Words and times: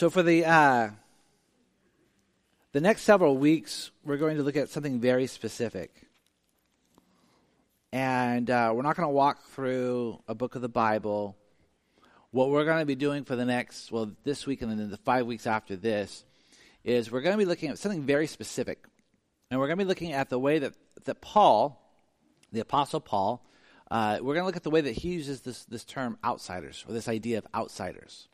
So 0.00 0.08
for 0.08 0.22
the 0.22 0.46
uh, 0.46 0.90
the 2.72 2.80
next 2.80 3.02
several 3.02 3.36
weeks, 3.36 3.90
we're 4.02 4.16
going 4.16 4.38
to 4.38 4.42
look 4.42 4.56
at 4.56 4.70
something 4.70 4.98
very 4.98 5.26
specific, 5.26 5.90
and 7.92 8.48
uh, 8.48 8.72
we're 8.74 8.80
not 8.80 8.96
going 8.96 9.06
to 9.06 9.12
walk 9.12 9.44
through 9.50 10.18
a 10.26 10.34
book 10.34 10.54
of 10.54 10.62
the 10.62 10.70
Bible. 10.70 11.36
What 12.30 12.48
we're 12.48 12.64
going 12.64 12.78
to 12.78 12.86
be 12.86 12.94
doing 12.94 13.24
for 13.24 13.36
the 13.36 13.44
next, 13.44 13.92
well, 13.92 14.10
this 14.24 14.46
week 14.46 14.62
and 14.62 14.70
then 14.70 14.88
the 14.90 14.96
five 14.96 15.26
weeks 15.26 15.46
after 15.46 15.76
this, 15.76 16.24
is 16.82 17.12
we're 17.12 17.20
going 17.20 17.34
to 17.34 17.38
be 17.38 17.44
looking 17.44 17.68
at 17.68 17.78
something 17.78 18.04
very 18.04 18.26
specific, 18.26 18.86
and 19.50 19.60
we're 19.60 19.66
going 19.66 19.80
to 19.80 19.84
be 19.84 19.88
looking 19.88 20.14
at 20.14 20.30
the 20.30 20.38
way 20.38 20.60
that 20.60 20.72
that 21.04 21.20
Paul, 21.20 21.78
the 22.52 22.60
Apostle 22.60 23.00
Paul, 23.00 23.44
uh, 23.90 24.16
we're 24.22 24.32
going 24.32 24.44
to 24.44 24.46
look 24.46 24.56
at 24.56 24.62
the 24.62 24.70
way 24.70 24.80
that 24.80 24.92
he 24.92 25.10
uses 25.10 25.42
this 25.42 25.66
this 25.66 25.84
term 25.84 26.16
outsiders 26.24 26.86
or 26.88 26.94
this 26.94 27.06
idea 27.06 27.36
of 27.36 27.46
outsiders. 27.54 28.28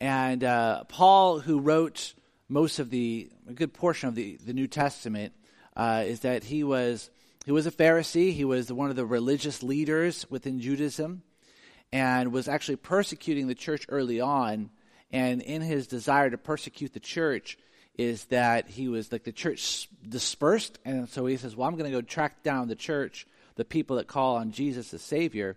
And 0.00 0.44
uh, 0.44 0.84
Paul, 0.84 1.40
who 1.40 1.58
wrote 1.58 2.14
most 2.48 2.78
of 2.78 2.90
the, 2.90 3.30
a 3.48 3.52
good 3.52 3.74
portion 3.74 4.08
of 4.08 4.14
the, 4.14 4.38
the 4.44 4.52
New 4.52 4.66
Testament, 4.66 5.32
uh, 5.76 6.04
is 6.06 6.20
that 6.20 6.44
he 6.44 6.64
was, 6.64 7.10
he 7.44 7.52
was 7.52 7.66
a 7.66 7.70
Pharisee. 7.70 8.32
He 8.32 8.44
was 8.44 8.72
one 8.72 8.90
of 8.90 8.96
the 8.96 9.06
religious 9.06 9.62
leaders 9.62 10.26
within 10.30 10.60
Judaism 10.60 11.22
and 11.92 12.32
was 12.32 12.48
actually 12.48 12.76
persecuting 12.76 13.48
the 13.48 13.54
church 13.54 13.86
early 13.88 14.20
on. 14.20 14.70
And 15.10 15.42
in 15.42 15.62
his 15.62 15.86
desire 15.86 16.30
to 16.30 16.38
persecute 16.38 16.92
the 16.92 17.00
church, 17.00 17.58
is 17.98 18.26
that 18.26 18.68
he 18.68 18.88
was 18.88 19.10
like 19.10 19.24
the 19.24 19.32
church 19.32 19.88
dispersed. 20.08 20.78
And 20.84 21.08
so 21.08 21.26
he 21.26 21.36
says, 21.36 21.56
Well, 21.56 21.68
I'm 21.68 21.76
going 21.76 21.90
to 21.90 21.96
go 21.96 22.00
track 22.00 22.44
down 22.44 22.68
the 22.68 22.76
church, 22.76 23.26
the 23.56 23.64
people 23.64 23.96
that 23.96 24.06
call 24.06 24.36
on 24.36 24.52
Jesus 24.52 24.94
as 24.94 25.02
Savior 25.02 25.56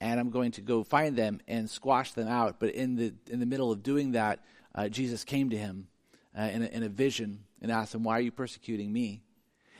and 0.00 0.20
I'm 0.20 0.30
going 0.30 0.52
to 0.52 0.60
go 0.60 0.84
find 0.84 1.16
them 1.16 1.40
and 1.48 1.68
squash 1.68 2.12
them 2.12 2.28
out. 2.28 2.60
But 2.60 2.70
in 2.70 2.96
the 2.96 3.14
in 3.30 3.40
the 3.40 3.46
middle 3.46 3.72
of 3.72 3.82
doing 3.82 4.12
that, 4.12 4.40
uh, 4.74 4.88
Jesus 4.88 5.24
came 5.24 5.50
to 5.50 5.56
him 5.56 5.88
uh, 6.38 6.42
in, 6.42 6.62
a, 6.62 6.66
in 6.66 6.82
a 6.82 6.88
vision 6.88 7.44
and 7.62 7.70
asked 7.72 7.94
him, 7.94 8.04
"Why 8.04 8.18
are 8.18 8.22
you 8.22 8.32
persecuting 8.32 8.92
me?" 8.92 9.22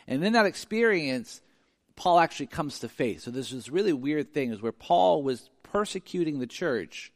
And 0.06 0.25
in 0.25 0.33
that 0.34 0.47
experience, 0.47 1.42
Paul 1.97 2.20
actually 2.20 2.47
comes 2.47 2.78
to 2.81 2.89
faith. 2.89 3.23
So 3.23 3.31
this 3.31 3.53
is 3.53 3.70
really 3.70 3.92
weird 3.92 4.33
thing 4.33 4.53
is 4.53 4.62
where 4.62 4.73
Paul 4.73 5.23
was 5.23 5.50
persecuting 5.62 6.39
the 6.39 6.47
church, 6.47 7.12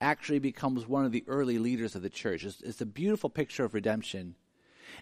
actually 0.00 0.40
becomes 0.40 0.86
one 0.86 1.04
of 1.04 1.12
the 1.12 1.24
early 1.28 1.58
leaders 1.58 1.94
of 1.94 2.02
the 2.02 2.10
church. 2.10 2.44
It's, 2.44 2.60
it's 2.62 2.80
a 2.80 2.86
beautiful 2.86 3.30
picture 3.30 3.64
of 3.64 3.74
redemption. 3.74 4.34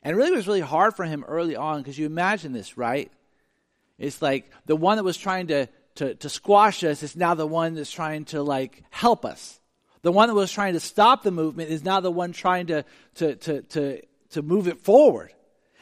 And 0.03 0.15
it 0.15 0.17
really 0.17 0.33
was 0.33 0.47
really 0.47 0.61
hard 0.61 0.95
for 0.95 1.05
him 1.05 1.25
early 1.27 1.57
on 1.57 1.79
because 1.79 1.99
you 1.99 2.07
imagine 2.07 2.53
this, 2.53 2.77
right? 2.77 3.11
It's 3.99 4.21
like 4.21 4.51
the 4.67 4.77
one 4.77 4.97
that 4.97 5.05
was 5.05 5.17
trying 5.17 5.49
to 5.49 5.69
to, 5.97 6.15
to 6.15 6.29
squash 6.29 6.85
us 6.85 7.03
is 7.03 7.17
now 7.17 7.35
the 7.35 7.47
one 7.47 7.75
that's 7.75 7.91
trying 7.91 8.25
to 8.27 8.43
like 8.43 8.83
help 8.91 9.25
us. 9.25 9.61
The 10.03 10.13
one 10.13 10.29
that 10.29 10.35
was 10.35 10.51
trying 10.51 10.73
to 10.75 10.81
stop 10.81 11.23
the 11.23 11.31
movement 11.31 11.71
is 11.71 11.85
now 11.85 12.01
the 12.01 12.11
one 12.11 12.33
trying 12.33 12.69
to, 12.69 12.85
to, 13.17 13.37
to, 13.37 13.63
to, 13.63 14.03
to 14.31 14.43
move 14.43 14.67
it 14.67 14.81
forward. 14.81 15.33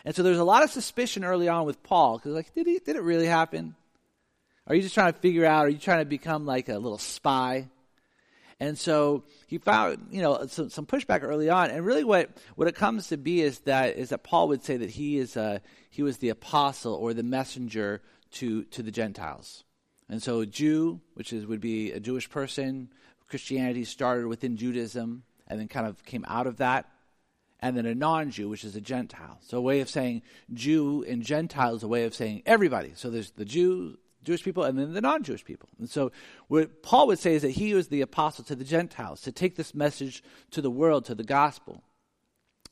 And 0.04 0.14
so 0.14 0.22
there's 0.22 0.38
a 0.38 0.44
lot 0.44 0.64
of 0.64 0.70
suspicion 0.70 1.24
early 1.24 1.48
on 1.48 1.66
with 1.66 1.82
Paul 1.82 2.18
because, 2.18 2.32
like, 2.32 2.52
did, 2.54 2.66
he, 2.66 2.78
did 2.78 2.96
it 2.96 3.02
really 3.02 3.26
happen? 3.26 3.76
Are 4.66 4.74
you 4.74 4.82
just 4.82 4.94
trying 4.94 5.12
to 5.12 5.18
figure 5.18 5.44
out? 5.44 5.66
Are 5.66 5.68
you 5.68 5.78
trying 5.78 6.00
to 6.00 6.04
become 6.04 6.46
like 6.46 6.68
a 6.68 6.78
little 6.78 6.98
spy? 6.98 7.68
And 8.60 8.76
so 8.76 9.22
he 9.46 9.58
found, 9.58 10.08
you 10.10 10.20
know, 10.20 10.46
some, 10.46 10.68
some, 10.68 10.84
pushback 10.84 11.22
early 11.22 11.48
on. 11.48 11.70
And 11.70 11.86
really, 11.86 12.02
what, 12.02 12.30
what 12.56 12.66
it 12.66 12.74
comes 12.74 13.08
to 13.08 13.16
be 13.16 13.40
is 13.40 13.60
that 13.60 13.96
is 13.96 14.08
that 14.08 14.24
Paul 14.24 14.48
would 14.48 14.64
say 14.64 14.76
that 14.78 14.90
he 14.90 15.18
is 15.18 15.36
a, 15.36 15.60
he 15.90 16.02
was 16.02 16.18
the 16.18 16.30
apostle 16.30 16.94
or 16.94 17.14
the 17.14 17.22
messenger 17.22 18.02
to 18.32 18.64
to 18.64 18.82
the 18.82 18.90
Gentiles. 18.90 19.64
And 20.08 20.22
so, 20.22 20.44
Jew, 20.44 21.00
which 21.14 21.32
is, 21.32 21.46
would 21.46 21.60
be 21.60 21.92
a 21.92 22.00
Jewish 22.00 22.30
person, 22.30 22.88
Christianity 23.28 23.84
started 23.84 24.26
within 24.26 24.56
Judaism 24.56 25.22
and 25.46 25.60
then 25.60 25.68
kind 25.68 25.86
of 25.86 26.04
came 26.04 26.24
out 26.28 26.46
of 26.46 26.58
that. 26.58 26.86
And 27.60 27.76
then 27.76 27.86
a 27.86 27.94
non 27.94 28.30
Jew, 28.30 28.48
which 28.48 28.64
is 28.64 28.76
a 28.76 28.80
Gentile. 28.80 29.38
So, 29.42 29.58
a 29.58 29.60
way 29.60 29.80
of 29.80 29.88
saying 29.88 30.22
Jew 30.54 31.04
and 31.08 31.24
Gentile 31.24 31.74
is 31.74 31.82
a 31.82 31.88
way 31.88 32.04
of 32.04 32.14
saying 32.14 32.42
everybody. 32.46 32.92
So, 32.94 33.10
there's 33.10 33.32
the 33.32 33.44
Jew, 33.44 33.98
Jewish 34.22 34.44
people, 34.44 34.62
and 34.62 34.78
then 34.78 34.92
the 34.92 35.00
non 35.00 35.24
Jewish 35.24 35.44
people. 35.44 35.68
And 35.80 35.90
so, 35.90 36.12
what 36.46 36.84
Paul 36.84 37.08
would 37.08 37.18
say 37.18 37.34
is 37.34 37.42
that 37.42 37.50
he 37.50 37.74
was 37.74 37.88
the 37.88 38.00
apostle 38.00 38.44
to 38.44 38.54
the 38.54 38.64
Gentiles, 38.64 39.22
to 39.22 39.32
take 39.32 39.56
this 39.56 39.74
message 39.74 40.22
to 40.52 40.62
the 40.62 40.70
world, 40.70 41.06
to 41.06 41.16
the 41.16 41.24
gospel, 41.24 41.82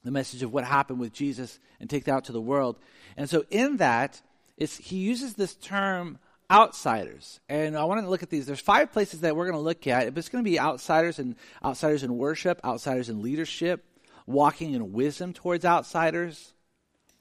the 0.04 0.12
message 0.12 0.44
of 0.44 0.52
what 0.52 0.64
happened 0.64 1.00
with 1.00 1.12
Jesus, 1.12 1.58
and 1.80 1.90
take 1.90 2.04
that 2.04 2.12
out 2.12 2.24
to 2.26 2.32
the 2.32 2.40
world. 2.40 2.78
And 3.16 3.28
so, 3.28 3.44
in 3.50 3.78
that, 3.78 4.22
he 4.56 4.98
uses 4.98 5.34
this 5.34 5.56
term 5.56 6.20
outsiders. 6.50 7.40
And 7.48 7.76
I 7.76 7.84
want 7.84 8.00
to 8.02 8.08
look 8.08 8.22
at 8.22 8.30
these. 8.30 8.46
There's 8.46 8.60
five 8.60 8.92
places 8.92 9.20
that 9.20 9.36
we're 9.36 9.46
going 9.46 9.58
to 9.58 9.60
look 9.60 9.86
at. 9.86 10.16
It's 10.16 10.28
going 10.28 10.44
to 10.44 10.48
be 10.50 10.60
outsiders 10.60 11.18
and 11.18 11.36
outsiders 11.64 12.02
in 12.02 12.16
worship, 12.16 12.60
outsiders 12.64 13.08
in 13.08 13.22
leadership, 13.22 13.84
walking 14.26 14.74
in 14.74 14.92
wisdom 14.92 15.32
towards 15.32 15.64
outsiders. 15.64 16.52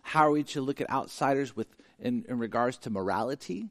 How 0.01 0.27
are 0.27 0.31
we 0.31 0.43
to 0.43 0.61
look 0.61 0.81
at 0.81 0.89
outsiders 0.89 1.55
with 1.55 1.67
in, 1.99 2.25
in 2.29 2.37
regards 2.37 2.77
to 2.79 2.89
morality? 2.89 3.69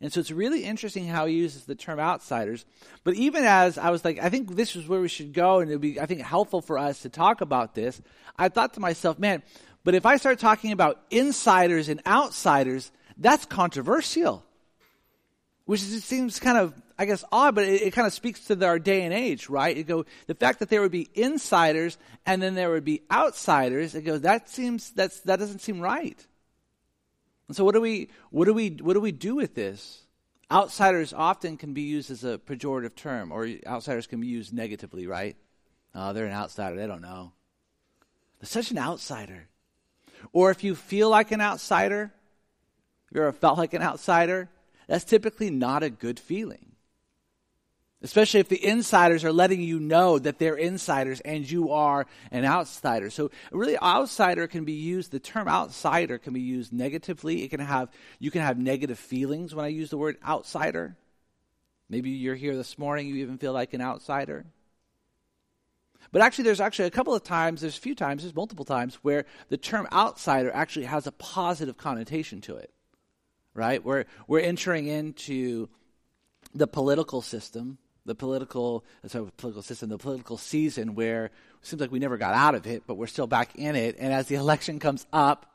And 0.00 0.10
so 0.10 0.20
it's 0.20 0.30
really 0.30 0.64
interesting 0.64 1.06
how 1.06 1.26
he 1.26 1.34
uses 1.34 1.64
the 1.64 1.74
term 1.74 2.00
outsiders. 2.00 2.64
But 3.04 3.14
even 3.14 3.44
as 3.44 3.76
I 3.76 3.90
was 3.90 4.04
like, 4.04 4.18
I 4.18 4.30
think 4.30 4.54
this 4.54 4.74
is 4.74 4.88
where 4.88 5.00
we 5.00 5.08
should 5.08 5.34
go, 5.34 5.60
and 5.60 5.70
it 5.70 5.74
would 5.74 5.82
be, 5.82 6.00
I 6.00 6.06
think, 6.06 6.22
helpful 6.22 6.62
for 6.62 6.78
us 6.78 7.02
to 7.02 7.10
talk 7.10 7.42
about 7.42 7.74
this. 7.74 8.00
I 8.38 8.48
thought 8.48 8.74
to 8.74 8.80
myself, 8.80 9.18
man, 9.18 9.42
but 9.84 9.94
if 9.94 10.06
I 10.06 10.16
start 10.16 10.38
talking 10.38 10.72
about 10.72 11.02
insiders 11.10 11.90
and 11.90 12.00
outsiders, 12.06 12.92
that's 13.18 13.44
controversial 13.44 14.44
which 15.70 15.82
seems 15.82 16.40
kind 16.40 16.58
of, 16.58 16.74
I 16.98 17.04
guess, 17.04 17.22
odd, 17.30 17.54
but 17.54 17.62
it, 17.62 17.82
it 17.82 17.90
kind 17.92 18.04
of 18.04 18.12
speaks 18.12 18.44
to 18.46 18.66
our 18.66 18.80
day 18.80 19.02
and 19.02 19.14
age, 19.14 19.48
right? 19.48 19.86
Go 19.86 20.04
the 20.26 20.34
fact 20.34 20.58
that 20.58 20.68
there 20.68 20.80
would 20.80 20.90
be 20.90 21.08
insiders 21.14 21.96
and 22.26 22.42
then 22.42 22.56
there 22.56 22.70
would 22.70 22.84
be 22.84 23.02
outsiders. 23.08 23.94
It 23.94 24.02
goes 24.02 24.22
that 24.22 24.48
seems 24.48 24.90
that's 24.90 25.20
that 25.20 25.38
doesn't 25.38 25.60
seem 25.60 25.80
right. 25.80 26.26
And 27.46 27.56
so, 27.56 27.64
what 27.64 27.76
do 27.76 27.80
we 27.80 28.08
what 28.30 28.46
do 28.46 28.52
we 28.52 28.70
what 28.82 28.94
do 28.94 29.00
we 29.00 29.12
do 29.12 29.36
with 29.36 29.54
this? 29.54 30.02
Outsiders 30.50 31.12
often 31.12 31.56
can 31.56 31.72
be 31.72 31.82
used 31.82 32.10
as 32.10 32.24
a 32.24 32.36
pejorative 32.38 32.96
term, 32.96 33.30
or 33.30 33.48
outsiders 33.64 34.08
can 34.08 34.20
be 34.20 34.26
used 34.26 34.52
negatively, 34.52 35.06
right? 35.06 35.36
Oh, 35.94 36.12
they're 36.12 36.26
an 36.26 36.32
outsider. 36.32 36.74
They 36.74 36.88
don't 36.88 37.00
know. 37.00 37.30
They're 38.40 38.48
such 38.48 38.72
an 38.72 38.78
outsider. 38.78 39.46
Or 40.32 40.50
if 40.50 40.64
you 40.64 40.74
feel 40.74 41.10
like 41.10 41.30
an 41.30 41.40
outsider, 41.40 42.12
you 43.12 43.20
ever 43.20 43.30
felt 43.30 43.56
like 43.56 43.72
an 43.72 43.82
outsider, 43.82 44.48
that's 44.90 45.04
typically 45.04 45.50
not 45.50 45.84
a 45.84 45.88
good 45.88 46.18
feeling. 46.18 46.72
Especially 48.02 48.40
if 48.40 48.48
the 48.48 48.64
insiders 48.64 49.24
are 49.24 49.32
letting 49.32 49.60
you 49.60 49.78
know 49.78 50.18
that 50.18 50.40
they're 50.40 50.56
insiders 50.56 51.20
and 51.20 51.48
you 51.48 51.70
are 51.70 52.08
an 52.32 52.44
outsider. 52.44 53.08
So 53.08 53.30
really 53.52 53.78
outsider 53.78 54.48
can 54.48 54.64
be 54.64 54.72
used, 54.72 55.12
the 55.12 55.20
term 55.20 55.46
outsider 55.46 56.18
can 56.18 56.32
be 56.32 56.40
used 56.40 56.72
negatively. 56.72 57.44
It 57.44 57.50
can 57.50 57.60
have, 57.60 57.88
you 58.18 58.32
can 58.32 58.42
have 58.42 58.58
negative 58.58 58.98
feelings 58.98 59.54
when 59.54 59.64
I 59.64 59.68
use 59.68 59.90
the 59.90 59.96
word 59.96 60.16
outsider. 60.26 60.96
Maybe 61.88 62.10
you're 62.10 62.34
here 62.34 62.56
this 62.56 62.76
morning, 62.76 63.06
you 63.06 63.14
even 63.16 63.38
feel 63.38 63.52
like 63.52 63.72
an 63.74 63.80
outsider. 63.80 64.44
But 66.10 66.22
actually, 66.22 66.44
there's 66.44 66.60
actually 66.60 66.86
a 66.86 66.90
couple 66.90 67.14
of 67.14 67.22
times, 67.22 67.60
there's 67.60 67.78
a 67.78 67.80
few 67.80 67.94
times, 67.94 68.22
there's 68.24 68.34
multiple 68.34 68.64
times 68.64 68.96
where 69.02 69.24
the 69.50 69.56
term 69.56 69.86
outsider 69.92 70.50
actually 70.52 70.86
has 70.86 71.06
a 71.06 71.12
positive 71.12 71.76
connotation 71.76 72.40
to 72.40 72.56
it 72.56 72.72
right? 73.60 73.84
We're, 73.84 74.06
we're 74.26 74.40
entering 74.40 74.86
into 74.86 75.68
the 76.54 76.66
political 76.66 77.20
system, 77.20 77.76
the 78.06 78.14
political, 78.14 78.84
sorry, 79.06 79.30
political 79.36 79.62
system, 79.62 79.90
the 79.90 79.98
political 79.98 80.38
season 80.38 80.94
where 80.94 81.26
it 81.26 81.32
seems 81.60 81.80
like 81.80 81.92
we 81.92 81.98
never 81.98 82.16
got 82.16 82.32
out 82.32 82.54
of 82.54 82.66
it, 82.66 82.84
but 82.86 82.94
we're 82.94 83.06
still 83.06 83.26
back 83.26 83.54
in 83.56 83.76
it. 83.76 83.96
And 83.98 84.12
as 84.12 84.26
the 84.26 84.34
election 84.44 84.78
comes 84.78 85.06
up, 85.12 85.54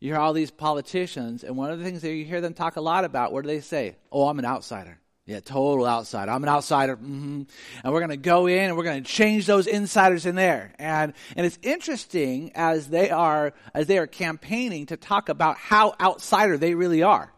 you 0.00 0.12
hear 0.12 0.20
all 0.20 0.32
these 0.32 0.50
politicians, 0.50 1.42
and 1.44 1.56
one 1.56 1.70
of 1.70 1.78
the 1.78 1.84
things 1.84 2.02
that 2.02 2.12
you 2.12 2.24
hear 2.24 2.40
them 2.40 2.52
talk 2.52 2.76
a 2.76 2.82
lot 2.82 3.04
about, 3.04 3.32
what 3.32 3.42
do 3.42 3.48
they 3.48 3.60
say? 3.60 3.96
Oh, 4.12 4.28
I'm 4.28 4.38
an 4.38 4.44
outsider. 4.44 4.98
Yeah, 5.26 5.40
total 5.40 5.84
outsider. 5.88 6.30
I'm 6.30 6.44
an 6.44 6.48
outsider. 6.48 6.96
Mm-hmm. 6.96 7.42
And 7.82 7.92
we're 7.92 7.98
going 7.98 8.10
to 8.10 8.16
go 8.16 8.46
in 8.46 8.66
and 8.66 8.76
we're 8.76 8.84
going 8.84 9.02
to 9.02 9.10
change 9.10 9.46
those 9.46 9.66
insiders 9.66 10.24
in 10.24 10.36
there. 10.36 10.72
And, 10.78 11.14
and 11.36 11.44
it's 11.44 11.58
interesting 11.62 12.52
as 12.54 12.88
they 12.88 13.10
are, 13.10 13.52
as 13.74 13.88
they 13.88 13.98
are 13.98 14.06
campaigning 14.06 14.86
to 14.86 14.96
talk 14.96 15.28
about 15.28 15.56
how 15.56 15.94
outsider 16.00 16.56
they 16.56 16.76
really 16.76 17.02
are. 17.02 17.32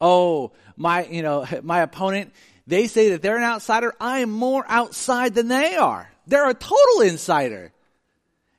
Oh, 0.00 0.52
my, 0.78 1.04
you 1.04 1.20
know, 1.20 1.46
my 1.62 1.80
opponent, 1.80 2.32
they 2.66 2.86
say 2.86 3.10
that 3.10 3.20
they're 3.20 3.36
an 3.36 3.44
outsider. 3.44 3.92
I 4.00 4.20
am 4.20 4.30
more 4.30 4.64
outside 4.66 5.34
than 5.34 5.48
they 5.48 5.76
are. 5.76 6.10
They're 6.26 6.48
a 6.48 6.54
total 6.54 7.02
insider. 7.02 7.72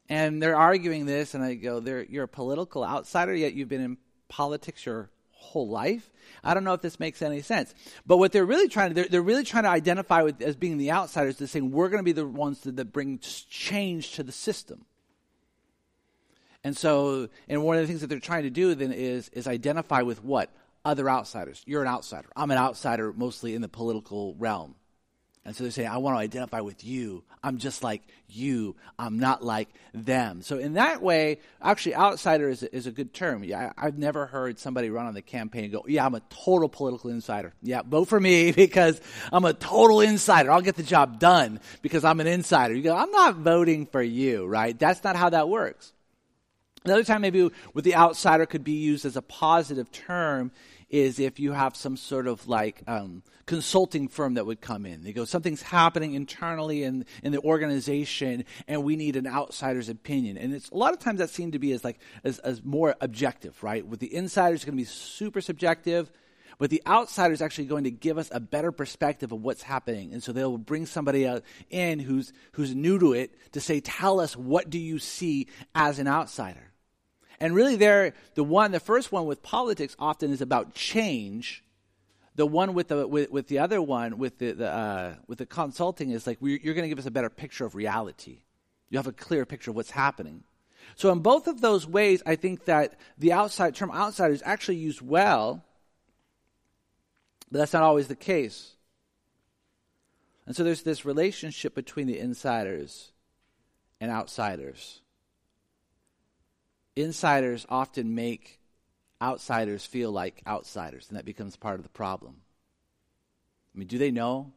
And 0.10 0.42
they're 0.42 0.56
arguing 0.56 1.06
this, 1.06 1.34
and 1.34 1.44
I 1.44 1.56
go, 1.56 1.82
you're 2.10 2.24
a 2.24 2.28
political 2.28 2.84
outsider, 2.84 3.34
yet 3.34 3.54
you've 3.54 3.70
been 3.70 3.82
in 3.82 3.98
politics 4.28 4.86
your 4.86 5.10
whole 5.40 5.68
life. 5.68 6.12
I 6.44 6.54
don't 6.54 6.64
know 6.64 6.74
if 6.74 6.82
this 6.82 7.00
makes 7.00 7.22
any 7.22 7.42
sense. 7.42 7.74
But 8.06 8.18
what 8.18 8.32
they're 8.32 8.46
really 8.46 8.68
trying 8.68 8.90
to, 8.90 8.96
they're, 8.96 9.08
they're 9.10 9.22
really 9.22 9.44
trying 9.44 9.64
to 9.64 9.70
identify 9.70 10.22
with 10.22 10.42
as 10.42 10.56
being 10.56 10.78
the 10.78 10.92
outsiders. 10.92 11.38
They're 11.38 11.48
saying 11.48 11.72
we're 11.72 11.90
going 11.90 12.00
to 12.00 12.04
be 12.04 12.12
the 12.12 12.28
ones 12.28 12.62
that, 12.62 12.76
that 12.76 12.94
bring 12.94 13.20
change 13.20 14.14
to 14.14 14.24
the 14.24 14.32
system. 14.32 14.86
And 16.64 16.76
so, 16.76 17.30
and 17.48 17.64
one 17.64 17.78
of 17.78 17.84
the 17.84 17.88
things 17.88 18.02
that 18.02 18.08
they're 18.08 18.20
trying 18.20 18.44
to 18.44 18.50
do 18.50 18.76
then 18.76 18.92
is, 18.92 19.30
is 19.30 19.48
identify 19.48 20.02
with 20.02 20.24
what? 20.24 20.52
Other 20.84 21.10
outsiders. 21.10 21.64
You're 21.66 21.82
an 21.82 21.88
outsider. 21.88 22.28
I'm 22.36 22.52
an 22.52 22.58
outsider 22.58 23.14
mostly 23.14 23.56
in 23.56 23.62
the 23.62 23.70
political 23.70 24.36
realm. 24.36 24.76
And 25.46 25.56
so 25.56 25.64
they 25.64 25.70
say, 25.70 25.86
I 25.86 25.98
want 25.98 26.16
to 26.16 26.20
identify 26.20 26.60
with 26.60 26.84
you. 26.84 27.24
I'm 27.42 27.58
just 27.58 27.82
like 27.82 28.04
you. 28.28 28.76
I'm 29.00 29.20
not 29.20 29.44
like 29.44 29.70
them. 29.94 30.42
So 30.42 30.58
in 30.58 30.74
that 30.74 31.02
way, 31.02 31.40
actually, 31.62 31.96
outsider 31.96 32.50
is 32.50 32.62
a, 32.62 32.76
is 32.76 32.88
a 32.88 32.92
good 32.92 33.14
term. 33.14 33.44
Yeah, 33.44 33.72
I, 33.78 33.86
have 33.86 33.98
never 33.98 34.26
heard 34.26 34.60
somebody 34.60 34.90
run 34.90 35.06
on 35.06 35.14
the 35.14 35.22
campaign 35.22 35.64
and 35.64 35.74
go, 35.74 35.86
yeah, 35.88 36.06
I'm 36.06 36.14
a 36.14 36.20
total 36.30 36.68
political 36.68 37.10
insider. 37.10 37.54
Yeah, 37.64 37.82
vote 37.84 38.10
for 38.10 38.20
me 38.20 38.52
because 38.66 39.00
I'm 39.32 39.46
a 39.46 39.54
total 39.54 40.02
insider. 40.02 40.52
I'll 40.52 40.62
get 40.62 40.76
the 40.76 40.84
job 40.84 41.20
done 41.20 41.62
because 41.82 42.04
I'm 42.04 42.20
an 42.20 42.28
insider. 42.28 42.76
You 42.76 42.84
go, 42.84 42.96
I'm 42.96 43.12
not 43.12 43.36
voting 43.36 43.86
for 43.86 44.02
you, 44.02 44.46
right? 44.46 44.78
That's 44.78 45.04
not 45.04 45.16
how 45.16 45.30
that 45.30 45.48
works. 45.48 45.94
Another 46.86 47.04
time 47.04 47.22
maybe 47.22 47.50
with 47.74 47.86
the 47.86 47.96
outsider 47.96 48.46
could 48.46 48.64
be 48.64 48.74
used 48.74 49.06
as 49.06 49.18
a 49.18 49.22
positive 49.22 49.92
term 49.92 50.52
is 50.90 51.20
if 51.20 51.40
you 51.40 51.52
have 51.52 51.76
some 51.76 51.98
sort 51.98 52.28
of 52.28 52.48
like 52.48 52.82
um, 52.88 53.24
consulting 53.46 54.08
firm 54.08 54.36
that 54.36 54.46
would 54.46 54.62
come 54.62 54.86
in. 54.86 55.04
They 55.04 55.14
go, 55.14 55.26
something's 55.26 55.62
happening 55.62 56.14
internally 56.14 56.84
in, 56.84 57.06
in 57.24 57.32
the 57.32 57.40
organization, 57.40 58.46
and 58.68 58.84
we 58.84 58.96
need 58.96 59.16
an 59.16 59.28
outsider's 59.28 59.90
opinion. 59.90 60.38
And 60.38 60.54
it's 60.54 60.70
a 60.70 60.78
lot 60.78 60.94
of 60.94 61.00
times 61.00 61.20
that 61.20 61.30
seemed 61.30 61.54
to 61.54 61.60
be 61.60 61.72
as 61.72 61.84
like 61.84 62.00
as, 62.24 62.40
as 62.40 62.64
more 62.64 62.96
objective, 63.02 63.62
right? 63.64 63.86
With 63.86 64.00
the 64.00 64.14
insiders, 64.14 64.66
going 64.66 64.78
to 64.78 64.82
be 64.82 64.86
super 64.86 65.42
subjective. 65.42 66.12
But 66.60 66.70
the 66.70 66.84
outsider 66.86 67.34
is 67.34 67.42
actually 67.42 67.68
going 67.68 67.86
to 67.86 67.92
give 67.92 68.18
us 68.18 68.30
a 68.34 68.40
better 68.42 68.74
perspective 68.74 69.32
of 69.32 69.42
what's 69.42 69.64
happening. 69.64 70.12
And 70.12 70.22
so 70.22 70.34
they'll 70.34 70.58
bring 70.58 70.86
somebody 70.86 71.26
in 71.70 72.00
who's, 72.00 72.34
who's 72.52 72.76
new 72.76 73.00
to 73.00 73.14
it 73.14 73.34
to 73.54 73.62
say, 73.62 73.80
tell 73.80 74.20
us, 74.20 74.36
what 74.36 74.70
do 74.70 74.78
you 74.78 75.00
see 75.00 75.48
as 75.74 76.00
an 76.00 76.08
outsider? 76.08 76.69
And 77.40 77.56
really, 77.56 77.76
there, 77.76 78.14
the 78.36 78.44
one, 78.44 78.72
the 78.72 78.80
first 78.80 79.12
one 79.12 79.26
with 79.26 79.42
politics 79.42 79.96
often 79.98 80.32
is 80.32 80.42
about 80.42 80.74
change. 80.74 81.64
The 82.36 82.46
one 82.46 82.74
with 82.74 82.90
the 82.90 83.08
with, 83.08 83.32
with 83.32 83.48
the 83.48 83.60
other 83.60 83.82
one 83.82 84.18
with 84.18 84.38
the, 84.40 84.52
the 84.52 84.70
uh, 84.70 85.16
with 85.28 85.40
the 85.40 85.46
consulting 85.46 86.12
is 86.12 86.26
like 86.26 86.38
you're 86.42 86.74
going 86.74 86.84
to 86.84 86.90
give 86.90 87.00
us 87.00 87.06
a 87.06 87.12
better 87.12 87.30
picture 87.30 87.66
of 87.66 87.76
reality. 87.76 88.40
You 88.90 88.98
have 88.98 89.08
a 89.08 89.14
clear 89.14 89.46
picture 89.46 89.72
of 89.72 89.76
what's 89.76 89.92
happening. 89.92 90.44
So 90.96 91.12
in 91.12 91.20
both 91.20 91.48
of 91.48 91.62
those 91.62 91.86
ways, 91.86 92.24
I 92.26 92.36
think 92.36 92.66
that 92.66 93.00
the 93.18 93.34
outside 93.34 93.76
term 93.76 93.92
outsider 93.92 94.34
is 94.34 94.44
actually 94.46 94.78
used 94.78 95.02
well, 95.02 95.64
but 97.52 97.60
that's 97.60 97.74
not 97.74 97.84
always 97.84 98.08
the 98.08 98.16
case. 98.16 98.76
And 100.46 100.56
so 100.56 100.64
there's 100.64 100.82
this 100.82 101.06
relationship 101.06 101.76
between 101.76 102.08
the 102.08 102.18
insiders 102.18 103.12
and 104.02 104.10
outsiders 104.10 105.02
insiders 106.96 107.66
often 107.70 108.16
make 108.16 108.60
outsiders 109.22 109.86
feel 109.86 110.12
like 110.12 110.42
outsiders, 110.48 111.08
and 111.10 111.18
that 111.18 111.26
becomes 111.26 111.56
part 111.56 111.76
of 111.76 111.84
the 111.84 111.90
problem. 111.90 112.38
I 113.76 113.80
mean, 113.80 113.88
do 113.88 113.98
they 113.98 114.12
know? 114.12 114.52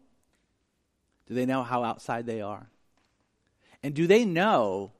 Do 1.26 1.34
they 1.34 1.46
know 1.46 1.62
how 1.62 1.84
outside 1.84 2.26
they 2.26 2.40
are? 2.40 2.68
And 3.82 3.94
do 3.94 4.06
they 4.06 4.24
know 4.24 4.92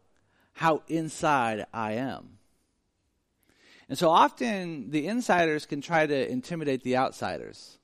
how 0.55 0.83
inside 0.89 1.67
I 1.73 1.93
am? 1.93 2.39
And 3.89 3.99
so 3.99 4.11
often 4.11 4.91
the 4.91 5.07
insiders 5.07 5.67
can 5.67 5.81
try 5.81 6.07
to 6.07 6.31
intimidate 6.31 6.83
the 6.83 6.97
outsiders. 6.97 7.79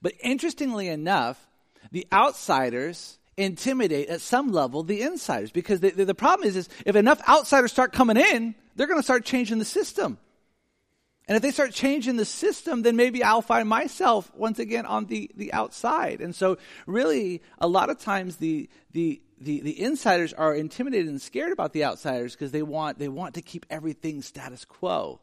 But 0.00 0.14
interestingly 0.20 0.88
enough, 0.88 1.48
the 1.90 2.06
outsiders 2.12 3.18
intimidate 3.36 4.08
at 4.08 4.20
some 4.20 4.52
level 4.52 4.82
the 4.82 5.02
insiders 5.02 5.50
because 5.50 5.80
the, 5.80 5.90
the, 5.90 6.04
the 6.04 6.14
problem 6.14 6.48
is, 6.48 6.56
is 6.56 6.68
if 6.84 6.96
enough 6.96 7.20
outsiders 7.28 7.72
start 7.72 7.92
coming 7.92 8.16
in, 8.16 8.54
they're 8.76 8.86
going 8.86 8.98
to 8.98 9.04
start 9.04 9.24
changing 9.24 9.58
the 9.58 9.64
system. 9.64 10.18
And 11.28 11.36
if 11.36 11.42
they 11.42 11.52
start 11.52 11.72
changing 11.72 12.16
the 12.16 12.24
system, 12.24 12.82
then 12.82 12.96
maybe 12.96 13.22
I'll 13.22 13.42
find 13.42 13.68
myself 13.68 14.30
once 14.34 14.58
again 14.58 14.86
on 14.86 15.06
the, 15.06 15.30
the 15.36 15.52
outside. 15.52 16.20
And 16.20 16.34
so, 16.34 16.58
really, 16.86 17.42
a 17.58 17.68
lot 17.68 17.90
of 17.90 17.98
times 17.98 18.36
the, 18.36 18.68
the, 18.90 19.22
the, 19.40 19.60
the 19.60 19.80
insiders 19.82 20.32
are 20.32 20.54
intimidated 20.54 21.08
and 21.08 21.22
scared 21.22 21.52
about 21.52 21.72
the 21.72 21.84
outsiders 21.84 22.32
because 22.32 22.50
they 22.50 22.62
want, 22.62 22.98
they 22.98 23.08
want 23.08 23.34
to 23.34 23.42
keep 23.42 23.64
everything 23.70 24.20
status 24.20 24.64
quo. 24.64 25.20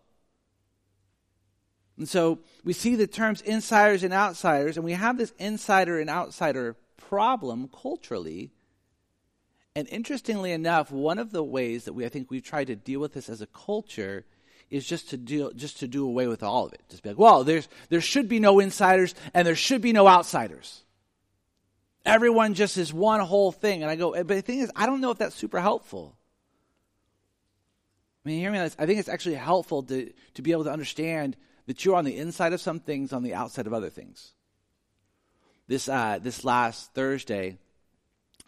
And 1.98 2.08
so, 2.08 2.40
we 2.64 2.72
see 2.72 2.96
the 2.96 3.08
terms 3.08 3.42
insiders 3.42 4.02
and 4.02 4.14
outsiders, 4.14 4.78
and 4.78 4.86
we 4.86 4.94
have 4.94 5.18
this 5.18 5.34
insider 5.38 6.00
and 6.00 6.10
outsider 6.10 6.78
problem 7.10 7.68
culturally. 7.70 8.52
And 9.76 9.88
interestingly 9.90 10.52
enough, 10.52 10.92
one 10.92 11.18
of 11.18 11.32
the 11.32 11.44
ways 11.44 11.86
that 11.86 11.94
we 11.94 12.06
I 12.06 12.10
think 12.10 12.30
we've 12.30 12.44
tried 12.44 12.68
to 12.68 12.76
deal 12.76 13.00
with 13.00 13.14
this 13.14 13.30
as 13.30 13.42
a 13.42 13.48
culture 13.48 14.26
is 14.70 14.86
just 14.86 15.10
to 15.10 15.18
do 15.18 15.52
just 15.56 15.80
to 15.80 15.88
do 15.88 16.06
away 16.06 16.28
with 16.28 16.44
all 16.44 16.68
of 16.68 16.74
it. 16.74 16.82
Just 16.88 17.02
be 17.02 17.10
like, 17.10 17.18
well, 17.18 17.44
there's 17.44 17.68
there 17.90 18.02
should 18.02 18.30
be 18.30 18.40
no 18.40 18.60
insiders 18.60 19.16
and 19.34 19.48
there 19.48 19.56
should 19.56 19.82
be 19.82 19.92
no 19.92 20.08
outsiders. 20.08 20.84
Everyone 22.06 22.54
just 22.54 22.78
is 22.78 22.94
one 22.94 23.22
whole 23.22 23.52
thing. 23.52 23.82
And 23.82 23.90
I 23.90 23.96
go, 23.96 24.12
eh, 24.12 24.22
but 24.24 24.36
the 24.36 24.42
thing 24.42 24.60
is, 24.60 24.72
I 24.76 24.86
don't 24.86 25.02
know 25.02 25.12
if 25.12 25.18
that's 25.18 25.36
super 25.36 25.60
helpful. 25.60 26.16
I 28.24 28.30
mean, 28.30 28.38
you 28.38 28.42
hear 28.44 28.52
me? 28.52 28.60
I 28.60 28.86
think 28.86 29.00
it's 29.00 29.10
actually 29.10 29.36
helpful 29.36 29.82
to, 29.84 30.12
to 30.36 30.42
be 30.42 30.52
able 30.52 30.66
to 30.66 30.72
understand 30.72 31.38
that 31.66 31.84
you're 31.84 31.96
on 31.96 32.06
the 32.06 32.18
inside 32.18 32.54
of 32.54 32.62
some 32.62 32.80
things, 32.80 33.14
on 33.14 33.24
the 33.24 33.34
outside 33.34 33.66
of 33.68 33.74
other 33.74 33.90
things 33.90 34.34
this 35.70 35.88
uh, 35.88 36.18
this 36.20 36.44
last 36.44 36.94
Thursday, 36.96 37.58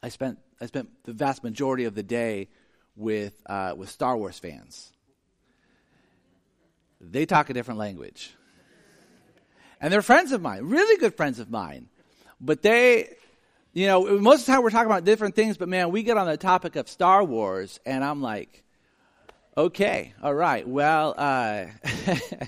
I 0.01 0.09
spent 0.09 0.39
I 0.59 0.65
spent 0.65 0.89
the 1.03 1.13
vast 1.13 1.43
majority 1.43 1.85
of 1.85 1.93
the 1.93 2.01
day 2.01 2.49
with 2.95 3.39
uh, 3.45 3.75
with 3.77 3.89
Star 3.89 4.17
Wars 4.17 4.39
fans. 4.39 4.91
They 6.99 7.27
talk 7.27 7.51
a 7.51 7.53
different 7.53 7.79
language, 7.79 8.33
and 9.79 9.93
they're 9.93 10.01
friends 10.01 10.31
of 10.31 10.41
mine, 10.41 10.63
really 10.63 10.99
good 10.99 11.15
friends 11.15 11.39
of 11.39 11.51
mine. 11.51 11.89
But 12.39 12.63
they, 12.63 13.15
you 13.71 13.85
know, 13.85 14.17
most 14.19 14.41
of 14.41 14.45
the 14.47 14.51
time 14.53 14.63
we're 14.63 14.71
talking 14.71 14.87
about 14.87 15.05
different 15.05 15.35
things. 15.35 15.57
But 15.57 15.69
man, 15.69 15.91
we 15.91 16.01
get 16.01 16.17
on 16.17 16.25
the 16.25 16.37
topic 16.37 16.75
of 16.75 16.89
Star 16.89 17.23
Wars, 17.23 17.79
and 17.85 18.03
I'm 18.03 18.23
like, 18.23 18.63
okay, 19.55 20.15
all 20.23 20.33
right, 20.33 20.67
well. 20.67 21.13
Uh, 21.15 21.65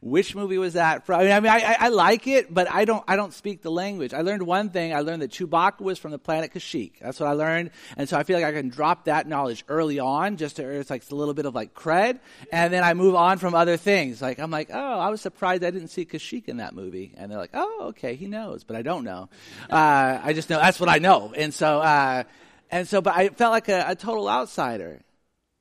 which 0.00 0.36
movie 0.36 0.58
was 0.58 0.74
that 0.74 1.06
from? 1.06 1.20
I 1.20 1.40
mean, 1.40 1.50
I, 1.50 1.76
I, 1.80 1.88
like 1.88 2.28
it, 2.28 2.52
but 2.54 2.70
I 2.70 2.84
don't, 2.84 3.02
I 3.08 3.16
don't 3.16 3.34
speak 3.34 3.62
the 3.62 3.70
language. 3.70 4.14
I 4.14 4.20
learned 4.20 4.42
one 4.42 4.70
thing. 4.70 4.94
I 4.94 5.00
learned 5.00 5.22
that 5.22 5.32
Chewbacca 5.32 5.80
was 5.80 5.98
from 5.98 6.12
the 6.12 6.20
planet 6.20 6.54
Kashyyyk. 6.54 7.00
That's 7.00 7.18
what 7.18 7.28
I 7.28 7.32
learned. 7.32 7.70
And 7.96 8.08
so 8.08 8.16
I 8.16 8.22
feel 8.22 8.36
like 8.36 8.44
I 8.46 8.52
can 8.52 8.68
drop 8.68 9.06
that 9.06 9.26
knowledge 9.26 9.64
early 9.68 9.98
on, 9.98 10.36
just 10.36 10.56
to, 10.56 10.68
it's 10.68 10.88
like 10.88 11.02
a 11.10 11.14
little 11.14 11.34
bit 11.34 11.46
of 11.46 11.54
like 11.54 11.74
cred. 11.74 12.20
And 12.52 12.72
then 12.72 12.84
I 12.84 12.94
move 12.94 13.16
on 13.16 13.38
from 13.38 13.56
other 13.56 13.76
things. 13.76 14.22
Like, 14.22 14.38
I'm 14.38 14.52
like, 14.52 14.70
oh, 14.72 14.98
I 14.98 15.08
was 15.08 15.20
surprised 15.20 15.64
I 15.64 15.70
didn't 15.72 15.88
see 15.88 16.06
Kashyyyk 16.06 16.48
in 16.48 16.58
that 16.58 16.74
movie. 16.74 17.14
And 17.16 17.30
they're 17.30 17.38
like, 17.38 17.54
oh, 17.54 17.86
okay, 17.88 18.14
he 18.14 18.28
knows, 18.28 18.62
but 18.62 18.76
I 18.76 18.82
don't 18.82 19.02
know. 19.02 19.28
Uh, 19.68 20.20
I 20.22 20.32
just 20.32 20.48
know, 20.48 20.60
that's 20.60 20.78
what 20.78 20.88
I 20.88 20.98
know. 20.98 21.32
And 21.36 21.52
so, 21.52 21.80
uh, 21.80 22.22
and 22.70 22.86
so, 22.86 23.00
but 23.00 23.16
I 23.16 23.30
felt 23.30 23.50
like 23.50 23.68
a, 23.68 23.86
a 23.88 23.96
total 23.96 24.28
outsider. 24.28 25.02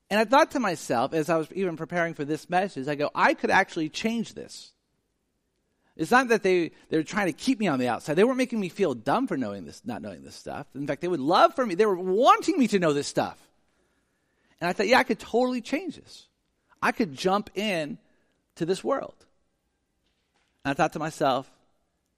And 0.09 0.19
I 0.19 0.25
thought 0.25 0.51
to 0.51 0.59
myself, 0.59 1.13
as 1.13 1.29
I 1.29 1.37
was 1.37 1.47
even 1.53 1.75
preparing 1.75 2.13
for 2.13 2.23
this 2.23 2.49
message, 2.49 2.87
I 2.87 2.95
go, 2.95 3.09
I 3.13 3.33
could 3.33 3.49
actually 3.49 3.89
change 3.89 4.33
this. 4.33 4.71
It's 5.97 6.11
not 6.11 6.29
that 6.29 6.43
they, 6.43 6.71
they're 6.89 7.03
trying 7.03 7.25
to 7.25 7.33
keep 7.33 7.59
me 7.59 7.67
on 7.67 7.79
the 7.79 7.87
outside. 7.87 8.13
They 8.13 8.23
weren't 8.23 8.37
making 8.37 8.59
me 8.59 8.69
feel 8.69 8.93
dumb 8.93 9.27
for 9.27 9.35
knowing 9.35 9.65
this, 9.65 9.81
not 9.83 10.01
knowing 10.01 10.23
this 10.23 10.35
stuff. 10.35 10.67
In 10.75 10.87
fact, 10.87 11.01
they 11.01 11.07
would 11.07 11.19
love 11.19 11.55
for 11.55 11.65
me. 11.65 11.75
They 11.75 11.87
were 11.87 11.97
wanting 11.97 12.57
me 12.57 12.67
to 12.67 12.79
know 12.79 12.93
this 12.93 13.07
stuff. 13.07 13.37
And 14.61 14.69
I 14.69 14.73
thought, 14.73 14.87
yeah, 14.87 14.99
I 14.99 15.03
could 15.03 15.19
totally 15.19 15.59
change 15.59 15.95
this. 15.95 16.27
I 16.81 16.91
could 16.91 17.15
jump 17.15 17.49
in 17.55 17.97
to 18.55 18.65
this 18.65 18.83
world. 18.83 19.15
And 20.63 20.71
I 20.71 20.73
thought 20.75 20.93
to 20.93 20.99
myself, 20.99 21.51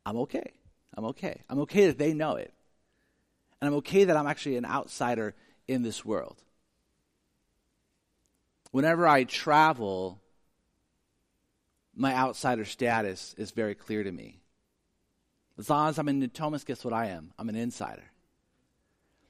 I'm 0.05 0.17
okay. 0.17 0.51
I'm 0.95 1.05
okay. 1.05 1.41
I'm 1.49 1.59
okay 1.59 1.87
that 1.87 1.97
they 1.97 2.13
know 2.13 2.35
it. 2.35 2.53
And 3.61 3.69
I'm 3.69 3.75
okay 3.77 4.03
that 4.03 4.17
I'm 4.17 4.27
actually 4.27 4.57
an 4.57 4.65
outsider 4.65 5.33
in 5.67 5.83
this 5.83 6.03
world 6.03 6.41
whenever 8.71 9.07
I 9.07 9.23
travel, 9.23 10.21
my 11.95 12.13
outsider 12.13 12.65
status 12.65 13.35
is 13.37 13.51
very 13.51 13.75
clear 13.75 14.03
to 14.03 14.11
me. 14.11 14.39
As 15.57 15.69
long 15.69 15.89
as 15.89 15.99
I'm 15.99 16.07
in 16.07 16.21
Natomas, 16.21 16.65
guess 16.65 16.85
what 16.85 16.93
I 16.93 17.07
am? 17.07 17.33
I'm 17.37 17.49
an 17.49 17.55
insider. 17.55 18.03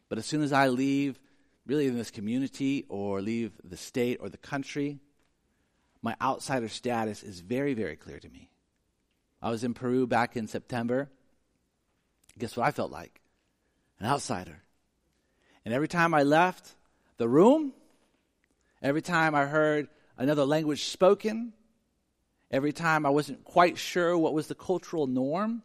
But 0.09 0.17
as 0.17 0.25
soon 0.25 0.43
as 0.43 0.53
I 0.53 0.67
leave, 0.67 1.19
really 1.65 1.87
in 1.87 1.97
this 1.97 2.11
community 2.11 2.85
or 2.89 3.21
leave 3.21 3.51
the 3.63 3.77
state 3.77 4.17
or 4.21 4.29
the 4.29 4.37
country, 4.37 4.99
my 6.01 6.15
outsider 6.21 6.69
status 6.69 7.23
is 7.23 7.39
very, 7.39 7.73
very 7.73 7.95
clear 7.95 8.19
to 8.19 8.29
me. 8.29 8.49
I 9.41 9.49
was 9.49 9.63
in 9.63 9.73
Peru 9.73 10.05
back 10.05 10.35
in 10.35 10.47
September. 10.47 11.09
Guess 12.37 12.57
what 12.57 12.67
I 12.67 12.71
felt 12.71 12.91
like? 12.91 13.21
An 13.99 14.05
outsider. 14.05 14.61
And 15.65 15.73
every 15.73 15.87
time 15.87 16.13
I 16.13 16.23
left 16.23 16.75
the 17.17 17.27
room, 17.27 17.73
Every 18.81 19.01
time 19.01 19.35
I 19.35 19.45
heard 19.45 19.89
another 20.17 20.45
language 20.45 20.85
spoken, 20.85 21.53
every 22.49 22.71
time 22.71 23.05
I 23.05 23.09
wasn't 23.09 23.43
quite 23.43 23.77
sure 23.77 24.17
what 24.17 24.33
was 24.33 24.47
the 24.47 24.55
cultural 24.55 25.07
norm, 25.07 25.63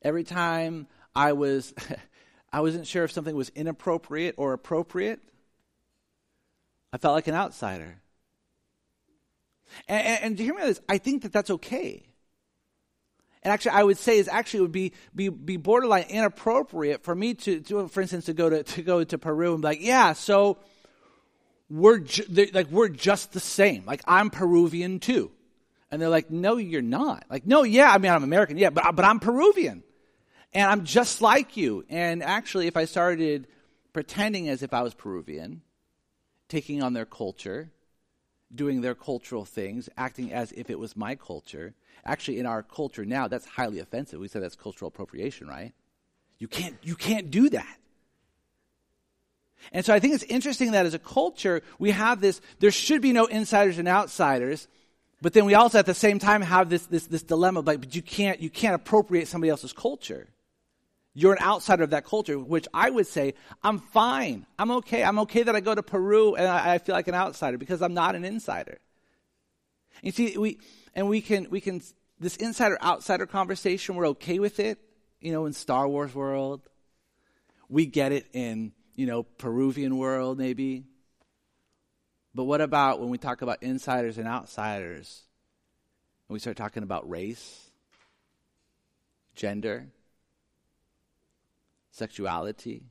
every 0.00 0.24
time 0.24 0.86
I 1.14 1.32
was 1.32 1.74
I 2.52 2.60
wasn't 2.60 2.86
sure 2.86 3.04
if 3.04 3.12
something 3.12 3.34
was 3.34 3.50
inappropriate 3.50 4.34
or 4.36 4.52
appropriate, 4.52 5.20
I 6.92 6.98
felt 6.98 7.14
like 7.14 7.28
an 7.28 7.34
outsider. 7.34 8.02
And, 9.88 10.06
and, 10.06 10.24
and 10.24 10.38
hear 10.38 10.54
me 10.54 10.62
this, 10.62 10.80
I 10.88 10.98
think 10.98 11.22
that 11.22 11.32
that's 11.32 11.50
okay. 11.50 12.04
And 13.42 13.52
actually, 13.52 13.72
I 13.72 13.82
would 13.82 13.98
say 13.98 14.18
is 14.18 14.28
actually 14.28 14.58
it 14.58 14.62
would 14.62 14.72
be, 14.72 14.92
be, 15.14 15.28
be 15.28 15.56
borderline 15.56 16.04
inappropriate 16.08 17.02
for 17.02 17.14
me 17.14 17.34
to, 17.34 17.60
to, 17.60 17.88
for 17.88 18.00
instance, 18.02 18.26
to 18.26 18.34
go 18.34 18.50
to, 18.50 18.62
to 18.62 18.82
go 18.82 19.02
to 19.02 19.18
Peru 19.18 19.54
and 19.54 19.62
be 19.62 19.68
like, 19.68 19.82
yeah, 19.82 20.12
so 20.12 20.58
we're 21.72 21.98
ju- 22.00 22.50
like 22.52 22.70
we're 22.70 22.88
just 22.88 23.32
the 23.32 23.40
same. 23.40 23.84
Like 23.86 24.02
I'm 24.06 24.28
Peruvian 24.30 25.00
too, 25.00 25.30
and 25.90 26.00
they're 26.00 26.08
like, 26.08 26.30
no, 26.30 26.56
you're 26.58 26.82
not. 26.82 27.24
Like, 27.30 27.46
no, 27.46 27.62
yeah, 27.62 27.90
I 27.90 27.98
mean 27.98 28.12
I'm 28.12 28.22
American, 28.22 28.58
yeah, 28.58 28.70
but 28.70 28.94
but 28.94 29.04
I'm 29.04 29.18
Peruvian, 29.18 29.82
and 30.52 30.70
I'm 30.70 30.84
just 30.84 31.22
like 31.22 31.56
you. 31.56 31.84
And 31.88 32.22
actually, 32.22 32.66
if 32.66 32.76
I 32.76 32.84
started 32.84 33.48
pretending 33.92 34.48
as 34.48 34.62
if 34.62 34.74
I 34.74 34.82
was 34.82 34.92
Peruvian, 34.94 35.62
taking 36.48 36.82
on 36.82 36.92
their 36.92 37.06
culture, 37.06 37.70
doing 38.54 38.82
their 38.82 38.94
cultural 38.94 39.46
things, 39.46 39.88
acting 39.96 40.32
as 40.32 40.52
if 40.52 40.68
it 40.68 40.78
was 40.78 40.96
my 40.96 41.14
culture. 41.14 41.74
Actually, 42.04 42.38
in 42.38 42.46
our 42.46 42.62
culture 42.62 43.04
now, 43.04 43.28
that's 43.28 43.46
highly 43.46 43.78
offensive. 43.78 44.20
We 44.20 44.28
say 44.28 44.40
that's 44.40 44.56
cultural 44.56 44.88
appropriation, 44.88 45.46
right? 45.46 45.72
You 46.38 46.48
can't, 46.48 46.76
you 46.82 46.96
can't 46.96 47.30
do 47.30 47.48
that. 47.50 47.78
And 49.70 49.84
so 49.84 49.94
I 49.94 50.00
think 50.00 50.14
it's 50.14 50.24
interesting 50.24 50.72
that 50.72 50.86
as 50.86 50.94
a 50.94 50.98
culture, 50.98 51.62
we 51.78 51.92
have 51.92 52.20
this, 52.20 52.40
there 52.58 52.70
should 52.70 53.02
be 53.02 53.12
no 53.12 53.26
insiders 53.26 53.78
and 53.78 53.86
outsiders, 53.86 54.66
but 55.20 55.32
then 55.32 55.44
we 55.44 55.54
also 55.54 55.78
at 55.78 55.86
the 55.86 55.94
same 55.94 56.18
time 56.18 56.42
have 56.42 56.68
this, 56.68 56.86
this, 56.86 57.06
this 57.06 57.22
dilemma 57.22 57.60
like, 57.60 57.80
but 57.80 57.94
you 57.94 58.02
can't, 58.02 58.40
you 58.40 58.50
can't 58.50 58.74
appropriate 58.74 59.28
somebody 59.28 59.50
else's 59.50 59.72
culture. 59.72 60.28
You're 61.14 61.34
an 61.34 61.42
outsider 61.42 61.84
of 61.84 61.90
that 61.90 62.04
culture, 62.04 62.38
which 62.38 62.66
I 62.72 62.90
would 62.90 63.06
say, 63.06 63.34
I'm 63.62 63.78
fine. 63.78 64.46
I'm 64.58 64.70
okay. 64.72 65.04
I'm 65.04 65.18
okay 65.20 65.42
that 65.42 65.54
I 65.54 65.60
go 65.60 65.74
to 65.74 65.82
Peru 65.82 66.34
and 66.34 66.48
I, 66.48 66.74
I 66.74 66.78
feel 66.78 66.94
like 66.94 67.06
an 67.06 67.14
outsider 67.14 67.58
because 67.58 67.82
I'm 67.82 67.94
not 67.94 68.14
an 68.14 68.24
insider. 68.24 68.78
You 70.02 70.10
see, 70.10 70.36
we, 70.38 70.58
and 70.94 71.08
we 71.08 71.20
can, 71.20 71.48
we 71.50 71.60
can, 71.60 71.82
this 72.18 72.36
insider 72.36 72.78
outsider 72.82 73.26
conversation, 73.26 73.94
we're 73.94 74.08
okay 74.08 74.38
with 74.38 74.58
it, 74.58 74.78
you 75.20 75.32
know, 75.32 75.46
in 75.46 75.52
Star 75.52 75.86
Wars 75.86 76.14
world. 76.14 76.62
We 77.68 77.86
get 77.86 78.12
it 78.12 78.26
in, 78.32 78.72
you 79.02 79.08
know, 79.08 79.24
Peruvian 79.24 79.98
world, 79.98 80.38
maybe. 80.38 80.84
But 82.36 82.44
what 82.44 82.60
about 82.60 83.00
when 83.00 83.08
we 83.08 83.18
talk 83.18 83.42
about 83.42 83.60
insiders 83.60 84.16
and 84.16 84.28
outsiders? 84.28 85.24
And 86.28 86.34
we 86.34 86.38
start 86.38 86.56
talking 86.56 86.84
about 86.84 87.10
race, 87.10 87.72
gender, 89.34 89.88
sexuality, 91.90 92.84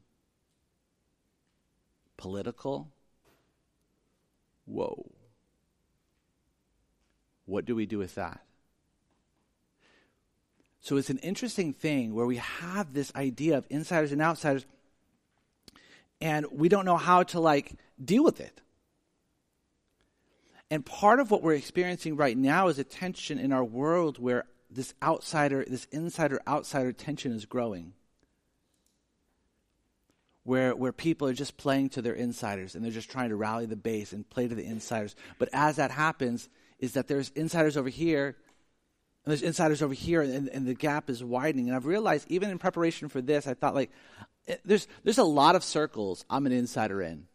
political. 2.18 2.91
Whoa. 4.65 5.13
What 7.46 7.63
do 7.63 7.74
we 7.74 7.86
do 7.86 8.00
with 8.00 8.15
that? 8.15 8.41
So 10.82 10.98
it's 10.98 11.10
an 11.10 11.20
interesting 11.20 11.72
thing 11.72 12.13
where 12.13 12.25
we 12.25 12.36
have 12.36 12.94
this 12.94 13.15
idea 13.15 13.58
of 13.58 13.65
insiders 13.70 14.12
and 14.12 14.22
outsiders, 14.22 14.65
and 16.21 16.45
we 16.51 16.69
don't 16.69 16.85
know 16.85 16.97
how 16.97 17.23
to 17.23 17.39
like 17.39 17.73
deal 18.03 18.23
with 18.23 18.39
it. 18.39 18.61
And 20.69 20.85
part 20.85 21.19
of 21.19 21.31
what 21.31 21.43
we're 21.43 21.55
experiencing 21.55 22.15
right 22.15 22.37
now 22.37 22.67
is 22.69 22.79
a 22.79 22.83
tension 22.83 23.39
in 23.39 23.51
our 23.51 23.63
world 23.63 24.19
where 24.19 24.45
this 24.69 24.93
outsider, 25.03 25.65
this 25.67 25.85
insider 25.91 26.39
outsider 26.47 26.93
tension 26.93 27.33
is 27.33 27.45
growing 27.45 27.93
where, 30.43 30.75
where 30.75 30.91
people 30.91 31.27
are 31.27 31.33
just 31.33 31.57
playing 31.57 31.89
to 31.89 32.01
their 32.01 32.13
insiders 32.13 32.75
and 32.75 32.83
they're 32.83 32.91
just 32.91 33.11
trying 33.11 33.29
to 33.29 33.35
rally 33.35 33.65
the 33.65 33.75
base 33.75 34.13
and 34.13 34.29
play 34.29 34.47
to 34.47 34.55
the 34.55 34.65
insiders. 34.65 35.15
But 35.37 35.49
as 35.53 35.75
that 35.75 35.91
happens, 35.91 36.49
is 36.79 36.93
that 36.93 37.07
there's 37.07 37.29
insiders 37.35 37.77
over 37.77 37.89
here 37.89 38.37
and 39.23 39.31
there's 39.31 39.43
insiders 39.43 39.83
over 39.83 39.93
here 39.93 40.21
and, 40.21 40.49
and 40.49 40.65
the 40.65 40.73
gap 40.73 41.09
is 41.09 41.23
widening. 41.23 41.67
And 41.67 41.75
I've 41.75 41.85
realized 41.85 42.25
even 42.29 42.49
in 42.49 42.57
preparation 42.57 43.07
for 43.07 43.21
this, 43.21 43.45
I 43.45 43.53
thought 43.53 43.75
like, 43.75 43.91
Eh, 44.51 44.58
there's, 44.65 44.88
there's 45.03 45.17
a 45.17 45.24
lot 45.24 45.55
of 45.55 45.63
circles 45.63 46.25
I'm 46.29 46.46
an 46.46 46.51
insider 46.51 47.01
in. 47.01 47.27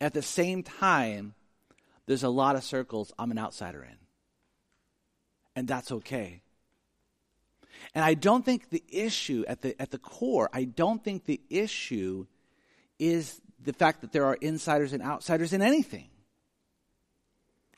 At 0.00 0.12
the 0.12 0.22
same 0.22 0.62
time, 0.62 1.34
there's 2.06 2.24
a 2.24 2.28
lot 2.28 2.56
of 2.56 2.64
circles 2.64 3.12
I'm 3.18 3.30
an 3.30 3.38
outsider 3.38 3.82
in. 3.82 3.96
And 5.54 5.66
that's 5.66 5.90
okay. 5.90 6.42
And 7.94 8.04
I 8.04 8.14
don't 8.14 8.44
think 8.44 8.70
the 8.70 8.82
issue 8.88 9.44
at 9.48 9.62
the, 9.62 9.80
at 9.80 9.90
the 9.90 9.98
core, 9.98 10.50
I 10.52 10.64
don't 10.64 11.02
think 11.02 11.24
the 11.24 11.40
issue 11.48 12.26
is 12.98 13.40
the 13.62 13.72
fact 13.72 14.00
that 14.02 14.12
there 14.12 14.26
are 14.26 14.34
insiders 14.34 14.92
and 14.92 15.02
outsiders 15.02 15.52
in 15.52 15.62
anything. 15.62 16.08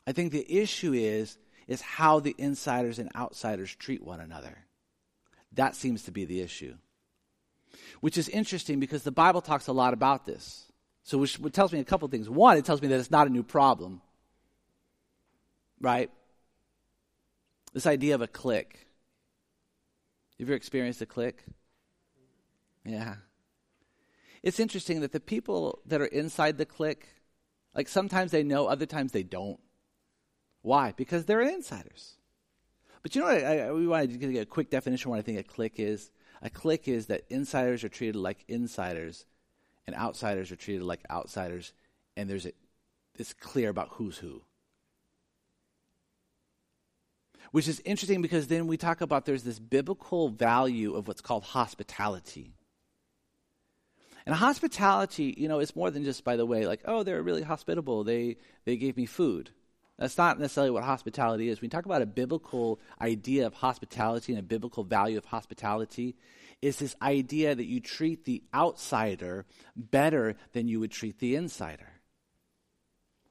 I 0.05 0.11
think 0.11 0.31
the 0.31 0.59
issue 0.59 0.93
is, 0.93 1.37
is 1.67 1.81
how 1.81 2.19
the 2.19 2.35
insiders 2.37 2.99
and 2.99 3.09
outsiders 3.15 3.73
treat 3.75 4.03
one 4.03 4.19
another. 4.19 4.57
That 5.53 5.75
seems 5.75 6.03
to 6.03 6.11
be 6.11 6.25
the 6.25 6.41
issue. 6.41 6.75
Which 8.01 8.17
is 8.17 8.29
interesting 8.29 8.79
because 8.79 9.03
the 9.03 9.11
Bible 9.11 9.41
talks 9.41 9.67
a 9.67 9.73
lot 9.73 9.93
about 9.93 10.25
this. 10.25 10.71
So, 11.03 11.17
which, 11.17 11.39
tells 11.53 11.73
me 11.73 11.79
a 11.79 11.83
couple 11.83 12.07
things. 12.07 12.29
One, 12.29 12.57
it 12.57 12.65
tells 12.65 12.81
me 12.81 12.87
that 12.89 12.99
it's 12.99 13.11
not 13.11 13.27
a 13.27 13.29
new 13.29 13.43
problem, 13.43 14.01
right? 15.81 16.11
This 17.73 17.87
idea 17.87 18.15
of 18.15 18.21
a 18.21 18.27
clique. 18.27 18.87
You 20.37 20.45
ever 20.45 20.53
experienced 20.53 21.01
a 21.01 21.05
click? 21.05 21.43
Yeah. 22.85 23.15
It's 24.41 24.59
interesting 24.59 25.01
that 25.01 25.11
the 25.11 25.19
people 25.19 25.79
that 25.85 26.01
are 26.01 26.05
inside 26.05 26.57
the 26.57 26.65
click, 26.65 27.07
like 27.75 27.87
sometimes 27.87 28.31
they 28.31 28.43
know, 28.43 28.67
other 28.67 28.85
times 28.85 29.11
they 29.11 29.23
don't. 29.23 29.59
Why? 30.61 30.93
Because 30.95 31.25
they're 31.25 31.41
insiders. 31.41 32.17
But 33.01 33.15
you 33.15 33.21
know 33.21 33.27
what? 33.27 33.43
I, 33.43 33.59
I, 33.59 33.71
we 33.71 33.87
want 33.87 34.11
to 34.11 34.17
get 34.17 34.41
a 34.41 34.45
quick 34.45 34.69
definition 34.69 35.07
of 35.07 35.11
what 35.11 35.19
I 35.19 35.23
think 35.23 35.39
a 35.39 35.43
click 35.43 35.73
is. 35.77 36.11
A 36.41 36.49
clique 36.49 36.87
is 36.87 37.07
that 37.07 37.25
insiders 37.29 37.83
are 37.83 37.89
treated 37.89 38.15
like 38.15 38.45
insiders, 38.47 39.25
and 39.85 39.95
outsiders 39.95 40.51
are 40.51 40.55
treated 40.55 40.83
like 40.83 41.01
outsiders, 41.09 41.73
and 42.15 42.29
there's 42.29 42.45
a, 42.45 42.53
it's 43.17 43.33
clear 43.33 43.69
about 43.69 43.89
who's 43.93 44.17
who 44.17 44.41
which 47.51 47.67
is 47.67 47.81
interesting 47.85 48.21
because 48.21 48.47
then 48.47 48.67
we 48.67 48.77
talk 48.77 49.01
about 49.01 49.25
there's 49.25 49.43
this 49.43 49.59
biblical 49.59 50.29
value 50.29 50.95
of 50.95 51.07
what's 51.07 51.21
called 51.21 51.43
hospitality. 51.43 52.53
And 54.25 54.35
hospitality, 54.35 55.33
you 55.37 55.47
know, 55.47 55.59
is 55.59 55.75
more 55.75 55.89
than 55.89 56.03
just, 56.03 56.23
by 56.23 56.35
the 56.35 56.45
way, 56.45 56.67
like, 56.67 56.81
oh, 56.85 57.03
they're 57.03 57.23
really 57.23 57.41
hospitable. 57.41 58.03
They, 58.03 58.37
they 58.65 58.77
gave 58.77 58.95
me 58.95 59.05
food. 59.05 59.49
That's 59.99 60.17
not 60.17 60.39
necessarily 60.39 60.71
what 60.71 60.85
hospitality 60.85 61.49
is. 61.49 61.59
When 61.59 61.67
we 61.67 61.69
talk 61.69 61.85
about 61.85 62.01
a 62.01 62.05
biblical 62.05 62.79
idea 63.01 63.45
of 63.45 63.53
hospitality 63.53 64.31
and 64.31 64.39
a 64.39 64.43
biblical 64.43 64.85
value 64.85 65.17
of 65.17 65.25
hospitality, 65.25 66.15
is 66.61 66.77
this 66.77 66.95
idea 67.01 67.53
that 67.53 67.65
you 67.65 67.81
treat 67.81 68.23
the 68.23 68.41
outsider 68.53 69.45
better 69.75 70.35
than 70.53 70.69
you 70.69 70.79
would 70.79 70.91
treat 70.91 71.19
the 71.19 71.35
insider. 71.35 71.87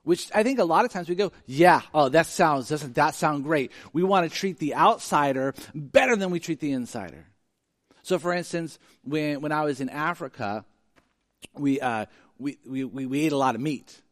Which 0.03 0.31
I 0.35 0.43
think 0.43 0.59
a 0.59 0.65
lot 0.65 0.85
of 0.85 0.93
times 0.93 1.09
we 1.09 1.15
go, 1.15 1.33
yeah, 1.47 1.81
oh, 1.95 2.11
that 2.11 2.27
sounds, 2.27 2.69
doesn't 2.69 2.95
that 2.97 3.15
sound 3.15 3.45
great? 3.45 3.73
We 3.95 4.03
want 4.03 4.31
to 4.31 4.39
treat 4.39 4.59
the 4.59 4.75
outsider 4.75 5.55
better 5.75 6.17
than 6.17 6.31
we 6.31 6.39
treat 6.39 6.61
the 6.61 6.73
insider. 6.73 7.27
So, 8.03 8.19
for 8.19 8.33
instance, 8.35 8.79
when, 9.05 9.41
when 9.41 9.53
I 9.53 9.65
was 9.65 9.81
in 9.81 9.89
Africa, 9.89 10.67
we, 11.55 11.81
uh, 11.81 12.07
we, 12.39 12.59
we, 12.67 12.85
we 12.85 13.21
ate 13.23 13.33
a 13.33 13.39
lot 13.39 13.55
of 13.55 13.61
meat. 13.63 14.03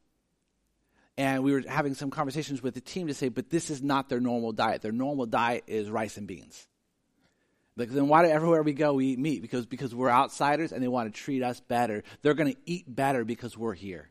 And 1.18 1.42
we 1.42 1.52
were 1.52 1.62
having 1.66 1.94
some 1.94 2.10
conversations 2.10 2.62
with 2.62 2.74
the 2.74 2.80
team 2.80 3.06
to 3.06 3.14
say, 3.14 3.28
but 3.28 3.48
this 3.48 3.70
is 3.70 3.82
not 3.82 4.08
their 4.08 4.20
normal 4.20 4.52
diet. 4.52 4.82
Their 4.82 4.92
normal 4.92 5.26
diet 5.26 5.64
is 5.66 5.88
rice 5.88 6.18
and 6.18 6.26
beans. 6.26 6.66
Like, 7.76 7.90
then 7.90 8.08
why 8.08 8.22
do 8.22 8.30
everywhere 8.30 8.62
we 8.62 8.72
go 8.72 8.94
we 8.94 9.08
eat 9.08 9.18
meat? 9.18 9.42
Because, 9.42 9.66
because 9.66 9.94
we're 9.94 10.10
outsiders 10.10 10.72
and 10.72 10.82
they 10.82 10.88
want 10.88 11.12
to 11.12 11.20
treat 11.20 11.42
us 11.42 11.60
better. 11.60 12.02
They're 12.22 12.34
going 12.34 12.52
to 12.52 12.58
eat 12.64 12.84
better 12.86 13.24
because 13.24 13.56
we're 13.56 13.74
here. 13.74 14.08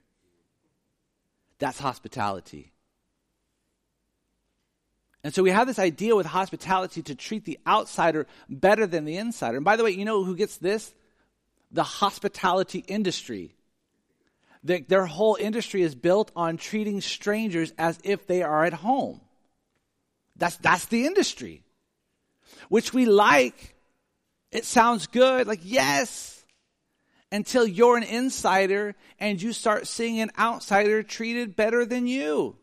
That's 1.59 1.79
hospitality. 1.79 2.71
And 5.23 5.33
so 5.33 5.41
we 5.41 5.49
have 5.49 5.65
this 5.65 5.79
idea 5.79 6.15
with 6.15 6.27
hospitality 6.27 7.01
to 7.03 7.15
treat 7.15 7.45
the 7.45 7.57
outsider 7.65 8.27
better 8.47 8.85
than 8.85 9.05
the 9.05 9.17
insider. 9.17 9.57
And 9.57 9.65
by 9.65 9.75
the 9.75 9.83
way, 9.83 9.91
you 9.91 10.05
know 10.05 10.23
who 10.23 10.35
gets 10.35 10.57
this? 10.57 10.93
The 11.71 11.83
hospitality 11.83 12.85
industry. 12.87 13.55
Their, 14.65 14.79
their 14.79 15.05
whole 15.05 15.37
industry 15.39 15.83
is 15.83 15.93
built 15.93 16.31
on 16.35 16.57
treating 16.57 16.99
strangers 16.99 17.71
as 17.77 17.99
if 18.03 18.25
they 18.25 18.41
are 18.41 18.65
at 18.65 18.73
home. 18.73 19.21
That's, 20.35 20.57
that's 20.57 20.85
the 20.87 21.05
industry. 21.05 21.63
Which 22.67 22.91
we 22.91 23.05
like. 23.05 23.75
It 24.51 24.65
sounds 24.65 25.05
good. 25.05 25.45
Like, 25.45 25.59
yes, 25.61 26.43
until 27.31 27.67
you're 27.67 27.95
an 27.95 28.03
insider 28.03 28.95
and 29.19 29.39
you 29.39 29.53
start 29.53 29.85
seeing 29.85 30.19
an 30.19 30.31
outsider 30.37 31.03
treated 31.03 31.55
better 31.55 31.85
than 31.85 32.07
you. 32.07 32.57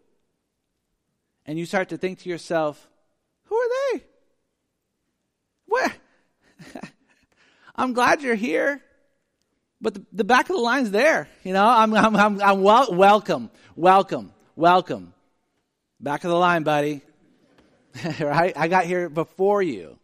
And 1.47 1.57
you 1.57 1.67
start 1.67 1.91
to 1.91 1.99
think 1.99 2.21
to 2.21 2.29
yourself, 2.29 2.89
who 3.45 3.57
are 3.57 3.69
they? 3.93 4.05
Where? 5.67 5.95
I'm 7.77 7.93
glad 7.93 8.23
you're 8.23 8.35
here, 8.35 8.83
but 9.83 9.95
the, 9.95 10.07
the, 10.13 10.25
back 10.25 10.49
of 10.49 10.57
the 10.57 10.63
line's 10.63 10.93
there. 10.93 11.29
You 11.43 11.53
know, 11.53 11.67
I'm, 11.67 11.93
I'm, 11.93 12.17
I'm, 12.17 12.41
I'm 12.41 12.63
wel- 12.63 12.95
welcome, 12.95 13.51
welcome, 13.75 14.33
welcome. 14.55 15.13
Back 16.01 16.23
of 16.23 16.31
the 16.31 16.37
line, 16.37 16.63
buddy. 16.63 17.03
right? 18.21 18.57
I 18.57 18.69
got 18.69 18.85
here 18.85 19.09
before 19.09 19.61
you. 19.61 19.99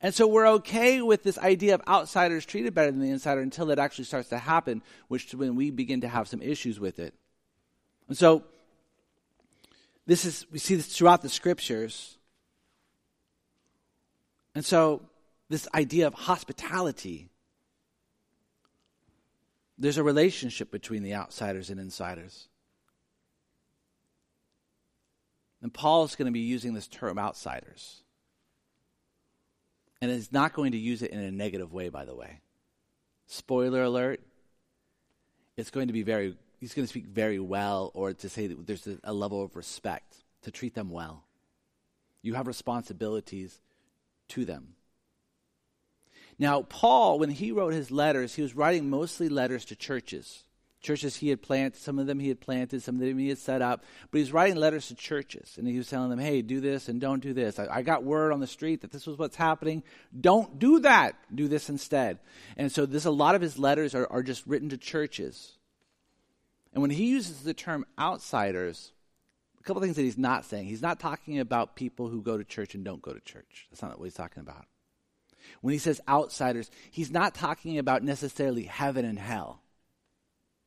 And 0.00 0.14
so 0.14 0.28
we're 0.28 0.48
okay 0.48 1.02
with 1.02 1.24
this 1.24 1.38
idea 1.38 1.74
of 1.74 1.82
outsiders 1.88 2.46
treated 2.46 2.72
better 2.72 2.92
than 2.92 3.00
the 3.00 3.10
insider 3.10 3.40
until 3.40 3.70
it 3.70 3.80
actually 3.80 4.04
starts 4.04 4.28
to 4.28 4.38
happen, 4.38 4.82
which 5.08 5.26
is 5.26 5.34
when 5.34 5.56
we 5.56 5.72
begin 5.72 6.02
to 6.02 6.08
have 6.08 6.28
some 6.28 6.40
issues 6.40 6.78
with 6.78 7.00
it. 7.00 7.14
And 8.06 8.16
so 8.16 8.44
this 10.06 10.24
is 10.24 10.46
we 10.52 10.60
see 10.60 10.76
this 10.76 10.96
throughout 10.96 11.22
the 11.22 11.28
scriptures. 11.28 12.16
And 14.54 14.64
so 14.64 15.02
this 15.48 15.66
idea 15.74 16.06
of 16.06 16.14
hospitality 16.14 17.28
there's 19.78 19.96
a 19.96 20.02
relationship 20.02 20.70
between 20.70 21.02
the 21.02 21.14
outsiders 21.14 21.70
and 21.70 21.78
insiders. 21.78 22.48
And 25.62 25.72
Paul 25.72 26.04
is 26.04 26.16
going 26.16 26.26
to 26.26 26.32
be 26.32 26.40
using 26.40 26.74
this 26.74 26.88
term 26.88 27.18
outsiders. 27.18 28.02
And 30.00 30.10
is 30.10 30.32
not 30.32 30.52
going 30.52 30.72
to 30.72 30.78
use 30.78 31.02
it 31.02 31.10
in 31.10 31.18
a 31.18 31.30
negative 31.30 31.72
way, 31.72 31.88
by 31.88 32.04
the 32.04 32.14
way. 32.14 32.40
Spoiler 33.26 33.82
alert, 33.82 34.20
it's 35.56 35.70
going 35.70 35.88
to 35.88 35.92
be 35.92 36.02
very, 36.02 36.36
he's 36.60 36.74
going 36.74 36.84
to 36.84 36.88
speak 36.88 37.06
very 37.06 37.40
well, 37.40 37.90
or 37.94 38.12
to 38.14 38.28
say 38.28 38.46
that 38.46 38.66
there's 38.66 38.86
a, 38.86 38.98
a 39.02 39.12
level 39.12 39.42
of 39.42 39.56
respect, 39.56 40.16
to 40.42 40.52
treat 40.52 40.74
them 40.74 40.90
well. 40.90 41.24
You 42.22 42.34
have 42.34 42.46
responsibilities 42.46 43.60
to 44.28 44.44
them. 44.44 44.74
Now, 46.38 46.62
Paul, 46.62 47.18
when 47.18 47.30
he 47.30 47.50
wrote 47.50 47.72
his 47.72 47.90
letters, 47.90 48.34
he 48.34 48.42
was 48.42 48.54
writing 48.54 48.88
mostly 48.88 49.28
letters 49.28 49.64
to 49.66 49.76
churches. 49.76 50.44
Churches 50.80 51.16
he 51.16 51.28
had 51.30 51.42
planted, 51.42 51.80
some 51.80 51.98
of 51.98 52.06
them 52.06 52.20
he 52.20 52.28
had 52.28 52.40
planted, 52.40 52.82
some 52.84 52.94
of 52.94 53.00
them 53.00 53.18
he 53.18 53.30
had 53.30 53.38
set 53.38 53.60
up, 53.62 53.82
but 54.10 54.18
he 54.18 54.22
was 54.22 54.32
writing 54.32 54.54
letters 54.54 54.86
to 54.88 54.94
churches, 54.94 55.56
and 55.58 55.66
he 55.66 55.76
was 55.76 55.88
telling 55.88 56.08
them, 56.08 56.20
hey, 56.20 56.40
do 56.40 56.60
this 56.60 56.88
and 56.88 57.00
don't 57.00 57.20
do 57.20 57.32
this. 57.32 57.58
I, 57.58 57.66
I, 57.68 57.82
got 57.82 58.04
word 58.04 58.32
on 58.32 58.38
the 58.38 58.46
street 58.46 58.82
that 58.82 58.92
this 58.92 59.04
was 59.04 59.18
what's 59.18 59.34
happening. 59.34 59.82
Don't 60.18 60.60
do 60.60 60.78
that. 60.80 61.16
Do 61.34 61.48
this 61.48 61.68
instead. 61.68 62.20
And 62.56 62.70
so 62.70 62.86
this, 62.86 63.06
a 63.06 63.10
lot 63.10 63.34
of 63.34 63.40
his 63.40 63.58
letters 63.58 63.92
are, 63.96 64.06
are 64.06 64.22
just 64.22 64.46
written 64.46 64.68
to 64.68 64.76
churches. 64.76 65.58
And 66.72 66.80
when 66.80 66.92
he 66.92 67.06
uses 67.06 67.42
the 67.42 67.54
term 67.54 67.84
outsiders, 67.98 68.92
a 69.58 69.64
couple 69.64 69.82
things 69.82 69.96
that 69.96 70.02
he's 70.02 70.16
not 70.16 70.44
saying. 70.44 70.66
He's 70.66 70.82
not 70.82 71.00
talking 71.00 71.40
about 71.40 71.74
people 71.74 72.08
who 72.08 72.22
go 72.22 72.38
to 72.38 72.44
church 72.44 72.76
and 72.76 72.84
don't 72.84 73.02
go 73.02 73.12
to 73.12 73.20
church. 73.20 73.66
That's 73.70 73.82
not 73.82 73.98
what 73.98 74.04
he's 74.04 74.14
talking 74.14 74.42
about. 74.42 74.66
When 75.60 75.72
he 75.72 75.78
says 75.78 76.00
outsiders, 76.08 76.70
he's 76.90 77.10
not 77.10 77.34
talking 77.34 77.78
about 77.78 78.02
necessarily 78.02 78.64
heaven 78.64 79.04
and 79.04 79.18
hell. 79.18 79.62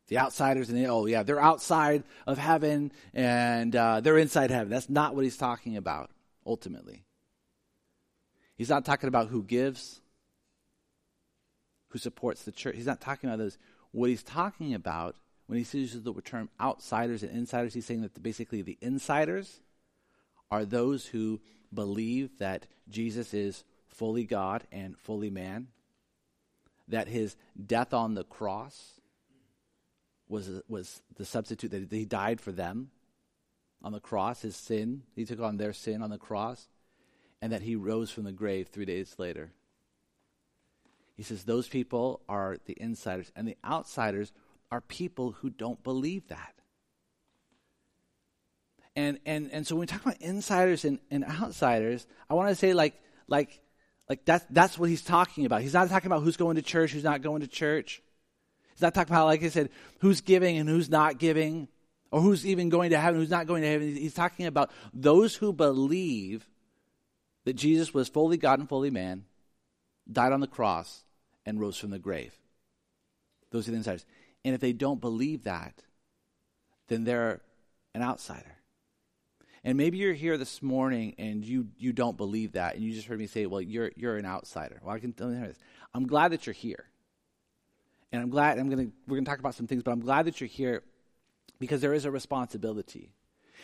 The 0.08 0.20
outsiders 0.20 0.70
and 0.70 0.78
the, 0.78 0.88
oh 0.88 1.06
yeah, 1.06 1.24
they're 1.24 1.40
outside 1.40 2.04
of 2.28 2.38
heaven 2.38 2.92
and 3.14 3.74
uh, 3.76 4.02
they're 4.02 4.18
inside 4.18 4.52
heaven. 4.52 4.70
That's 4.70 4.90
not 4.90 5.16
what 5.16 5.24
he's 5.24 5.38
talking 5.38 5.78
about 5.78 6.12
ultimately. 6.46 7.06
He's 8.58 8.70
not 8.70 8.86
talking 8.86 9.08
about 9.08 9.30
who 9.30 9.42
gives, 9.42 10.02
who 11.90 12.00
supports 12.00 12.44
the 12.44 12.52
church. 12.52 12.76
He's 12.76 12.86
not 12.86 13.02
talking 13.02 13.30
about 13.30 13.40
those. 13.40 13.58
What 13.92 14.10
he's 14.10 14.24
talking 14.24 14.74
about 14.74 15.16
when 15.48 15.58
he 15.58 15.78
uses 15.78 16.04
the 16.04 16.14
term 16.22 16.50
outsiders 16.60 17.24
and 17.24 17.32
insiders, 17.32 17.74
he's 17.74 17.86
saying 17.86 18.02
that 18.02 18.22
basically 18.22 18.62
the 18.62 18.78
insiders 18.82 19.62
are 20.50 20.66
those 20.66 21.06
who 21.06 21.42
believe 21.74 22.38
that 22.40 22.68
Jesus 22.90 23.34
is 23.34 23.64
fully 23.92 24.26
God 24.26 24.64
and 24.72 24.98
fully 24.98 25.30
man, 25.30 25.68
that 26.88 27.08
his 27.08 27.36
death 27.66 27.94
on 27.94 28.16
the 28.16 28.24
cross 28.24 29.00
was, 30.28 30.50
was 30.68 31.02
the 31.16 31.26
substitute, 31.26 31.72
that 31.72 31.92
he 31.92 32.06
died 32.06 32.42
for 32.42 32.52
them 32.52 32.92
on 33.84 33.92
the 33.92 34.00
cross, 34.00 34.42
his 34.42 34.56
sin. 34.56 35.04
He 35.16 35.26
took 35.26 35.40
on 35.40 35.58
their 35.58 35.74
sin 35.74 36.02
on 36.02 36.10
the 36.10 36.18
cross, 36.18 36.68
and 37.42 37.52
that 37.52 37.62
he 37.62 37.76
rose 37.76 38.12
from 38.12 38.24
the 38.24 38.32
grave 38.32 38.68
three 38.68 38.86
days 38.86 39.16
later. 39.18 39.52
He 41.16 41.24
says 41.24 41.44
those 41.44 41.68
people 41.68 42.22
are 42.30 42.58
the 42.66 42.76
insiders, 42.80 43.32
and 43.36 43.48
the 43.48 43.58
outsiders 43.66 44.32
are 44.72 44.82
people 44.82 45.34
who 45.34 45.50
don't 45.50 45.84
believe 45.84 46.28
that. 46.30 46.56
And 48.96 49.20
and 49.26 49.52
and 49.52 49.66
so 49.66 49.76
when 49.76 49.82
we 49.82 49.86
talk 49.88 50.02
about 50.02 50.22
insiders 50.22 50.84
and, 50.84 51.00
and 51.10 51.24
outsiders, 51.24 52.08
I 52.30 52.34
want 52.34 52.50
to 52.50 52.56
say 52.56 52.74
like 52.74 53.00
like 53.28 53.60
like 54.12 54.26
that's 54.26 54.46
that's 54.50 54.78
what 54.78 54.90
he's 54.90 55.02
talking 55.02 55.46
about. 55.46 55.62
He's 55.62 55.74
not 55.74 55.88
talking 55.88 56.08
about 56.08 56.22
who's 56.22 56.36
going 56.36 56.58
to 56.58 56.62
church, 56.62 56.92
who's 56.92 57.06
not 57.06 57.22
going 57.22 57.40
to 57.40 57.48
church. 57.48 58.02
He's 58.74 58.82
not 58.82 58.94
talking 58.94 59.14
about, 59.14 59.28
like 59.28 59.42
I 59.42 59.48
said, 59.48 59.70
who's 60.00 60.20
giving 60.20 60.58
and 60.58 60.68
who's 60.68 60.90
not 60.90 61.18
giving, 61.18 61.70
or 62.12 62.20
who's 62.20 62.46
even 62.46 62.68
going 62.68 62.90
to 62.90 63.00
heaven, 63.00 63.22
who's 63.22 63.30
not 63.30 63.48
going 63.48 63.62
to 63.62 63.70
heaven. 63.70 63.96
He's 63.96 64.14
talking 64.14 64.48
about 64.48 64.70
those 64.94 65.34
who 65.34 65.54
believe 65.54 66.46
that 67.46 67.54
Jesus 67.54 67.94
was 67.94 68.10
fully 68.10 68.36
God 68.36 68.60
and 68.60 68.68
fully 68.68 68.90
man, 68.90 69.24
died 70.12 70.34
on 70.34 70.42
the 70.42 70.48
cross, 70.48 71.06
and 71.46 71.58
rose 71.58 71.78
from 71.78 71.92
the 71.92 71.98
grave. 71.98 72.34
Those 73.52 73.70
are 73.70 73.72
the 73.72 73.78
insiders. 73.78 74.06
And 74.44 74.54
if 74.54 74.60
they 74.60 74.74
don't 74.74 75.00
believe 75.00 75.46
that, 75.46 75.84
then 76.90 77.06
they're 77.06 77.40
an 77.96 78.02
outsider. 78.02 78.58
And 79.64 79.78
maybe 79.78 80.00
you're 80.00 80.14
here 80.14 80.38
this 80.38 80.62
morning 80.62 81.14
and 81.20 81.46
you, 81.46 81.68
you 81.78 81.94
don't 81.94 82.18
believe 82.18 82.54
that, 82.54 82.76
and 82.76 82.84
you 82.84 82.94
just 82.94 83.08
heard 83.08 83.20
me 83.20 83.28
say, 83.28 83.46
well, 83.46 83.62
you're, 83.62 83.92
you're 83.96 84.18
an 84.18 84.26
outsider. 84.26 84.80
Well, 84.84 84.96
I 84.96 85.00
can 85.00 85.14
tell 85.14 85.32
you 85.32 85.40
this. 85.40 85.58
I'm 85.94 86.08
glad 86.08 86.32
that 86.32 86.48
you're 86.48 86.54
here. 86.54 86.86
And 88.12 88.22
I'm 88.22 88.30
glad, 88.30 88.58
I'm 88.58 88.70
gonna, 88.70 88.88
we're 89.08 89.18
going 89.18 89.26
to 89.26 89.30
talk 89.30 89.40
about 89.40 89.56
some 89.56 89.68
things, 89.68 89.84
but 89.84 89.92
I'm 89.92 90.02
glad 90.02 90.26
that 90.26 90.42
you're 90.42 90.48
here 90.48 90.84
because 91.60 91.80
there 91.80 91.94
is 91.94 92.06
a 92.06 92.12
responsibility. 92.12 93.14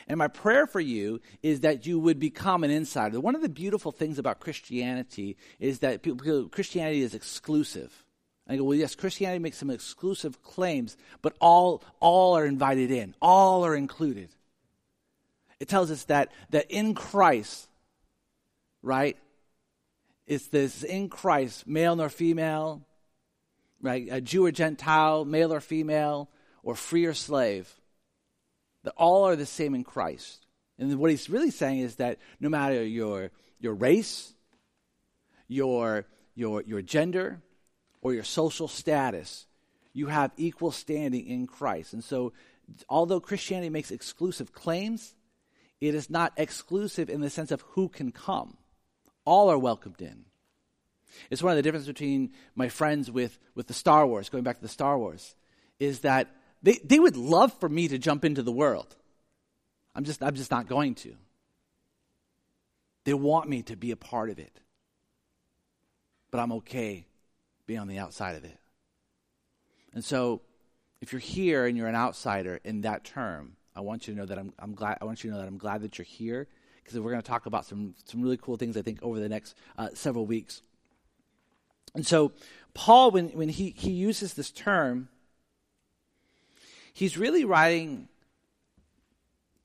And 0.07 0.19
my 0.19 0.27
prayer 0.27 0.67
for 0.67 0.79
you 0.79 1.19
is 1.41 1.61
that 1.61 1.87
you 1.87 1.99
would 1.99 2.19
become 2.19 2.63
an 2.63 2.69
insider. 2.69 3.19
One 3.19 3.35
of 3.35 3.41
the 3.41 3.49
beautiful 3.49 3.91
things 3.91 4.19
about 4.19 4.39
Christianity 4.39 5.35
is 5.59 5.79
that 5.79 6.03
people, 6.03 6.47
Christianity 6.49 7.01
is 7.01 7.15
exclusive. 7.15 8.05
I 8.47 8.55
go, 8.55 8.63
well, 8.63 8.77
yes, 8.77 8.95
Christianity 8.95 9.39
makes 9.39 9.57
some 9.57 9.71
exclusive 9.71 10.41
claims, 10.43 10.95
but 11.21 11.35
all, 11.41 11.83
all 11.99 12.37
are 12.37 12.45
invited 12.45 12.91
in, 12.91 13.15
all 13.21 13.65
are 13.65 13.75
included. 13.75 14.29
It 15.59 15.67
tells 15.67 15.91
us 15.91 16.03
that, 16.05 16.31
that 16.51 16.69
in 16.69 16.93
Christ, 16.93 17.67
right? 18.81 19.17
It's 20.25 20.47
this 20.47 20.83
in 20.83 21.09
Christ, 21.09 21.67
male 21.67 21.95
nor 21.95 22.09
female, 22.09 22.83
right? 23.81 24.07
A 24.11 24.21
Jew 24.21 24.45
or 24.45 24.51
Gentile, 24.51 25.25
male 25.25 25.53
or 25.53 25.61
female, 25.61 26.29
or 26.63 26.75
free 26.75 27.05
or 27.05 27.13
slave. 27.13 27.69
That 28.83 28.93
all 28.97 29.27
are 29.27 29.35
the 29.35 29.45
same 29.45 29.73
in 29.73 29.83
Christ. 29.83 30.45
And 30.77 30.99
what 30.99 31.09
he's 31.09 31.29
really 31.29 31.51
saying 31.51 31.79
is 31.79 31.95
that 31.95 32.19
no 32.39 32.49
matter 32.49 32.83
your, 32.83 33.31
your 33.59 33.73
race, 33.73 34.33
your, 35.47 36.05
your, 36.35 36.61
your 36.63 36.81
gender, 36.81 37.41
or 38.01 38.13
your 38.13 38.23
social 38.23 38.67
status, 38.67 39.47
you 39.93 40.07
have 40.07 40.31
equal 40.37 40.71
standing 40.71 41.25
in 41.25 41.47
Christ. 41.47 41.93
And 41.93 42.03
so, 42.03 42.33
although 42.87 43.19
Christianity 43.19 43.69
makes 43.69 43.91
exclusive 43.91 44.53
claims, 44.53 45.15
it 45.79 45.95
is 45.95 46.09
not 46.09 46.33
exclusive 46.37 47.09
in 47.09 47.21
the 47.21 47.29
sense 47.29 47.51
of 47.51 47.61
who 47.69 47.89
can 47.89 48.11
come. 48.11 48.57
All 49.25 49.49
are 49.49 49.57
welcomed 49.57 50.01
in. 50.01 50.25
It's 51.29 51.43
one 51.43 51.51
of 51.51 51.57
the 51.57 51.61
differences 51.61 51.87
between 51.87 52.31
my 52.55 52.69
friends 52.69 53.09
with, 53.11 53.37
with 53.55 53.67
the 53.67 53.73
Star 53.73 54.05
Wars, 54.05 54.29
going 54.29 54.43
back 54.43 54.57
to 54.57 54.61
the 54.61 54.67
Star 54.67 54.97
Wars, 54.97 55.35
is 55.79 55.99
that 55.99 56.27
they, 56.63 56.79
they 56.83 56.99
would 56.99 57.17
love 57.17 57.53
for 57.59 57.69
me 57.69 57.87
to 57.87 57.97
jump 57.97 58.25
into 58.25 58.43
the 58.43 58.51
world. 58.51 58.95
I'm 59.95 60.03
just, 60.03 60.21
I'm 60.23 60.35
just 60.35 60.51
not 60.51 60.67
going 60.67 60.95
to. 60.95 61.15
They 63.03 63.13
want 63.13 63.49
me 63.49 63.63
to 63.63 63.75
be 63.75 63.91
a 63.91 63.95
part 63.95 64.29
of 64.29 64.39
it. 64.39 64.59
But 66.31 66.39
I'm 66.39 66.51
okay 66.53 67.05
being 67.65 67.79
on 67.79 67.87
the 67.87 67.99
outside 67.99 68.35
of 68.35 68.43
it. 68.43 68.57
And 69.93 70.03
so, 70.03 70.41
if 71.01 71.11
you're 71.11 71.19
here 71.19 71.65
and 71.65 71.77
you're 71.77 71.87
an 71.87 71.95
outsider 71.95 72.59
in 72.63 72.81
that 72.81 73.03
term, 73.03 73.56
I 73.77 73.81
want 73.81 74.07
you 74.07 74.13
to 74.13 74.19
know 74.19 74.25
that 74.25 74.39
I'm, 74.39 74.53
I'm 74.57 74.73
glad. 74.73 74.97
I 74.99 75.05
want 75.05 75.23
you 75.23 75.29
to 75.29 75.35
know 75.35 75.41
that 75.41 75.47
I'm 75.47 75.57
glad 75.57 75.81
that 75.81 75.97
you're 75.97 76.05
here 76.05 76.47
because 76.83 76.99
we're 76.99 77.11
going 77.11 77.21
to 77.21 77.27
talk 77.27 77.45
about 77.45 77.65
some 77.65 77.93
some 78.05 78.21
really 78.21 78.37
cool 78.37 78.57
things. 78.57 78.75
I 78.75 78.81
think 78.81 79.03
over 79.03 79.19
the 79.19 79.29
next 79.29 79.55
uh, 79.77 79.89
several 79.93 80.25
weeks. 80.25 80.61
And 81.93 82.05
so, 82.05 82.31
Paul, 82.73 83.11
when 83.11 83.29
when 83.29 83.49
he 83.49 83.75
he 83.77 83.91
uses 83.91 84.33
this 84.33 84.49
term, 84.49 85.09
he's 86.91 87.17
really 87.17 87.45
writing 87.45 88.09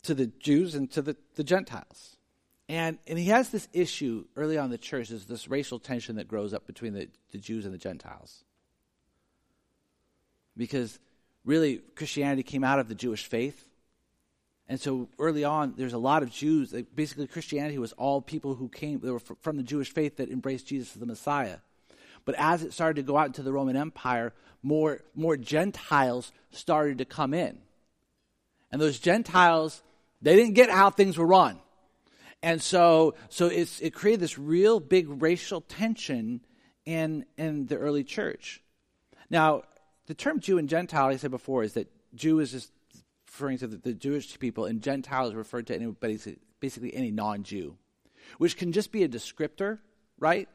to 0.03 0.14
the 0.14 0.27
Jews 0.27 0.75
and 0.75 0.90
to 0.92 1.01
the, 1.01 1.16
the 1.37 1.44
Gentiles. 1.44 2.16
And, 2.68 2.98
and 3.07 3.18
he 3.18 3.27
has 3.27 3.51
this 3.51 3.68
issue 3.72 4.25
early 4.37 4.59
on 4.59 4.66
in 4.66 4.70
the 4.70 4.79
church 4.79 5.11
is 5.11 5.27
this 5.27 5.48
racial 5.48 5.79
tension 5.79 6.16
that 6.16 6.29
grows 6.29 6.55
up 6.55 6.66
between 6.66 6.94
the, 6.94 7.09
the 7.31 7.38
Jews 7.38 7.64
and 7.64 7.75
the 7.75 7.79
Gentiles. 7.79 8.44
Because 10.57 10.98
really, 11.44 11.79
Christianity 11.96 12.42
came 12.42 12.64
out 12.64 12.79
of 12.79 12.88
the 12.88 12.94
Jewish 12.94 13.27
faith. 13.27 13.68
And 14.73 14.81
so 14.81 15.07
early 15.19 15.45
on, 15.45 15.75
there's 15.77 15.93
a 15.93 15.99
lot 15.99 16.23
of 16.23 16.31
Jews. 16.31 16.75
Basically, 16.95 17.27
Christianity 17.27 17.77
was 17.77 17.93
all 17.93 18.23
people 18.23 18.55
who 18.55 18.71
came 18.71 19.01
they 19.01 19.11
were 19.11 19.19
from 19.19 19.59
the 19.59 19.63
Jewish 19.63 19.93
faith 19.93 20.17
that 20.17 20.31
embraced 20.31 20.67
Jesus 20.69 20.95
as 20.95 20.99
the 20.99 21.05
Messiah. 21.05 21.59
But 22.25 22.37
as 22.37 22.63
it 22.63 22.73
started 22.73 22.97
to 22.97 23.03
go 23.03 23.19
out 23.19 23.27
into 23.27 23.43
the 23.43 23.53
Roman 23.53 23.77
Empire, 23.77 24.33
more, 24.63 25.03
more 25.15 25.37
Gentiles 25.37 26.33
started 26.53 26.97
to 26.97 27.05
come 27.05 27.35
in. 27.35 27.59
And 28.71 28.81
those 28.81 28.99
Gentiles, 28.99 29.83
they 30.23 30.37
didn't 30.37 30.55
get 30.55 30.71
how 30.71 30.89
things 30.89 31.19
were 31.19 31.27
run. 31.27 31.59
And 32.43 32.63
so, 32.63 33.15
so 33.29 33.49
it 33.49 33.93
created 33.93 34.21
this 34.21 34.39
real 34.39 34.81
big 34.81 35.21
racial 35.21 35.61
tension 35.61 36.41
in, 36.87 37.27
in 37.37 37.67
the 37.67 37.77
early 37.77 38.05
church. 38.05 38.63
Now, 39.29 39.65
the 40.07 40.15
term 40.15 40.41
Jew 40.41 40.57
and 40.57 40.67
Gentile, 40.67 41.09
I 41.09 41.17
said 41.17 41.31
before, 41.31 41.63
is 41.63 41.75
that 41.75 41.89
Jew 42.15 42.41
is 42.41 42.53
just 42.53 42.73
referring 43.33 43.57
to 43.59 43.66
the, 43.66 43.79
the 43.79 43.95
Jewish 43.95 44.38
people, 44.38 44.66
and 44.66 44.83
Gentile 44.83 45.29
is 45.29 45.35
referred 45.35 45.66
to 45.68 45.75
anybody, 45.75 46.18
basically 46.61 46.95
any 46.95 47.11
non 47.11 47.42
Jew, 47.42 47.77
which 48.38 48.59
can 48.59 48.73
just 48.73 48.92
be 48.92 49.05
a 49.05 49.09
descriptor, 49.09 49.79
right? 50.18 50.49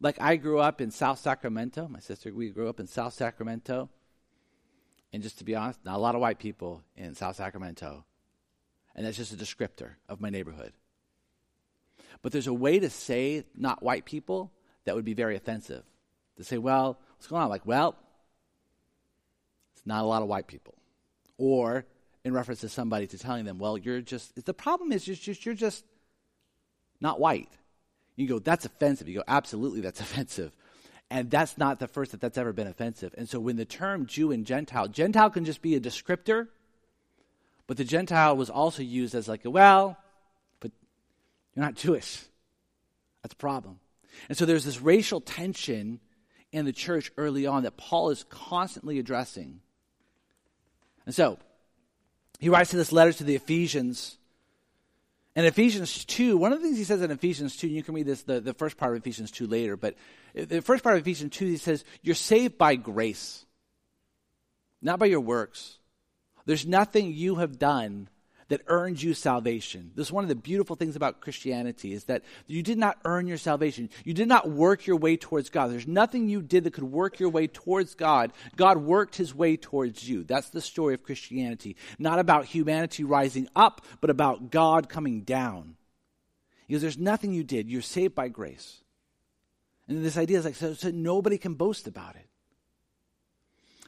Like 0.00 0.20
I 0.20 0.36
grew 0.36 0.58
up 0.58 0.80
in 0.80 0.90
South 0.90 1.20
Sacramento. 1.20 1.88
My 1.88 2.00
sister, 2.00 2.34
we 2.34 2.50
grew 2.50 2.68
up 2.68 2.80
in 2.80 2.86
South 2.86 3.14
Sacramento. 3.14 3.88
And 5.12 5.22
just 5.22 5.38
to 5.38 5.44
be 5.44 5.54
honest, 5.54 5.78
not 5.84 5.94
a 5.94 5.98
lot 5.98 6.14
of 6.14 6.20
white 6.20 6.38
people 6.38 6.82
in 6.96 7.14
South 7.14 7.36
Sacramento. 7.36 8.04
And 8.94 9.06
that's 9.06 9.16
just 9.16 9.32
a 9.32 9.36
descriptor 9.36 9.92
of 10.08 10.20
my 10.20 10.30
neighborhood. 10.30 10.72
But 12.22 12.32
there's 12.32 12.48
a 12.48 12.54
way 12.54 12.80
to 12.80 12.90
say 12.90 13.44
not 13.54 13.82
white 13.82 14.04
people 14.04 14.50
that 14.84 14.94
would 14.94 15.04
be 15.04 15.14
very 15.14 15.36
offensive. 15.36 15.84
To 16.38 16.44
say, 16.44 16.58
well, 16.58 16.98
what's 17.14 17.28
going 17.28 17.42
on? 17.42 17.48
Like, 17.48 17.64
well, 17.64 17.94
it's 19.74 19.86
not 19.86 20.02
a 20.02 20.06
lot 20.06 20.22
of 20.22 20.28
white 20.28 20.48
people. 20.48 20.75
Or 21.38 21.84
in 22.24 22.32
reference 22.32 22.60
to 22.60 22.68
somebody 22.68 23.06
to 23.06 23.18
telling 23.18 23.44
them, 23.44 23.58
well, 23.58 23.78
you're 23.78 24.00
just, 24.00 24.44
the 24.44 24.54
problem 24.54 24.92
is 24.92 25.06
you're 25.06 25.16
just, 25.16 25.46
you're 25.46 25.54
just 25.54 25.84
not 27.00 27.20
white. 27.20 27.50
You 28.16 28.26
go, 28.26 28.38
that's 28.38 28.64
offensive. 28.64 29.08
You 29.08 29.16
go, 29.16 29.24
absolutely, 29.28 29.80
that's 29.80 30.00
offensive. 30.06 30.52
And 31.10 31.30
that's 31.30 31.56
not 31.56 31.78
the 31.78 31.86
first 31.86 32.10
that 32.12 32.20
that's 32.20 32.36
ever 32.36 32.52
been 32.52 32.66
offensive. 32.66 33.14
And 33.16 33.28
so 33.28 33.38
when 33.38 33.56
the 33.56 33.64
term 33.64 34.06
Jew 34.06 34.32
and 34.32 34.44
Gentile, 34.44 34.88
Gentile 34.88 35.30
can 35.30 35.44
just 35.44 35.62
be 35.62 35.76
a 35.76 35.80
descriptor, 35.80 36.48
but 37.66 37.76
the 37.76 37.84
Gentile 37.84 38.36
was 38.36 38.50
also 38.50 38.82
used 38.82 39.14
as 39.14 39.28
like, 39.28 39.44
a 39.44 39.50
well, 39.50 39.96
but 40.58 40.72
you're 41.54 41.64
not 41.64 41.74
Jewish. 41.74 42.24
That's 43.22 43.34
a 43.34 43.36
problem. 43.36 43.78
And 44.28 44.36
so 44.36 44.46
there's 44.46 44.64
this 44.64 44.80
racial 44.80 45.20
tension 45.20 46.00
in 46.52 46.64
the 46.64 46.72
church 46.72 47.12
early 47.16 47.46
on 47.46 47.64
that 47.64 47.76
Paul 47.76 48.10
is 48.10 48.24
constantly 48.24 48.98
addressing. 48.98 49.60
And 51.06 51.14
so 51.14 51.38
he 52.38 52.48
writes 52.48 52.70
this 52.72 52.92
letter 52.92 53.12
to 53.14 53.24
the 53.24 53.36
Ephesians 53.36 54.18
in 55.36 55.44
Ephesians 55.44 56.06
2, 56.06 56.38
one 56.38 56.54
of 56.54 56.60
the 56.60 56.64
things 56.64 56.78
he 56.78 56.84
says 56.84 57.02
in 57.02 57.10
Ephesians 57.10 57.58
2, 57.58 57.68
you 57.68 57.82
can 57.82 57.94
read 57.94 58.06
this, 58.06 58.22
the, 58.22 58.40
the 58.40 58.54
first 58.54 58.78
part 58.78 58.92
of 58.92 59.02
Ephesians 59.02 59.30
2 59.30 59.46
later, 59.46 59.76
but 59.76 59.94
the 60.34 60.62
first 60.62 60.82
part 60.82 60.96
of 60.96 61.02
Ephesians 61.02 61.36
2, 61.36 61.44
he 61.44 61.56
says, 61.58 61.84
You're 62.00 62.14
saved 62.14 62.56
by 62.56 62.74
grace, 62.76 63.44
not 64.80 64.98
by 64.98 65.06
your 65.06 65.20
works. 65.20 65.78
There's 66.46 66.64
nothing 66.64 67.12
you 67.12 67.34
have 67.34 67.58
done 67.58 68.08
that 68.48 68.62
earns 68.68 69.02
you 69.02 69.12
salvation. 69.12 69.90
This 69.94 70.08
is 70.08 70.12
one 70.12 70.24
of 70.24 70.28
the 70.28 70.36
beautiful 70.36 70.76
things 70.76 70.94
about 70.94 71.20
Christianity 71.20 71.92
is 71.92 72.04
that 72.04 72.22
you 72.46 72.62
did 72.62 72.78
not 72.78 72.98
earn 73.04 73.26
your 73.26 73.38
salvation. 73.38 73.90
You 74.04 74.14
did 74.14 74.28
not 74.28 74.48
work 74.48 74.86
your 74.86 74.96
way 74.96 75.16
towards 75.16 75.50
God. 75.50 75.70
There's 75.70 75.88
nothing 75.88 76.28
you 76.28 76.42
did 76.42 76.64
that 76.64 76.72
could 76.72 76.84
work 76.84 77.18
your 77.18 77.28
way 77.28 77.48
towards 77.48 77.94
God. 77.94 78.32
God 78.54 78.78
worked 78.78 79.16
his 79.16 79.34
way 79.34 79.56
towards 79.56 80.08
you. 80.08 80.22
That's 80.22 80.50
the 80.50 80.60
story 80.60 80.94
of 80.94 81.02
Christianity. 81.02 81.76
Not 81.98 82.18
about 82.18 82.44
humanity 82.44 83.02
rising 83.02 83.48
up, 83.56 83.84
but 84.00 84.10
about 84.10 84.50
God 84.50 84.88
coming 84.88 85.22
down. 85.22 85.76
Because 86.68 86.82
there's 86.82 86.98
nothing 86.98 87.32
you 87.32 87.44
did. 87.44 87.68
You're 87.68 87.82
saved 87.82 88.14
by 88.14 88.28
grace. 88.28 88.82
And 89.88 90.04
this 90.04 90.16
idea 90.16 90.38
is 90.38 90.44
like, 90.44 90.56
so, 90.56 90.74
so 90.74 90.90
nobody 90.90 91.38
can 91.38 91.54
boast 91.54 91.86
about 91.86 92.16
it. 92.16 92.25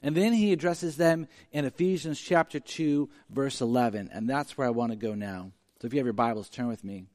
And 0.03 0.15
then 0.15 0.33
he 0.33 0.53
addresses 0.53 0.97
them 0.97 1.27
in 1.53 1.65
Ephesians 1.65 2.21
chapter 2.21 2.61
2, 2.61 3.09
verse 3.31 3.61
11. 3.61 4.11
And 4.13 4.29
that's 4.29 4.57
where 4.57 4.67
I 4.67 4.71
want 4.71 4.93
to 4.93 4.97
go 4.97 5.15
now. 5.15 5.53
So 5.81 5.87
if 5.87 5.93
you 5.93 5.99
have 5.99 6.07
your 6.07 6.13
Bibles, 6.13 6.49
turn 6.49 6.69
with 6.69 6.85
me. 6.85 7.07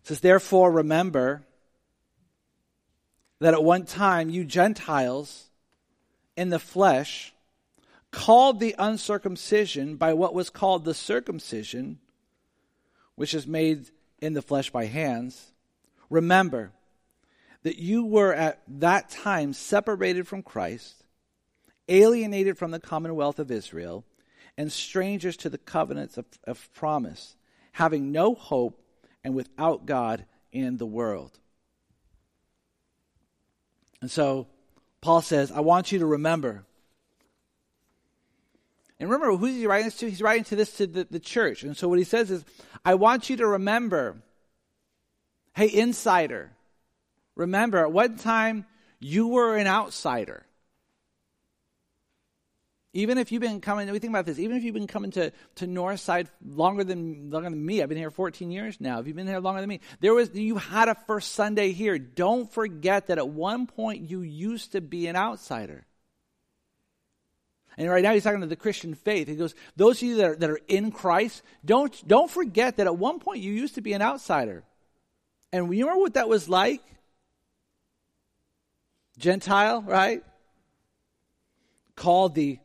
It 0.00 0.06
says, 0.06 0.20
Therefore, 0.20 0.70
remember 0.70 1.42
that 3.40 3.54
at 3.54 3.64
one 3.64 3.84
time 3.84 4.30
you 4.30 4.44
Gentiles 4.44 5.48
in 6.36 6.50
the 6.50 6.58
flesh, 6.58 7.34
called 8.10 8.60
the 8.60 8.74
uncircumcision 8.78 9.96
by 9.96 10.12
what 10.14 10.34
was 10.34 10.50
called 10.50 10.84
the 10.84 10.94
circumcision, 10.94 11.98
which 13.14 13.34
is 13.34 13.46
made 13.46 13.90
in 14.20 14.32
the 14.34 14.42
flesh 14.42 14.70
by 14.70 14.86
hands, 14.86 15.52
remember 16.08 16.72
that 17.62 17.78
you 17.78 18.04
were 18.04 18.32
at 18.32 18.62
that 18.66 19.10
time 19.10 19.52
separated 19.52 20.26
from 20.26 20.42
Christ, 20.42 21.04
alienated 21.88 22.56
from 22.56 22.70
the 22.70 22.80
commonwealth 22.80 23.38
of 23.38 23.50
Israel, 23.50 24.04
and 24.56 24.72
strangers 24.72 25.36
to 25.38 25.50
the 25.50 25.58
covenants 25.58 26.18
of, 26.18 26.26
of 26.44 26.72
promise, 26.74 27.36
having 27.72 28.12
no 28.12 28.34
hope 28.34 28.82
and 29.22 29.34
without 29.34 29.86
God 29.86 30.24
in 30.52 30.76
the 30.78 30.86
world. 30.86 31.38
And 34.00 34.10
so 34.10 34.46
Paul 35.00 35.20
says, 35.20 35.52
I 35.52 35.60
want 35.60 35.92
you 35.92 35.98
to 36.00 36.06
remember. 36.06 36.64
And 38.98 39.08
remember, 39.08 39.36
who's 39.36 39.56
he 39.56 39.66
writing 39.66 39.86
this 39.86 39.96
to? 39.98 40.10
He's 40.10 40.22
writing 40.22 40.44
to 40.44 40.56
this 40.56 40.76
to 40.76 40.86
the, 40.86 41.06
the 41.10 41.20
church. 41.20 41.62
And 41.62 41.76
so 41.76 41.88
what 41.88 41.98
he 41.98 42.04
says 42.04 42.30
is, 42.30 42.44
I 42.84 42.94
want 42.94 43.30
you 43.30 43.36
to 43.38 43.46
remember, 43.46 44.22
hey, 45.54 45.70
insider, 45.72 46.52
Remember, 47.36 47.78
at 47.78 47.92
one 47.92 48.16
time, 48.16 48.66
you 48.98 49.28
were 49.28 49.56
an 49.56 49.66
outsider. 49.66 50.44
Even 52.92 53.18
if 53.18 53.30
you've 53.30 53.40
been 53.40 53.60
coming, 53.60 53.88
we 53.90 54.00
think 54.00 54.10
about 54.10 54.26
this, 54.26 54.40
even 54.40 54.56
if 54.56 54.64
you've 54.64 54.74
been 54.74 54.88
coming 54.88 55.12
to, 55.12 55.32
to 55.56 55.66
Northside 55.66 56.26
longer 56.44 56.82
than, 56.82 57.30
longer 57.30 57.48
than 57.48 57.64
me, 57.64 57.82
I've 57.82 57.88
been 57.88 57.96
here 57.96 58.10
14 58.10 58.50
years 58.50 58.80
now. 58.80 58.98
If 58.98 59.06
you've 59.06 59.14
been 59.14 59.28
here 59.28 59.38
longer 59.38 59.60
than 59.60 59.68
me, 59.68 59.80
there 60.00 60.12
was, 60.12 60.34
you 60.34 60.56
had 60.56 60.88
a 60.88 60.96
first 61.06 61.32
Sunday 61.32 61.70
here. 61.70 61.98
Don't 61.98 62.52
forget 62.52 63.06
that 63.06 63.18
at 63.18 63.28
one 63.28 63.68
point 63.68 64.10
you 64.10 64.22
used 64.22 64.72
to 64.72 64.80
be 64.80 65.06
an 65.06 65.14
outsider. 65.14 65.86
And 67.78 67.88
right 67.88 68.02
now 68.02 68.12
he's 68.12 68.24
talking 68.24 68.40
to 68.40 68.46
the 68.48 68.56
Christian 68.56 68.94
faith. 68.94 69.28
He 69.28 69.36
goes, 69.36 69.54
those 69.76 70.02
of 70.02 70.08
you 70.08 70.16
that 70.16 70.26
are, 70.26 70.36
that 70.36 70.50
are 70.50 70.60
in 70.66 70.90
Christ, 70.90 71.42
don't, 71.64 71.96
don't 72.08 72.30
forget 72.30 72.76
that 72.78 72.88
at 72.88 72.98
one 72.98 73.20
point 73.20 73.40
you 73.40 73.52
used 73.52 73.76
to 73.76 73.82
be 73.82 73.92
an 73.92 74.02
outsider. 74.02 74.64
And 75.52 75.72
you 75.72 75.84
remember 75.84 76.02
what 76.02 76.14
that 76.14 76.28
was 76.28 76.48
like? 76.48 76.82
Gentile, 79.20 79.82
right? 79.82 80.24
Called 81.94 82.34
the 82.34 82.58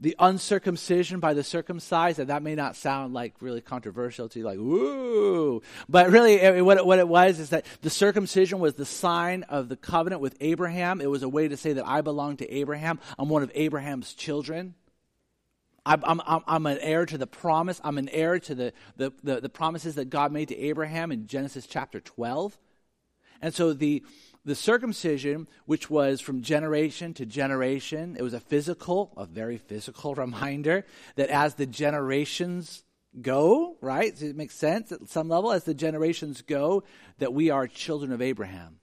the 0.00 0.16
uncircumcision 0.18 1.18
by 1.18 1.32
the 1.32 1.42
circumcised, 1.42 2.18
and 2.18 2.28
that 2.28 2.42
may 2.42 2.54
not 2.54 2.76
sound 2.76 3.14
like 3.14 3.34
really 3.40 3.62
controversial 3.62 4.28
to 4.28 4.38
you, 4.38 4.44
like, 4.44 4.58
woo. 4.58 5.62
But 5.88 6.10
really, 6.10 6.34
it, 6.34 6.62
what, 6.62 6.76
it, 6.76 6.84
what 6.84 6.98
it 6.98 7.08
was 7.08 7.38
is 7.38 7.50
that 7.50 7.64
the 7.80 7.88
circumcision 7.88 8.58
was 8.58 8.74
the 8.74 8.84
sign 8.84 9.44
of 9.44 9.70
the 9.70 9.76
covenant 9.76 10.20
with 10.20 10.36
Abraham. 10.40 11.00
It 11.00 11.08
was 11.08 11.22
a 11.22 11.28
way 11.28 11.48
to 11.48 11.56
say 11.56 11.72
that 11.74 11.86
I 11.86 12.02
belong 12.02 12.36
to 12.38 12.50
Abraham. 12.52 13.00
I'm 13.18 13.30
one 13.30 13.42
of 13.42 13.50
Abraham's 13.54 14.12
children. 14.12 14.74
I'm, 15.86 16.02
I'm, 16.04 16.42
I'm 16.46 16.66
an 16.66 16.78
heir 16.80 17.06
to 17.06 17.16
the 17.16 17.26
promise. 17.26 17.80
I'm 17.82 17.96
an 17.96 18.08
heir 18.10 18.38
to 18.40 18.54
the, 18.54 18.72
the, 18.96 19.12
the, 19.22 19.40
the 19.40 19.48
promises 19.48 19.94
that 19.94 20.10
God 20.10 20.32
made 20.32 20.48
to 20.48 20.58
Abraham 20.58 21.12
in 21.12 21.26
Genesis 21.26 21.66
chapter 21.66 22.00
12. 22.00 22.58
And 23.40 23.54
so 23.54 23.72
the, 23.72 24.02
the 24.44 24.54
circumcision, 24.54 25.48
which 25.64 25.88
was 25.88 26.20
from 26.20 26.42
generation 26.42 27.14
to 27.14 27.24
generation, 27.24 28.16
it 28.18 28.22
was 28.22 28.34
a 28.34 28.40
physical, 28.40 29.12
a 29.16 29.24
very 29.24 29.56
physical 29.56 30.14
reminder 30.24 30.84
that 31.16 31.30
as 31.30 31.54
the 31.54 31.66
generations 31.66 32.84
go, 33.20 33.76
right? 33.80 34.16
So 34.16 34.26
it 34.26 34.36
makes 34.36 34.54
sense 34.54 34.92
at 34.92 35.08
some 35.08 35.28
level, 35.28 35.52
as 35.52 35.64
the 35.64 35.74
generations 35.74 36.42
go, 36.42 36.82
that 37.18 37.32
we 37.32 37.50
are 37.50 37.66
children 37.66 38.12
of 38.12 38.20
Abraham. 38.20 38.80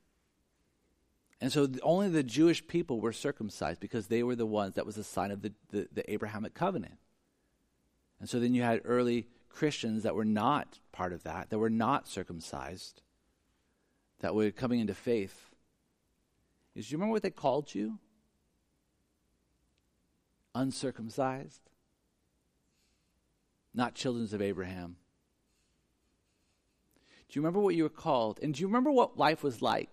And 1.40 1.52
so 1.52 1.68
only 1.82 2.10
the 2.10 2.24
Jewish 2.24 2.66
people 2.66 3.02
were 3.02 3.14
circumcised 3.14 3.80
because 3.80 4.08
they 4.08 4.24
were 4.24 4.36
the 4.36 4.46
ones 4.46 4.76
that 4.76 4.86
was 4.86 4.98
a 4.98 5.04
sign 5.04 5.32
of 5.32 5.42
the, 5.42 5.52
the, 5.72 5.88
the 5.92 6.12
Abrahamic 6.12 6.54
covenant. 6.54 6.98
And 8.20 8.30
so 8.30 8.40
then 8.40 8.54
you 8.54 8.62
had 8.62 8.82
early 8.86 9.28
Christians 9.50 10.04
that 10.04 10.16
were 10.16 10.26
not 10.26 10.80
part 10.92 11.14
of 11.14 11.24
that, 11.24 11.50
that 11.50 11.58
were 11.58 11.70
not 11.70 12.08
circumcised, 12.08 13.02
that 14.20 14.36
were 14.36 14.52
coming 14.52 14.80
into 14.80 14.94
faith 14.94 15.51
is 16.76 16.92
you 16.92 16.98
remember 16.98 17.14
what 17.14 17.24
they 17.24 17.30
called 17.30 17.74
you? 17.74 18.00
Uncircumcised? 20.56 21.62
Not 23.74 23.96
children 23.96 24.28
of 24.32 24.42
Abraham. 24.42 24.98
Do 27.30 27.40
you 27.40 27.42
remember 27.42 27.62
what 27.62 27.76
you 27.76 27.84
were 27.84 27.90
called? 27.90 28.40
And 28.44 28.54
do 28.54 28.62
you 28.62 28.68
remember 28.68 28.92
what 28.92 29.18
life 29.18 29.44
was 29.44 29.62
like? 29.62 29.90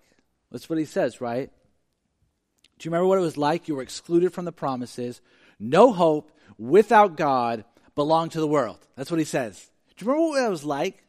That's 0.50 0.68
what 0.68 0.78
he 0.78 0.84
says, 0.84 1.20
right? 1.20 1.50
Do 2.78 2.86
you 2.86 2.90
remember 2.90 3.06
what 3.06 3.18
it 3.18 3.22
was 3.22 3.36
like? 3.36 3.68
You 3.68 3.76
were 3.76 3.82
excluded 3.82 4.32
from 4.32 4.44
the 4.44 4.52
promises, 4.52 5.20
no 5.58 5.92
hope, 5.92 6.32
without 6.58 7.16
God, 7.16 7.64
belong 7.94 8.28
to 8.30 8.40
the 8.40 8.46
world. 8.46 8.78
That's 8.96 9.10
what 9.10 9.20
he 9.20 9.24
says. 9.24 9.70
Do 9.96 10.04
you 10.04 10.10
remember 10.10 10.30
what 10.30 10.40
that 10.40 10.50
was 10.50 10.64
like? 10.64 11.04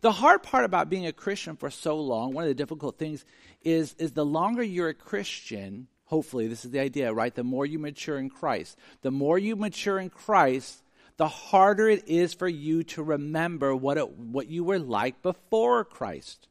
The 0.00 0.12
hard 0.12 0.42
part 0.42 0.64
about 0.64 0.90
being 0.90 1.06
a 1.06 1.12
Christian 1.12 1.56
for 1.56 1.70
so 1.70 1.98
long, 1.98 2.32
one 2.32 2.44
of 2.44 2.48
the 2.48 2.54
difficult 2.54 2.98
things 2.98 3.24
is, 3.62 3.94
is 3.98 4.12
the 4.12 4.24
longer 4.24 4.62
you're 4.62 4.88
a 4.88 4.94
Christian, 4.94 5.88
hopefully, 6.04 6.46
this 6.46 6.64
is 6.64 6.70
the 6.70 6.80
idea, 6.80 7.12
right? 7.12 7.34
The 7.34 7.44
more 7.44 7.66
you 7.66 7.78
mature 7.78 8.18
in 8.18 8.30
Christ. 8.30 8.78
The 9.02 9.10
more 9.10 9.38
you 9.38 9.56
mature 9.56 9.98
in 9.98 10.10
Christ, 10.10 10.82
the 11.16 11.28
harder 11.28 11.88
it 11.88 12.08
is 12.08 12.34
for 12.34 12.48
you 12.48 12.82
to 12.84 13.02
remember 13.02 13.74
what, 13.74 13.98
it, 13.98 14.10
what 14.10 14.48
you 14.48 14.64
were 14.64 14.78
like 14.78 15.22
before 15.22 15.84
Christ. 15.84 16.48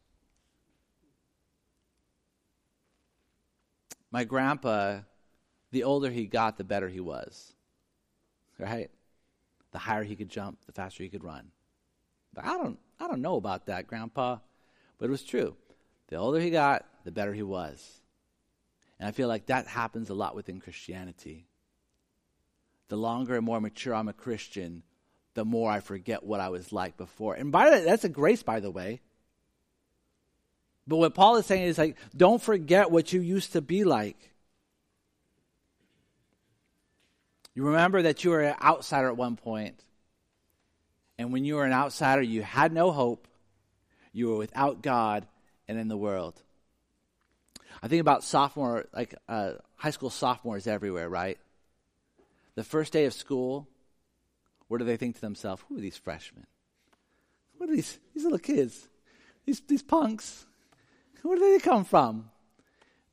My 4.12 4.26
grandpa, 4.26 5.00
the 5.72 5.84
older 5.84 6.10
he 6.10 6.26
got, 6.26 6.58
the 6.58 6.64
better 6.64 6.90
he 6.90 7.00
was. 7.00 7.54
Right? 8.60 8.92
The 9.72 9.80
higher 9.80 10.04
he 10.04 10.16
could 10.16 10.30
jump, 10.30 10.60
the 10.66 10.74
faster 10.74 11.04
he 11.04 11.10
could 11.10 11.24
run. 11.24 11.52
But 12.34 12.46
I 12.46 12.58
don't, 12.58 12.80
I 13.02 13.08
don't 13.08 13.22
know 13.22 13.36
about 13.36 13.66
that, 13.66 13.88
Grandpa, 13.88 14.38
but 15.00 15.06
it 15.06 15.12
was 15.12 15.24
true. 15.24 15.56
The 16.10 16.18
older 16.18 16.40
he 16.40 16.52
got, 16.52 16.86
the 17.04 17.12
better 17.12 17.34
he 17.34 17.42
was. 17.42 18.00
And 19.00 19.08
I 19.08 19.12
feel 19.12 19.28
like 19.28 19.48
that 19.48 19.66
happens 19.66 20.12
a 20.12 20.14
lot 20.14 20.36
within 20.36 20.60
Christianity. 20.60 21.48
The 22.90 22.98
longer 22.98 23.36
and 23.36 23.46
more 23.46 23.60
mature 23.60 23.96
I'm 23.96 24.08
a 24.08 24.14
Christian, 24.14 24.84
the 25.34 25.46
more 25.46 25.72
I 25.72 25.80
forget 25.80 26.24
what 26.24 26.40
I 26.40 26.50
was 26.50 26.72
like 26.72 26.98
before. 26.98 27.34
And 27.34 27.52
by 27.52 27.66
the 27.66 27.72
way, 27.78 27.84
that's 27.84 28.04
a 28.04 28.10
grace, 28.10 28.44
by 28.44 28.60
the 28.60 28.70
way. 28.70 29.02
But 30.88 30.98
what 30.98 31.16
Paul 31.16 31.38
is 31.38 31.46
saying 31.48 31.64
is 31.64 31.78
like, 31.80 31.98
don't 32.16 32.42
forget 32.42 32.92
what 32.92 33.12
you 33.14 33.22
used 33.22 33.54
to 33.54 33.62
be 33.62 33.84
like. 33.84 34.30
You 37.56 37.64
remember 37.64 38.04
that 38.04 38.24
you 38.24 38.30
were 38.30 38.42
an 38.42 38.56
outsider 38.62 39.08
at 39.08 39.18
one 39.18 39.38
point. 39.38 39.82
And 41.22 41.32
when 41.32 41.46
you 41.46 41.54
were 41.54 41.66
an 41.66 41.72
outsider, 41.72 42.24
you 42.24 42.42
had 42.42 42.74
no 42.74 42.92
hope. 42.92 43.28
You 44.12 44.30
were 44.30 44.38
without 44.38 44.82
God 44.82 45.28
and 45.68 45.78
in 45.78 45.88
the 45.88 45.96
world. 45.96 46.42
I 47.84 47.88
think 47.88 48.02
about 48.02 48.24
sophomore, 48.24 48.86
like 48.92 49.14
uh, 49.30 49.54
high 49.76 49.92
school 49.92 50.10
sophomores 50.10 50.66
everywhere, 50.66 51.08
right? 51.08 51.38
The 52.56 52.64
first 52.64 52.92
day 52.92 53.06
of 53.06 53.14
school, 53.14 53.68
what 54.68 54.80
do 54.80 54.84
they 54.84 54.98
think 54.98 55.14
to 55.14 55.22
themselves? 55.22 55.62
Who 55.70 55.78
are 55.78 55.80
these 55.80 55.96
freshmen? 55.96 56.48
What 57.58 57.70
are 57.70 57.76
these, 57.76 58.00
these 58.16 58.24
little 58.24 58.40
kids? 58.40 58.88
These, 59.46 59.62
these 59.68 59.84
punks? 59.84 60.48
Where 61.22 61.38
do 61.38 61.52
they 61.54 61.60
come 61.60 61.86
from? 61.86 62.32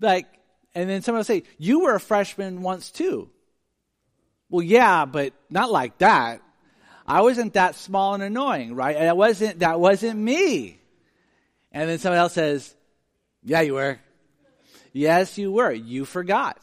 Like, 0.00 0.26
and 0.74 0.88
then 0.88 1.02
someone 1.02 1.18
will 1.18 1.24
say, 1.24 1.42
You 1.58 1.80
were 1.80 1.96
a 1.96 2.00
freshman 2.00 2.62
once 2.62 2.90
too. 2.90 3.28
Well, 4.48 4.62
yeah, 4.62 5.04
but 5.04 5.34
not 5.50 5.70
like 5.70 5.98
that. 5.98 6.40
I 7.08 7.22
wasn't 7.22 7.54
that 7.54 7.74
small 7.74 8.12
and 8.12 8.22
annoying, 8.22 8.74
right? 8.74 8.94
That 8.94 9.16
wasn't, 9.16 9.60
that 9.60 9.80
wasn't 9.80 10.20
me. 10.20 10.78
And 11.72 11.88
then 11.88 11.98
someone 11.98 12.18
else 12.18 12.34
says, 12.34 12.74
Yeah, 13.42 13.62
you 13.62 13.74
were. 13.74 13.98
Yes, 14.92 15.38
you 15.38 15.50
were. 15.50 15.72
You 15.72 16.04
forgot. 16.04 16.60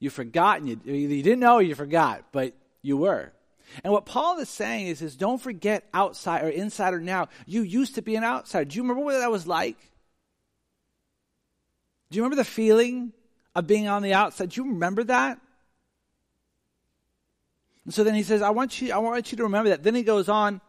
You 0.00 0.10
forgot, 0.10 0.60
and 0.60 0.68
you, 0.68 0.80
you 0.84 1.22
didn't 1.22 1.40
know 1.40 1.60
you 1.60 1.74
forgot, 1.76 2.24
but 2.32 2.54
you 2.82 2.96
were. 2.96 3.32
And 3.84 3.92
what 3.92 4.06
Paul 4.06 4.40
is 4.40 4.48
saying 4.48 4.88
is, 4.88 5.02
is 5.02 5.14
don't 5.14 5.40
forget 5.40 5.86
outside 5.94 6.42
or 6.42 6.48
insider 6.48 6.98
now. 6.98 7.28
You 7.46 7.62
used 7.62 7.94
to 7.94 8.02
be 8.02 8.16
an 8.16 8.24
outsider. 8.24 8.64
Do 8.64 8.76
you 8.76 8.82
remember 8.82 9.04
what 9.04 9.18
that 9.18 9.30
was 9.30 9.46
like? 9.46 9.76
Do 12.10 12.16
you 12.16 12.22
remember 12.24 12.42
the 12.42 12.48
feeling 12.48 13.12
of 13.54 13.68
being 13.68 13.86
on 13.86 14.02
the 14.02 14.14
outside? 14.14 14.48
Do 14.48 14.62
you 14.62 14.72
remember 14.72 15.04
that? 15.04 15.38
And 17.90 17.94
so 17.96 18.04
then 18.04 18.14
he 18.14 18.22
says, 18.22 18.40
I 18.40 18.50
want 18.50 18.80
you, 18.80 18.92
I 18.92 18.98
want 18.98 19.32
you 19.32 19.36
to 19.38 19.42
remember 19.42 19.70
that. 19.70 19.82
Then 19.82 19.96
he 19.96 20.04
goes 20.04 20.28
on. 20.28 20.60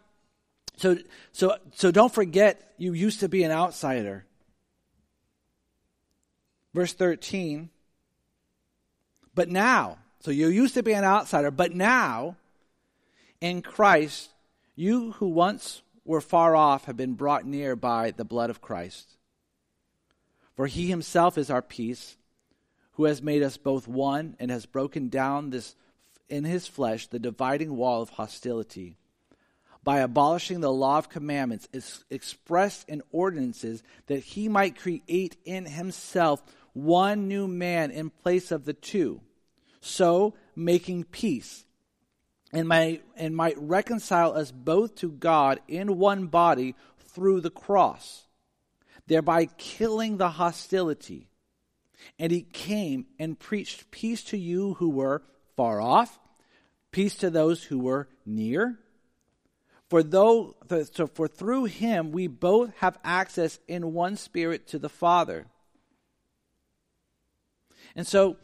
So, 0.78 0.98
so, 1.32 1.56
so 1.76 1.92
don't 1.92 2.12
forget 2.12 2.74
you 2.80 2.94
used 2.94 3.20
to 3.20 3.30
be 3.30 3.44
an 3.44 3.52
outsider. 3.52 4.26
Verse 6.74 6.94
13. 6.94 7.70
But 9.36 9.50
now, 9.50 10.00
so 10.22 10.32
you 10.32 10.48
used 10.48 10.74
to 10.74 10.82
be 10.82 10.94
an 10.94 11.04
outsider, 11.04 11.52
but 11.52 11.76
now, 11.76 12.38
in 13.40 13.62
Christ, 13.62 14.32
you 14.74 15.12
who 15.12 15.28
once 15.28 15.84
were 16.04 16.22
far 16.22 16.56
off 16.56 16.86
have 16.86 16.98
been 16.98 17.14
brought 17.14 17.46
near 17.46 17.76
by 17.76 18.10
the 18.10 18.26
blood 18.26 18.50
of 18.50 18.62
Christ. 18.62 19.16
For 20.56 20.66
he 20.66 20.88
himself 20.88 21.38
is 21.38 21.52
our 21.52 21.62
peace, 21.62 22.18
who 22.94 23.04
has 23.04 23.22
made 23.22 23.44
us 23.44 23.58
both 23.58 23.88
one 23.88 24.36
and 24.40 24.50
has 24.50 24.66
broken 24.66 25.10
down 25.10 25.52
this 25.52 25.76
in 26.32 26.46
his 26.46 26.68
flesh 26.68 27.08
the 27.08 27.20
dividing 27.20 27.76
wall 27.76 28.02
of 28.02 28.10
hostility 28.10 28.96
by 29.84 30.00
abolishing 30.00 30.62
the 30.62 30.72
law 30.72 30.98
of 30.98 31.10
commandments 31.10 31.68
expressed 32.10 32.88
in 32.88 33.02
ordinances 33.12 33.82
that 34.08 34.20
he 34.20 34.48
might 34.48 34.78
create 34.78 35.38
in 35.44 35.66
himself 35.66 36.44
one 36.74 37.28
new 37.28 37.48
man 37.48 37.92
in 37.92 38.10
place 38.10 38.52
of 38.52 38.66
the 38.66 38.74
two, 38.74 39.22
so 39.82 40.34
making 40.56 41.04
peace, 41.04 41.66
and 42.54 42.68
might, 42.68 43.04
and 43.16 43.36
might 43.36 43.58
reconcile 43.58 44.34
us 44.34 44.52
both 44.52 44.96
to 44.96 45.10
God 45.12 45.60
in 45.68 45.98
one 45.98 46.28
body 46.28 46.76
through 47.00 47.42
the 47.42 47.50
cross, 47.50 48.26
thereby 49.08 49.46
killing 49.58 50.18
the 50.18 50.30
hostility. 50.30 51.28
And 52.18 52.32
he 52.32 52.42
came 52.42 53.06
and 53.20 53.38
preached 53.38 53.92
peace 53.92 54.24
to 54.26 54.38
you 54.38 54.76
who 54.76 54.90
were 54.90 55.24
far 55.56 55.82
off, 55.82 56.20
peace 56.92 57.16
to 57.16 57.30
those 57.30 57.64
who 57.64 57.80
were 57.80 58.08
near. 58.26 58.78
For 59.90 60.04
though 60.04 60.56
so 60.94 61.08
for 61.08 61.28
through 61.28 61.66
him 61.66 62.12
we 62.12 62.28
both 62.28 62.74
have 62.78 62.98
access 63.04 63.60
in 63.68 63.94
one 63.94 64.16
spirit 64.16 64.68
to 64.68 64.80
the 64.80 64.90
Father. 64.90 65.48
And 67.96 68.08
so 68.08 68.38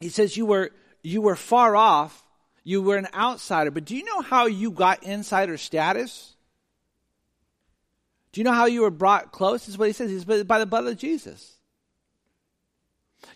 he 0.00 0.08
says 0.08 0.36
you 0.36 0.46
were 0.46 0.70
you 1.02 1.20
were 1.20 1.36
far 1.36 1.74
off, 1.74 2.24
you 2.62 2.82
were 2.82 2.96
an 2.96 3.08
outsider, 3.14 3.70
but 3.70 3.84
do 3.84 3.96
you 3.96 4.04
know 4.04 4.20
how 4.20 4.46
you 4.46 4.70
got 4.70 5.02
insider 5.02 5.56
status? 5.56 6.36
Do 8.32 8.40
you 8.40 8.44
know 8.44 8.52
how 8.52 8.66
you 8.66 8.82
were 8.82 8.90
brought 8.90 9.32
close? 9.32 9.68
Is 9.68 9.76
what 9.76 9.88
he 9.88 9.92
says. 9.92 10.10
He's 10.10 10.24
by 10.24 10.58
the 10.58 10.66
blood 10.66 10.86
of 10.86 10.96
Jesus. 10.96 11.59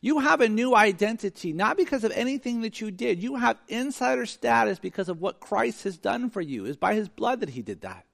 You 0.01 0.21
have 0.21 0.41
a 0.41 0.49
new 0.49 0.75
identity, 0.75 1.53
not 1.53 1.77
because 1.77 2.05
of 2.05 2.13
anything 2.13 2.63
that 2.63 2.81
you 2.81 2.91
did. 2.91 3.23
You 3.23 3.37
have 3.37 3.59
insider 3.69 4.27
status 4.27 4.79
because 4.79 5.09
of 5.09 5.21
what 5.21 5.41
Christ 5.41 5.85
has 5.85 5.97
done 5.97 6.31
for 6.31 6.41
you. 6.41 6.65
It's 6.65 6.77
by 6.77 6.95
his 6.95 7.09
blood 7.09 7.41
that 7.41 7.51
he 7.51 7.63
did 7.63 7.83
that. 7.83 8.05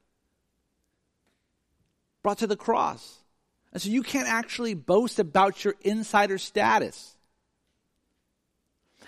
Brought 2.22 2.38
to 2.38 2.46
the 2.46 2.56
cross. 2.56 3.18
And 3.72 3.80
so 3.80 3.88
you 3.88 4.02
can't 4.02 4.28
actually 4.28 4.74
boast 4.74 5.18
about 5.18 5.64
your 5.64 5.74
insider 5.82 6.38
status. 6.38 7.16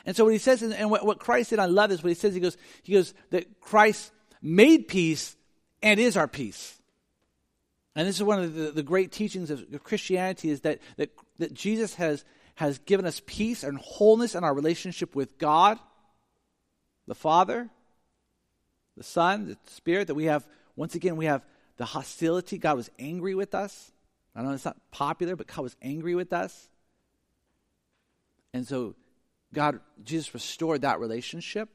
And 0.06 0.16
so 0.16 0.24
what 0.24 0.32
he 0.32 0.38
says, 0.38 0.62
and 0.62 0.90
what, 0.90 1.04
what 1.04 1.18
Christ 1.18 1.50
did, 1.50 1.58
I 1.58 1.66
love 1.66 1.90
this, 1.90 2.02
what 2.02 2.08
he 2.10 2.14
says, 2.14 2.34
he 2.34 2.40
goes, 2.40 2.56
he 2.82 2.92
goes, 2.92 3.14
that 3.30 3.60
Christ 3.60 4.12
made 4.40 4.88
peace 4.88 5.36
and 5.82 6.00
is 6.00 6.16
our 6.16 6.28
peace. 6.28 6.80
And 7.94 8.08
this 8.08 8.16
is 8.16 8.22
one 8.22 8.42
of 8.42 8.54
the, 8.54 8.70
the 8.70 8.82
great 8.82 9.12
teachings 9.12 9.50
of 9.50 9.66
Christianity 9.84 10.50
is 10.50 10.62
that, 10.62 10.78
that, 10.96 11.10
that 11.38 11.54
Jesus 11.54 11.94
has, 11.96 12.24
has 12.54 12.78
given 12.78 13.06
us 13.06 13.20
peace 13.24 13.62
and 13.64 13.78
wholeness 13.78 14.34
in 14.34 14.44
our 14.44 14.54
relationship 14.54 15.14
with 15.14 15.38
God, 15.38 15.78
the 17.06 17.14
Father, 17.14 17.68
the 18.96 19.02
Son, 19.02 19.46
the 19.46 19.56
Spirit, 19.70 20.08
that 20.08 20.14
we 20.14 20.26
have, 20.26 20.46
once 20.76 20.94
again, 20.94 21.16
we 21.16 21.26
have 21.26 21.44
the 21.76 21.84
hostility. 21.84 22.58
God 22.58 22.76
was 22.76 22.90
angry 22.98 23.34
with 23.34 23.54
us. 23.54 23.90
I 24.34 24.42
know 24.42 24.50
it's 24.50 24.64
not 24.64 24.78
popular, 24.90 25.36
but 25.36 25.46
God 25.46 25.62
was 25.62 25.76
angry 25.82 26.14
with 26.14 26.32
us. 26.32 26.70
And 28.54 28.66
so 28.66 28.94
God, 29.52 29.80
Jesus 30.02 30.34
restored 30.34 30.82
that 30.82 31.00
relationship. 31.00 31.68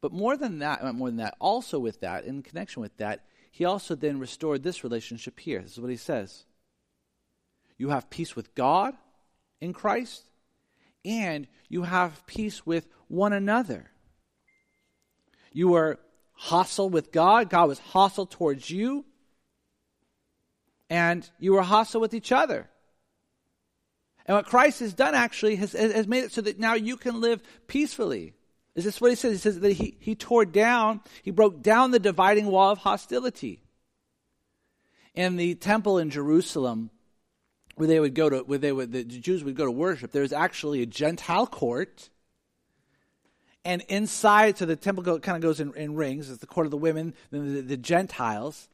But 0.00 0.12
more 0.12 0.36
than 0.36 0.60
that, 0.60 0.82
uh, 0.82 0.92
more 0.92 1.08
than 1.08 1.18
that, 1.18 1.36
also 1.38 1.78
with 1.78 2.00
that, 2.00 2.24
in 2.24 2.42
connection 2.42 2.80
with 2.80 2.96
that, 2.98 3.24
he 3.50 3.64
also 3.64 3.94
then 3.94 4.18
restored 4.18 4.62
this 4.62 4.82
relationship 4.82 5.38
here. 5.40 5.60
This 5.60 5.72
is 5.72 5.80
what 5.80 5.90
he 5.90 5.96
says. 5.96 6.44
You 7.76 7.90
have 7.90 8.08
peace 8.08 8.34
with 8.34 8.54
God 8.54 8.94
in 9.60 9.72
Christ, 9.72 10.24
and 11.04 11.46
you 11.68 11.82
have 11.82 12.26
peace 12.26 12.64
with 12.66 12.88
one 13.08 13.32
another. 13.32 13.90
You 15.52 15.68
were 15.68 15.98
hostile 16.32 16.88
with 16.88 17.12
God, 17.12 17.50
God 17.50 17.68
was 17.68 17.78
hostile 17.78 18.26
towards 18.26 18.70
you 18.70 19.04
and 20.90 21.30
you 21.38 21.52
were 21.52 21.62
hostile 21.62 22.00
with 22.00 22.12
each 22.12 22.32
other. 22.32 22.68
And 24.26 24.36
what 24.36 24.46
Christ 24.46 24.80
has 24.80 24.92
done 24.92 25.14
actually 25.14 25.56
has, 25.56 25.72
has 25.72 26.06
made 26.06 26.24
it 26.24 26.32
so 26.32 26.40
that 26.42 26.58
now 26.58 26.74
you 26.74 26.96
can 26.96 27.20
live 27.20 27.40
peacefully. 27.68 28.34
Is 28.74 28.84
this 28.84 29.00
what 29.00 29.10
he 29.10 29.16
says? 29.16 29.32
He 29.32 29.38
says 29.38 29.60
that 29.60 29.72
he, 29.72 29.96
he 30.00 30.14
tore 30.14 30.44
down, 30.44 31.00
he 31.22 31.30
broke 31.30 31.62
down 31.62 31.92
the 31.92 31.98
dividing 31.98 32.46
wall 32.46 32.70
of 32.70 32.78
hostility. 32.78 33.62
In 35.14 35.36
the 35.36 35.54
temple 35.54 35.98
in 35.98 36.10
Jerusalem, 36.10 36.90
where 37.80 37.88
they 37.88 37.98
would 37.98 38.14
go 38.14 38.28
to, 38.28 38.38
where 38.40 38.58
they 38.58 38.70
would, 38.70 38.92
the 38.92 39.02
Jews 39.02 39.42
would 39.42 39.56
go 39.56 39.64
to 39.64 39.70
worship, 39.70 40.12
there 40.12 40.22
was 40.22 40.32
actually 40.32 40.82
a 40.82 40.86
Gentile 40.86 41.46
court. 41.46 42.10
And 43.64 43.82
inside, 43.88 44.58
so 44.58 44.66
the 44.66 44.76
temple 44.76 45.02
go, 45.02 45.18
kind 45.18 45.36
of 45.36 45.42
goes 45.42 45.58
in, 45.60 45.74
in 45.74 45.94
rings. 45.94 46.30
It's 46.30 46.40
the 46.40 46.46
court 46.46 46.66
of 46.66 46.70
the 46.70 46.76
women, 46.76 47.14
then 47.30 47.54
the, 47.54 47.62
the 47.62 47.76
Gentiles. 47.76 48.68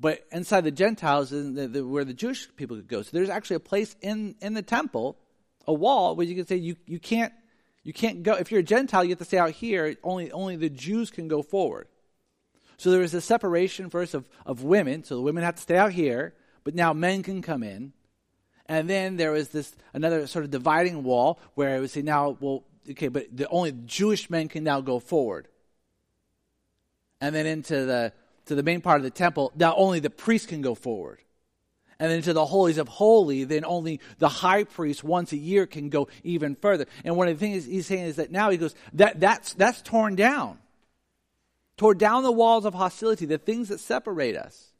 But 0.00 0.24
inside 0.32 0.62
the 0.62 0.70
Gentiles 0.70 1.32
is 1.32 1.54
the, 1.54 1.68
the, 1.68 1.86
where 1.86 2.04
the 2.04 2.14
Jewish 2.14 2.48
people 2.56 2.76
could 2.76 2.88
go. 2.88 3.02
So 3.02 3.10
there's 3.12 3.28
actually 3.28 3.56
a 3.56 3.60
place 3.60 3.94
in, 4.00 4.36
in 4.40 4.54
the 4.54 4.62
temple, 4.62 5.18
a 5.66 5.72
wall, 5.74 6.16
where 6.16 6.26
you 6.26 6.34
can 6.34 6.46
say 6.46 6.56
you, 6.56 6.76
you 6.86 6.98
can't 6.98 7.32
You 7.84 7.92
can't 7.92 8.22
go, 8.22 8.32
if 8.34 8.50
you're 8.50 8.60
a 8.60 8.64
Gentile, 8.74 9.04
you 9.04 9.10
have 9.10 9.18
to 9.18 9.24
stay 9.24 9.38
out 9.38 9.50
here. 9.50 9.94
Only, 10.02 10.32
only 10.32 10.56
the 10.56 10.70
Jews 10.70 11.10
can 11.10 11.28
go 11.28 11.42
forward. 11.42 11.86
So 12.76 12.90
there 12.90 13.00
was 13.00 13.14
a 13.14 13.20
separation 13.20 13.90
first 13.90 14.14
of, 14.14 14.24
of 14.46 14.64
women. 14.64 15.04
So 15.04 15.16
the 15.16 15.22
women 15.22 15.44
have 15.44 15.56
to 15.56 15.62
stay 15.62 15.76
out 15.76 15.92
here, 15.92 16.32
but 16.64 16.74
now 16.74 16.92
men 16.92 17.22
can 17.22 17.42
come 17.42 17.62
in. 17.62 17.92
And 18.66 18.88
then 18.88 19.16
there 19.16 19.32
was 19.32 19.48
this 19.48 19.74
another 19.92 20.26
sort 20.26 20.44
of 20.44 20.50
dividing 20.50 21.02
wall 21.02 21.38
where 21.54 21.76
it 21.76 21.80
would 21.80 21.90
say 21.90 22.02
now, 22.02 22.36
well, 22.40 22.64
okay, 22.90 23.08
but 23.08 23.26
the 23.36 23.48
only 23.48 23.72
Jewish 23.84 24.30
men 24.30 24.48
can 24.48 24.64
now 24.64 24.80
go 24.80 24.98
forward. 24.98 25.48
And 27.20 27.34
then 27.34 27.46
into 27.46 27.84
the 27.84 28.12
to 28.46 28.54
the 28.54 28.62
main 28.62 28.80
part 28.80 28.98
of 28.98 29.04
the 29.04 29.10
temple, 29.10 29.52
now 29.54 29.74
only 29.76 30.00
the 30.00 30.10
priest 30.10 30.48
can 30.48 30.60
go 30.60 30.74
forward. 30.74 31.20
And 31.98 32.10
then 32.10 32.22
to 32.22 32.32
the 32.32 32.44
holies 32.44 32.78
of 32.78 32.88
holy, 32.88 33.44
then 33.44 33.64
only 33.64 34.00
the 34.18 34.28
high 34.28 34.64
priest 34.64 35.04
once 35.04 35.32
a 35.32 35.36
year 35.36 35.66
can 35.66 35.88
go 35.88 36.08
even 36.22 36.56
further. 36.56 36.86
And 37.04 37.16
one 37.16 37.28
of 37.28 37.38
the 37.38 37.46
things 37.46 37.64
he's 37.64 37.86
saying 37.86 38.04
is 38.04 38.16
that 38.16 38.32
now 38.32 38.50
he 38.50 38.58
goes, 38.58 38.74
that 38.94 39.20
that's 39.20 39.54
that's 39.54 39.80
torn 39.82 40.16
down. 40.16 40.58
Tore 41.76 41.94
down 41.94 42.22
the 42.22 42.32
walls 42.32 42.64
of 42.64 42.74
hostility, 42.74 43.26
the 43.26 43.38
things 43.38 43.68
that 43.68 43.80
separate 43.80 44.36
us. 44.36 44.72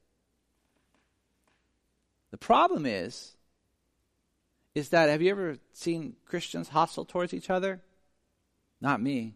The 2.31 2.39
problem 2.39 2.85
is 2.87 3.34
is 4.75 4.89
that 4.91 5.09
have 5.09 5.23
you 5.23 5.31
ever 5.31 5.59
seen 5.73 6.17
Christians 6.27 6.69
hostile 6.69 7.05
towards 7.05 7.33
each 7.33 7.51
other? 7.51 7.81
Not 8.81 9.01
me. 9.01 9.35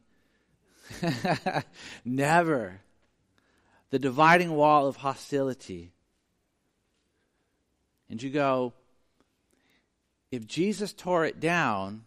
Never. 2.04 2.80
The 3.90 3.98
dividing 3.98 4.52
wall 4.52 4.86
of 4.86 4.96
hostility. 4.96 5.92
And 8.10 8.22
you 8.22 8.30
go, 8.30 8.72
if 10.30 10.46
Jesus 10.46 10.92
tore 10.92 11.24
it 11.24 11.40
down, 11.40 12.04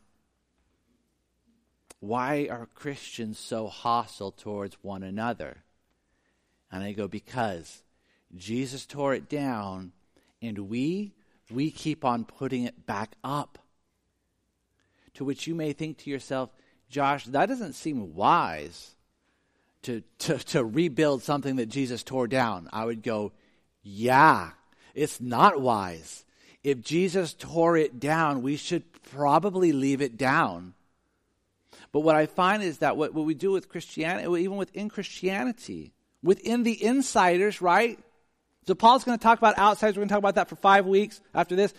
why 2.00 2.48
are 2.50 2.68
Christians 2.74 3.40
so 3.40 3.68
hostile 3.68 4.32
towards 4.32 4.76
one 4.82 5.04
another? 5.04 5.58
And 6.72 6.84
I 6.84 6.92
go, 6.92 7.08
because 7.08 7.84
Jesus 8.36 8.86
tore 8.86 9.14
it 9.14 9.30
down, 9.30 9.92
and 10.42 10.70
we 10.70 11.14
we 11.52 11.72
keep 11.72 12.06
on 12.06 12.26
putting 12.26 12.64
it 12.64 12.86
back 12.86 13.16
up. 13.24 13.58
To 15.16 15.26
which 15.26 15.48
you 15.48 15.56
may 15.56 15.74
think 15.74 15.98
to 16.00 16.10
yourself, 16.10 16.50
Josh, 16.90 17.26
that 17.26 17.48
doesn't 17.48 17.74
seem 17.74 18.16
wise 18.16 18.96
to, 19.84 20.04
to, 20.20 20.38
to 20.38 20.64
rebuild 20.64 21.24
something 21.24 21.58
that 21.58 21.68
Jesus 21.68 22.04
tore 22.04 22.28
down. 22.28 22.70
I 22.72 22.86
would 22.86 23.04
go, 23.04 23.32
yeah, 23.84 24.52
it's 24.94 25.20
not 25.20 25.62
wise. 25.62 26.26
If 26.64 26.82
Jesus 26.82 27.34
tore 27.34 27.78
it 27.78 28.00
down, 28.00 28.42
we 28.42 28.56
should 28.56 28.84
probably 29.04 29.72
leave 29.72 30.02
it 30.02 30.18
down. 30.18 30.74
But 31.92 32.02
what 32.02 32.16
I 32.16 32.26
find 32.26 32.64
is 32.64 32.78
that 32.78 32.96
what, 32.96 33.14
what 33.14 33.26
we 33.26 33.34
do 33.34 33.52
with 33.52 33.70
Christianity, 33.70 34.44
even 34.44 34.58
within 34.58 34.90
Christianity, 34.90 35.94
within 36.24 36.64
the 36.64 36.84
insiders, 36.84 37.62
right? 37.62 38.00
So 38.68 38.76
Paul's 38.76 39.04
going 39.04 39.18
to 39.18 39.24
talk 39.24 39.40
about 39.40 39.58
outsiders. 39.58 39.96
We're 39.96 40.02
going 40.02 40.10
to 40.10 40.14
talk 40.14 40.20
about 40.20 40.36
that 40.36 40.50
for 40.50 40.56
five 40.56 40.86
weeks 40.86 41.20
after 41.34 41.56
this. 41.56 41.74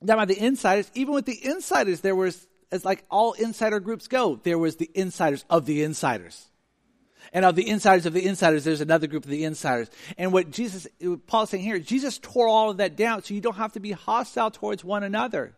Now 0.00 0.14
about 0.14 0.28
the 0.28 0.38
insiders. 0.38 0.90
Even 0.94 1.14
with 1.14 1.26
the 1.26 1.44
insiders, 1.44 2.00
there 2.00 2.14
was, 2.14 2.46
as 2.70 2.84
like 2.84 3.04
all 3.10 3.32
insider 3.32 3.80
groups 3.80 4.06
go, 4.06 4.36
there 4.44 4.58
was 4.58 4.76
the 4.76 4.90
insiders 4.94 5.44
of 5.50 5.66
the 5.66 5.82
insiders. 5.82 6.46
And 7.32 7.44
of 7.44 7.56
the 7.56 7.68
insiders 7.68 8.06
of 8.06 8.12
the 8.12 8.24
insiders, 8.24 8.64
there's 8.64 8.80
another 8.80 9.06
group 9.06 9.24
of 9.24 9.30
the 9.30 9.44
insiders. 9.44 9.90
And 10.16 10.32
what 10.32 10.50
Jesus, 10.50 10.86
what 11.00 11.26
Paul's 11.26 11.50
saying 11.50 11.64
here, 11.64 11.78
Jesus 11.78 12.18
tore 12.18 12.48
all 12.48 12.70
of 12.70 12.78
that 12.78 12.96
down 12.96 13.22
so 13.22 13.34
you 13.34 13.40
don't 13.40 13.56
have 13.56 13.72
to 13.72 13.80
be 13.80 13.92
hostile 13.92 14.50
towards 14.50 14.84
one 14.84 15.02
another. 15.02 15.54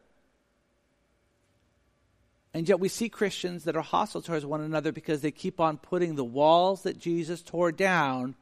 And 2.52 2.68
yet 2.68 2.80
we 2.80 2.88
see 2.88 3.08
Christians 3.08 3.64
that 3.64 3.76
are 3.76 3.82
hostile 3.82 4.22
towards 4.22 4.44
one 4.44 4.62
another 4.62 4.90
because 4.90 5.20
they 5.20 5.30
keep 5.30 5.60
on 5.60 5.76
putting 5.76 6.16
the 6.16 6.24
walls 6.24 6.82
that 6.82 6.98
Jesus 6.98 7.42
tore 7.42 7.70
down 7.70 8.34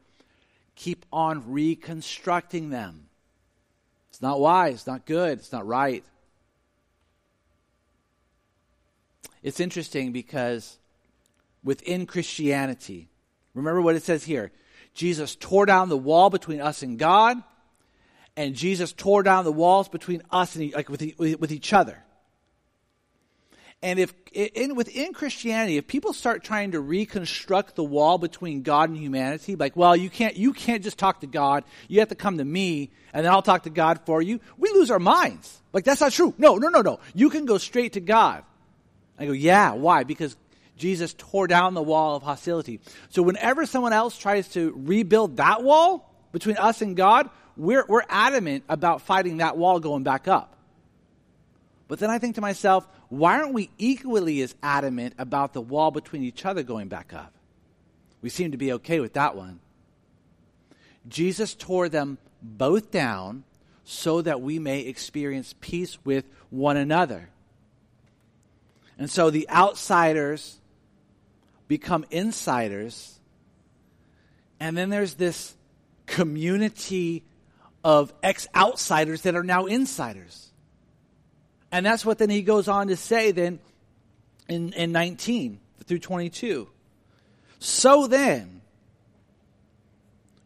keep 0.79 1.05
on 1.13 1.51
reconstructing 1.51 2.71
them. 2.71 3.09
It's 4.11 4.23
not 4.23 4.41
wise, 4.41 4.75
it's 4.75 4.87
not 4.87 5.07
good, 5.07 5.39
it's 5.39 5.53
not 5.53 5.67
right. 5.67 6.05
It's 9.43 9.59
interesting 9.59 10.13
because 10.13 10.79
within 11.65 12.07
Christianity, 12.07 13.09
remember 13.55 13.83
what 13.83 13.97
it 13.97 14.05
says 14.05 14.25
here 14.25 14.53
Jesus 14.95 15.35
tore 15.35 15.67
down 15.67 15.89
the 15.89 15.97
wall 15.97 16.31
between 16.31 16.61
us 16.61 16.83
and 16.83 16.97
God, 16.97 17.37
and 18.37 18.55
Jesus 18.55 18.93
tore 18.93 19.25
down 19.25 19.45
the 19.45 19.53
walls 19.53 19.89
between 19.89 20.23
us 20.31 20.55
and 20.55 20.73
like 20.73 20.89
with, 20.89 21.03
with 21.19 21.51
each 21.53 21.73
other. 21.73 22.05
And 23.81 24.01
if 24.01 24.13
in, 24.33 24.75
within 24.75 25.13
Christianity, 25.13 25.77
if 25.77 25.87
people 25.87 26.13
start 26.13 26.43
trying 26.43 26.73
to 26.73 26.81
reconstruct 26.81 27.77
the 27.77 27.85
wall 27.85 28.19
between 28.19 28.63
God 28.63 28.91
and 28.91 28.99
humanity, 28.99 29.55
like, 29.55 29.77
well, 29.77 29.95
you 29.95 30.11
can't, 30.11 30.37
you 30.37 30.53
can't 30.53 30.83
just 30.83 30.99
talk 30.99 31.21
to 31.21 31.29
God. 31.29 31.63
You 31.87 32.01
have 32.01 32.09
to 32.09 32.17
come 32.17 32.39
to 32.39 32.45
me, 32.45 32.91
and 33.13 33.25
then 33.25 33.33
I'll 33.33 33.43
talk 33.43 33.63
to 33.65 33.71
God 33.71 34.01
for 34.05 34.21
you. 34.21 34.41
We 34.57 34.71
lose 34.71 34.91
our 34.91 34.99
minds. 34.99 35.61
Like, 35.73 35.85
that's 35.85 36.01
not 36.01 36.11
true. 36.11 36.35
No, 36.39 36.57
no, 36.57 36.69
no, 36.69 36.83
no. 36.83 36.99
You 37.15 37.31
can 37.31 37.47
go 37.47 37.57
straight 37.59 37.93
to 37.93 38.01
God. 38.01 38.43
I 39.17 39.27
go, 39.27 39.33
yeah. 39.33 39.73
Why? 39.73 40.03
Because 40.03 40.37
Jesus 40.77 41.15
tore 41.17 41.47
down 41.47 41.75
the 41.75 41.83
wall 41.83 42.17
of 42.17 42.25
hostility. 42.25 42.81
So 43.11 43.23
whenever 43.23 43.65
someone 43.65 43.93
else 43.93 44.19
tries 44.19 44.49
to 44.51 44.73
rebuild 44.77 45.37
that 45.37 45.63
wall 45.63 46.13
between 46.33 46.57
us 46.57 46.83
and 46.83 46.97
God, 46.97 47.31
we're, 47.57 47.85
we're 47.89 48.05
adamant 48.09 48.65
about 48.69 49.03
fighting 49.03 49.37
that 49.37 49.57
wall 49.57 49.79
going 49.79 50.03
back 50.03 50.27
up. 50.27 50.57
But 51.89 51.99
then 51.99 52.11
I 52.11 52.19
think 52.19 52.35
to 52.35 52.43
myself, 52.43 52.87
why 53.09 53.41
aren't 53.41 53.55
we 53.55 53.71
equally 53.79 54.43
as 54.43 54.55
adamant 54.63 55.15
about 55.19 55.55
the 55.55 55.63
wall 55.63 55.91
between 55.91 56.23
each 56.23 56.45
other 56.45 56.63
going 56.63 56.89
back 56.89 57.15
up? 57.15 57.33
We 58.21 58.29
seem 58.29 58.53
to 58.53 58.59
be 58.59 58.73
okay 58.75 59.01
with 59.01 59.15
that 59.15 59.35
one. 59.35 59.61
Jesus 61.09 61.55
tore 61.55 61.89
them 61.89 62.19
both 62.43 62.91
down 62.91 63.45
so 63.85 64.21
that 64.21 64.43
we 64.43 64.59
may 64.59 64.81
experience 64.81 65.55
peace 65.61 65.99
with 66.05 66.27
one 66.51 66.77
another. 66.77 67.31
And 68.99 69.11
so 69.11 69.31
the 69.31 69.49
outsiders 69.49 70.61
become 71.69 72.05
insiders. 72.11 73.19
And 74.61 74.77
then 74.77 74.91
there's 74.91 75.15
this 75.15 75.55
community 76.05 77.25
of 77.85 78.13
ex 78.23 78.47
outsiders 78.55 79.23
that 79.23 79.37
are 79.37 79.45
now 79.45 79.67
insiders. 79.67 80.48
And 81.71 81.85
that's 81.85 82.05
what 82.05 82.19
then 82.19 82.31
he 82.31 82.43
goes 82.43 82.69
on 82.69 82.89
to 82.89 82.97
say 82.97 83.31
then 83.31 83.59
in, 84.49 84.73
in 84.73 84.93
19 84.93 85.61
through 85.85 85.99
22. 85.99 86.69
So 87.59 88.07
then, 88.07 88.63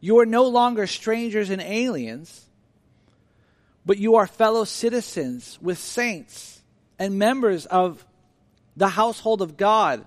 you 0.00 0.18
are 0.18 0.26
no 0.26 0.44
longer 0.48 0.87
strangers 0.87 1.50
and 1.50 1.62
aliens, 1.62 2.46
but 3.87 3.98
you 3.98 4.16
are 4.16 4.26
fellow 4.26 4.64
citizens 4.64 5.58
with 5.61 5.78
saints 5.78 6.61
and 6.98 7.18
members 7.18 7.66
of 7.66 8.04
the 8.76 8.88
household 8.88 9.42
of 9.42 9.56
God, 9.56 10.04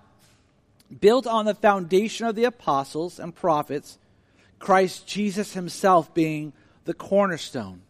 built 0.99 1.27
on 1.27 1.45
the 1.45 1.53
foundation 1.53 2.25
of 2.25 2.35
the 2.35 2.45
apostles 2.45 3.19
and 3.19 3.33
prophets, 3.33 3.97
Christ 4.59 5.07
Jesus 5.07 5.53
himself 5.53 6.13
being 6.13 6.53
the 6.85 6.93
cornerstone 6.93 7.81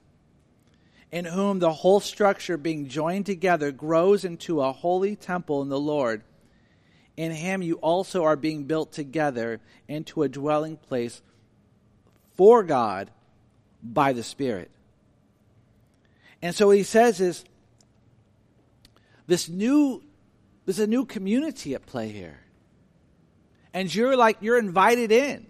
in 1.12 1.26
whom 1.26 1.60
the 1.60 1.72
whole 1.72 2.00
structure 2.00 2.58
being 2.58 2.88
joined 2.88 3.26
together 3.26 3.72
grows 3.72 4.26
into 4.26 4.62
a 4.62 4.72
holy 4.72 5.16
temple 5.16 5.62
in 5.62 5.70
the 5.70 5.80
Lord. 5.80 6.24
In 7.16 7.32
him 7.32 7.62
you 7.62 7.76
also 7.76 8.24
are 8.24 8.36
being 8.36 8.66
built 8.66 8.92
together 8.92 9.62
into 9.88 10.24
a 10.24 10.30
dwelling 10.30 10.78
place 10.78 11.22
for 12.36 12.64
God 12.64 13.12
by 13.82 14.14
the 14.14 14.24
Spirit. 14.24 14.72
And 16.42 16.54
so 16.54 16.68
what 16.68 16.78
he 16.78 16.84
says 16.84 17.22
is 17.22 17.46
this 19.28 19.50
new 19.50 20.04
there's 20.66 20.80
a 20.80 20.88
new 20.88 21.06
community 21.06 21.76
at 21.76 21.86
play 21.86 22.10
here. 22.10 22.40
And 23.74 23.94
you're 23.94 24.18
like 24.18 24.38
you're 24.42 24.58
invited 24.58 25.12
in. 25.12 25.46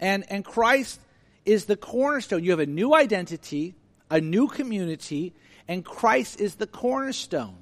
And 0.00 0.24
and 0.30 0.44
Christ 0.44 1.00
is 1.46 1.64
the 1.64 1.76
cornerstone. 1.76 2.44
You 2.44 2.50
have 2.50 2.60
a 2.60 2.66
new 2.66 2.94
identity, 2.94 3.74
a 4.10 4.20
new 4.20 4.48
community, 4.48 5.34
and 5.68 5.84
Christ 5.84 6.40
is 6.40 6.56
the 6.56 6.66
cornerstone. 6.66 7.56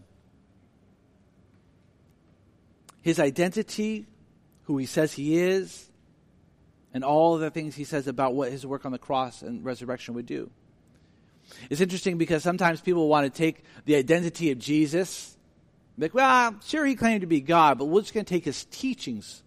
His 3.02 3.20
identity, 3.20 4.06
who 4.64 4.78
he 4.78 4.86
says 4.86 5.12
he 5.12 5.38
is, 5.38 5.90
and 6.94 7.04
all 7.04 7.36
the 7.36 7.50
things 7.50 7.74
he 7.74 7.84
says 7.84 8.06
about 8.06 8.34
what 8.34 8.50
his 8.50 8.66
work 8.66 8.86
on 8.86 8.92
the 8.92 8.98
cross 8.98 9.42
and 9.42 9.64
resurrection 9.64 10.14
would 10.14 10.26
do. 10.26 10.50
It's 11.68 11.80
interesting 11.80 12.16
because 12.16 12.42
sometimes 12.42 12.80
people 12.80 13.08
want 13.08 13.32
to 13.32 13.36
take 13.36 13.64
the 13.84 13.96
identity 13.96 14.50
of 14.50 14.58
Jesus, 14.58 15.36
like, 15.98 16.14
well, 16.14 16.54
sure, 16.64 16.86
he 16.86 16.94
claimed 16.94 17.20
to 17.20 17.26
be 17.26 17.40
God, 17.40 17.78
but 17.78 17.86
we're 17.86 18.00
just 18.00 18.14
going 18.14 18.24
to 18.24 18.34
take 18.34 18.44
his 18.44 18.64
teachings 18.64 19.42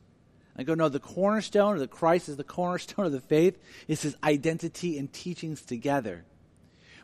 I 0.58 0.64
go, 0.64 0.74
no, 0.74 0.90
the 0.90 1.00
cornerstone 1.00 1.76
or 1.76 1.80
the 1.80 1.88
Christ 1.88 2.30
is 2.30 2.38
the 2.38 2.44
cornerstone 2.44 3.06
of 3.06 3.12
the 3.12 3.22
faith. 3.22 3.58
It's 3.88 4.02
his 4.02 4.16
identity 4.24 4.98
and 4.98 5.12
teachings 5.12 5.62
together. 5.62 6.24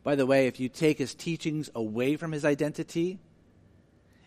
By 0.03 0.15
the 0.15 0.25
way, 0.25 0.47
if 0.47 0.59
you 0.59 0.69
take 0.69 0.97
his 0.97 1.13
teachings 1.13 1.69
away 1.75 2.17
from 2.17 2.31
his 2.31 2.43
identity, 2.43 3.19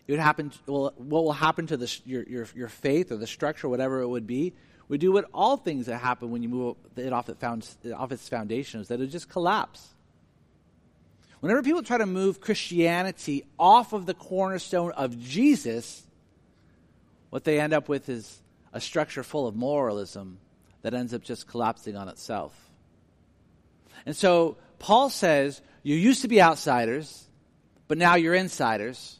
it 0.07 0.11
would 0.13 0.21
happen. 0.21 0.51
Well, 0.65 0.93
what 0.97 1.23
will 1.23 1.33
happen 1.33 1.67
to 1.67 1.77
the, 1.77 1.93
your, 2.05 2.23
your 2.23 2.47
your 2.55 2.69
faith 2.69 3.11
or 3.11 3.17
the 3.17 3.27
structure, 3.27 3.67
whatever 3.67 3.99
it 4.01 4.07
would 4.07 4.25
be, 4.25 4.53
would 4.87 5.01
do 5.01 5.11
what 5.11 5.25
all 5.33 5.57
things 5.57 5.87
that 5.87 5.97
happen 5.97 6.31
when 6.31 6.41
you 6.41 6.49
move 6.49 6.77
it 6.95 7.11
off, 7.11 7.29
it 7.29 7.37
found, 7.39 7.67
off 7.95 8.11
its 8.11 8.27
foundations, 8.29 8.87
that 8.87 9.01
it 9.01 9.07
just 9.07 9.29
collapse. 9.29 9.89
Whenever 11.41 11.61
people 11.61 11.83
try 11.83 11.97
to 11.97 12.05
move 12.05 12.41
Christianity 12.41 13.45
off 13.59 13.93
of 13.93 14.05
the 14.05 14.13
cornerstone 14.13 14.91
of 14.93 15.19
Jesus, 15.19 16.03
what 17.29 17.43
they 17.43 17.59
end 17.59 17.73
up 17.73 17.89
with 17.89 18.09
is 18.09 18.41
a 18.73 18.81
structure 18.81 19.23
full 19.23 19.47
of 19.47 19.55
moralism 19.55 20.39
that 20.81 20.93
ends 20.93 21.13
up 21.13 21.23
just 21.23 21.47
collapsing 21.47 21.95
on 21.95 22.09
itself. 22.09 22.53
And 24.05 24.15
so 24.15 24.57
Paul 24.79 25.09
says, 25.09 25.61
You 25.83 25.95
used 25.95 26.21
to 26.21 26.27
be 26.27 26.41
outsiders, 26.41 27.27
but 27.87 27.97
now 27.97 28.15
you're 28.15 28.35
insiders. 28.35 29.19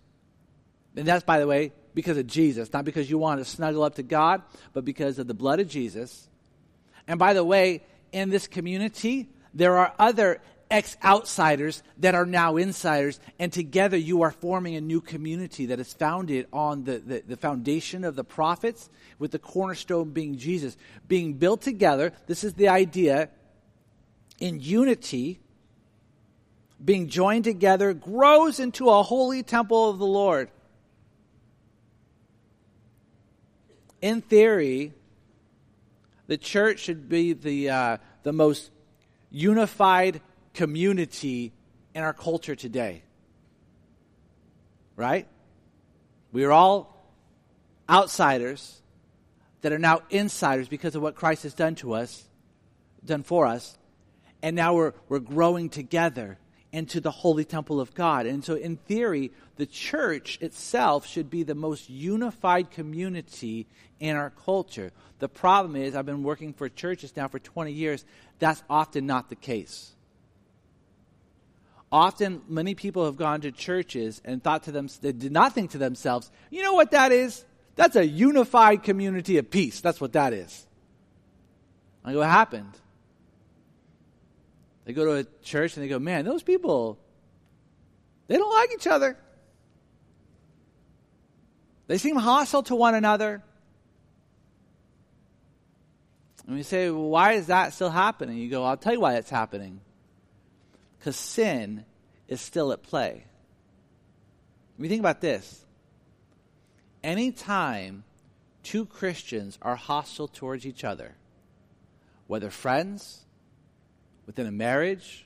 And 0.95 1.07
that's, 1.07 1.23
by 1.23 1.39
the 1.39 1.47
way, 1.47 1.73
because 1.93 2.17
of 2.17 2.27
Jesus, 2.27 2.71
not 2.73 2.85
because 2.85 3.09
you 3.09 3.17
want 3.17 3.39
to 3.39 3.45
snuggle 3.45 3.83
up 3.83 3.95
to 3.95 4.03
God, 4.03 4.41
but 4.73 4.85
because 4.85 5.19
of 5.19 5.27
the 5.27 5.33
blood 5.33 5.59
of 5.59 5.67
Jesus. 5.67 6.27
And 7.07 7.19
by 7.19 7.33
the 7.33 7.43
way, 7.43 7.83
in 8.11 8.29
this 8.29 8.47
community, 8.47 9.29
there 9.53 9.77
are 9.77 9.93
other 9.97 10.41
ex 10.70 10.97
outsiders 11.03 11.84
that 11.97 12.15
are 12.15 12.26
now 12.26 12.57
insiders, 12.57 13.20
and 13.39 13.51
together 13.51 13.97
you 13.97 14.22
are 14.22 14.32
forming 14.32 14.76
a 14.76 14.82
new 14.82 15.01
community 15.01 15.68
that 15.68 15.80
is 15.80 15.93
founded 15.93 16.47
on 16.51 16.84
the, 16.84 16.99
the, 16.99 17.24
the, 17.28 17.38
foundation 17.38 18.03
of 18.03 18.15
the 18.15 18.24
prophets, 18.24 18.89
with 19.20 19.32
the 19.32 19.39
cornerstone 19.39 20.11
being 20.11 20.38
Jesus. 20.38 20.78
Being 21.07 21.34
built 21.34 21.61
together, 21.61 22.13
this 22.28 22.43
is 22.43 22.53
the 22.53 22.70
idea, 22.70 23.30
in 24.39 24.59
unity, 24.59 25.39
being 26.84 27.07
joined 27.07 27.43
together, 27.43 27.93
grows 27.93 28.59
into 28.59 28.89
a 28.89 29.03
holy 29.03 29.43
temple 29.43 29.89
of 29.89 29.97
the 29.97 30.05
Lord. 30.05 30.49
In 34.01 34.22
theory, 34.22 34.93
the 36.28 36.38
church 36.38 36.80
should 36.80 37.09
be 37.09 37.34
the, 37.34 37.70
uh, 37.70 37.97
the 38.24 38.34
most 38.34 38.70
unified 39.32 40.22
community 40.57 41.53
in 41.93 42.01
our 42.01 42.13
culture 42.13 42.55
today. 42.55 43.03
Right? 44.95 45.27
We 46.31 46.45
are 46.45 46.51
all 46.51 46.97
outsiders 47.87 48.81
that 49.61 49.71
are 49.71 49.77
now 49.77 50.01
insiders 50.09 50.67
because 50.67 50.95
of 50.95 51.03
what 51.03 51.13
Christ 51.13 51.43
has 51.43 51.53
done 51.53 51.75
to 51.75 51.93
us, 51.93 52.25
done 53.05 53.21
for 53.21 53.45
us. 53.45 53.77
And 54.41 54.55
now 54.55 54.73
we're, 54.73 54.93
we're 55.07 55.19
growing 55.19 55.69
together 55.69 56.39
into 56.71 57.01
the 57.01 57.11
holy 57.11 57.45
temple 57.45 57.79
of 57.79 57.93
God. 57.93 58.25
And 58.25 58.43
so, 58.43 58.55
in 58.55 58.77
theory, 58.77 59.31
the 59.57 59.67
church 59.67 60.39
itself 60.41 61.05
should 61.05 61.29
be 61.29 61.43
the 61.43 61.55
most 61.55 61.87
unified 61.87 62.71
community 62.71 63.67
in 63.99 64.15
our 64.15 64.31
culture. 64.31 64.91
The 65.19 65.29
problem 65.29 65.75
is, 65.75 65.95
I've 65.95 66.05
been 66.07 66.23
working 66.23 66.53
for 66.53 66.67
churches 66.67 67.15
now 67.15 67.27
for 67.27 67.39
20 67.39 67.71
years, 67.71 68.05
that's 68.39 68.63
often 68.69 69.05
not 69.05 69.29
the 69.29 69.35
case. 69.35 69.93
Often, 71.91 72.41
many 72.49 72.75
people 72.75 73.05
have 73.05 73.15
gone 73.15 73.41
to 73.41 73.51
churches 73.51 74.21
and 74.25 74.43
thought 74.43 74.63
to 74.63 74.71
them, 74.71 74.89
they 75.01 75.13
did 75.13 75.31
not 75.31 75.53
think 75.53 75.71
to 75.71 75.77
themselves, 75.77 76.29
you 76.49 76.61
know 76.61 76.73
what 76.73 76.91
that 76.91 77.11
is? 77.11 77.45
That's 77.75 77.95
a 77.95 78.05
unified 78.05 78.83
community 78.83 79.38
of 79.38 79.49
peace. 79.49 79.79
That's 79.79 80.01
what 80.01 80.13
that 80.13 80.33
is. 80.33 80.65
I 82.03 82.11
go, 82.11 82.19
what 82.19 82.29
happened? 82.29 82.77
They 84.83 84.93
go 84.93 85.05
to 85.05 85.11
a 85.11 85.23
church 85.43 85.75
and 85.77 85.83
they 85.83 85.88
go, 85.88 85.99
man, 85.99 86.25
those 86.25 86.43
people, 86.43 86.97
they 88.27 88.38
don't 88.38 88.53
like 88.53 88.71
each 88.73 88.88
other. 88.88 89.17
They 91.88 91.97
seem 91.97 92.17
hostile 92.17 92.63
to 92.63 92.75
one 92.75 92.95
another. 92.95 93.41
And 96.45 96.55
we 96.55 96.63
say, 96.63 96.89
well, 96.89 97.09
why 97.09 97.33
is 97.33 97.47
that 97.47 97.73
still 97.73 97.89
happening? 97.89 98.38
You 98.38 98.49
go, 98.49 98.65
I'll 98.65 98.77
tell 98.77 98.93
you 98.93 98.99
why 98.99 99.15
it's 99.15 99.29
happening 99.29 99.79
because 101.07 101.15
sin 101.15 101.85
is 102.27 102.41
still 102.41 102.73
at 102.73 102.83
play. 102.83 103.23
You 104.77 104.89
think 104.89 104.99
about 104.99 105.21
this, 105.21 105.63
anytime 107.01 108.03
two 108.61 108.85
Christians 108.85 109.57
are 109.61 109.77
hostile 109.77 110.27
towards 110.27 110.65
each 110.65 110.83
other, 110.83 111.15
whether 112.27 112.49
friends, 112.49 113.23
within 114.25 114.47
a 114.47 114.51
marriage, 114.51 115.25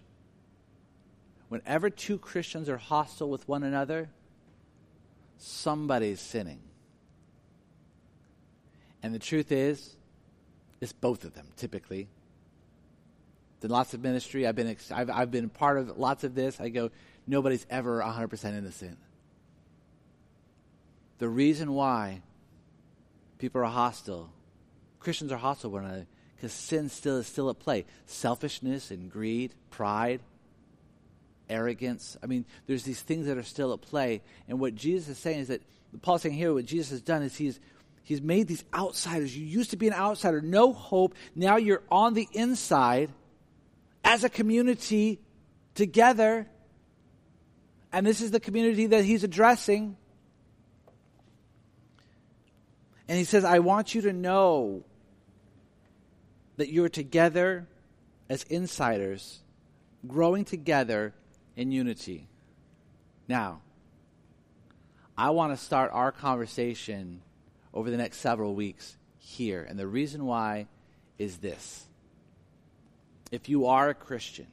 whenever 1.49 1.89
two 1.89 2.19
Christians 2.19 2.69
are 2.69 2.77
hostile 2.77 3.31
with 3.31 3.47
one 3.47 3.63
another, 3.63 4.11
somebody's 5.39 6.21
sinning. 6.21 6.61
And 9.01 9.15
the 9.15 9.19
truth 9.19 9.51
is, 9.51 9.95
it's 10.79 10.93
both 10.93 11.25
of 11.25 11.33
them 11.33 11.47
typically 11.57 12.07
done 13.61 13.71
lots 13.71 13.93
of 13.93 14.01
ministry. 14.01 14.45
I've 14.45 14.55
been, 14.55 14.75
I've, 14.91 15.09
I've 15.09 15.31
been 15.31 15.49
part 15.49 15.77
of 15.77 15.97
lots 15.97 16.23
of 16.23 16.35
this. 16.35 16.59
I 16.59 16.69
go, 16.69 16.91
nobody's 17.25 17.65
ever 17.69 18.01
100% 18.01 18.57
innocent. 18.57 18.97
The 21.19 21.29
reason 21.29 21.73
why 21.73 22.21
people 23.37 23.61
are 23.61 23.65
hostile, 23.65 24.31
Christians 24.99 25.31
are 25.31 25.37
hostile 25.37 25.69
to 25.69 25.75
one 25.75 25.85
another, 25.85 26.07
because 26.35 26.51
sin 26.51 26.89
still 26.89 27.17
is 27.17 27.27
still 27.27 27.49
at 27.51 27.59
play. 27.59 27.85
Selfishness 28.07 28.89
and 28.89 29.11
greed, 29.11 29.53
pride, 29.69 30.21
arrogance. 31.47 32.17
I 32.23 32.25
mean, 32.25 32.45
there's 32.65 32.83
these 32.83 33.01
things 33.01 33.27
that 33.27 33.37
are 33.37 33.43
still 33.43 33.73
at 33.73 33.81
play. 33.81 34.23
And 34.47 34.59
what 34.59 34.73
Jesus 34.73 35.09
is 35.09 35.17
saying 35.19 35.41
is 35.41 35.47
that 35.49 35.61
Paul's 36.01 36.23
saying 36.23 36.33
here, 36.33 36.53
what 36.53 36.65
Jesus 36.65 36.89
has 36.89 37.01
done 37.01 37.21
is 37.21 37.35
he's 37.35 37.59
he's 38.03 38.21
made 38.21 38.47
these 38.47 38.63
outsiders. 38.73 39.37
You 39.37 39.45
used 39.45 39.69
to 39.71 39.77
be 39.77 39.87
an 39.87 39.93
outsider, 39.93 40.41
no 40.41 40.73
hope. 40.73 41.13
Now 41.35 41.57
you're 41.57 41.83
on 41.91 42.15
the 42.15 42.27
inside 42.33 43.11
as 44.11 44.25
a 44.25 44.29
community 44.29 45.21
together. 45.73 46.45
And 47.93 48.05
this 48.05 48.19
is 48.19 48.31
the 48.31 48.41
community 48.41 48.87
that 48.87 49.05
he's 49.05 49.23
addressing. 49.23 49.95
And 53.07 53.17
he 53.17 53.23
says, 53.23 53.45
I 53.45 53.59
want 53.59 53.95
you 53.95 54.01
to 54.01 54.11
know 54.11 54.83
that 56.57 56.67
you're 56.67 56.89
together 56.89 57.67
as 58.29 58.43
insiders, 58.43 59.39
growing 60.05 60.43
together 60.43 61.13
in 61.55 61.71
unity. 61.71 62.27
Now, 63.29 63.61
I 65.17 65.29
want 65.29 65.57
to 65.57 65.63
start 65.63 65.89
our 65.93 66.11
conversation 66.11 67.21
over 67.73 67.89
the 67.89 67.97
next 67.97 68.17
several 68.17 68.55
weeks 68.55 68.97
here. 69.19 69.63
And 69.63 69.79
the 69.79 69.87
reason 69.87 70.25
why 70.25 70.67
is 71.17 71.37
this 71.37 71.87
if 73.31 73.47
you 73.47 73.67
are 73.67 73.89
a 73.89 73.93
Christian, 73.93 74.47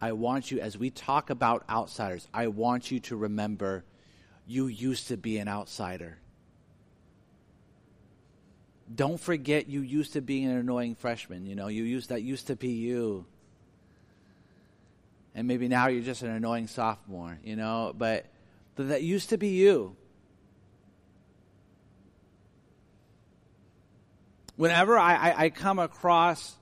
I 0.00 0.12
want 0.12 0.50
you, 0.50 0.60
as 0.60 0.78
we 0.78 0.90
talk 0.90 1.28
about 1.28 1.64
outsiders, 1.68 2.28
I 2.32 2.46
want 2.46 2.90
you 2.90 3.00
to 3.00 3.16
remember 3.16 3.84
you 4.46 4.68
used 4.68 5.08
to 5.08 5.16
be 5.16 5.38
an 5.38 5.48
outsider. 5.48 6.18
Don't 8.94 9.20
forget 9.20 9.68
you 9.68 9.80
used 9.80 10.14
to 10.14 10.22
be 10.22 10.44
an 10.44 10.52
annoying 10.52 10.94
freshman. 10.94 11.46
You 11.46 11.56
know, 11.56 11.66
you 11.66 11.82
used 11.82 12.08
that 12.10 12.22
used 12.22 12.46
to 12.46 12.56
be 12.56 12.68
you. 12.68 13.26
And 15.34 15.46
maybe 15.46 15.68
now 15.68 15.88
you're 15.88 16.02
just 16.02 16.22
an 16.22 16.30
annoying 16.30 16.68
sophomore, 16.68 17.38
you 17.44 17.56
know, 17.56 17.92
but, 17.96 18.26
that 18.76 19.02
used 19.02 19.30
to 19.30 19.38
be 19.38 19.48
you. 19.48 19.96
Whenever 24.54 24.96
I, 24.96 25.14
I, 25.14 25.44
I 25.44 25.50
come 25.50 25.80
across 25.80 26.54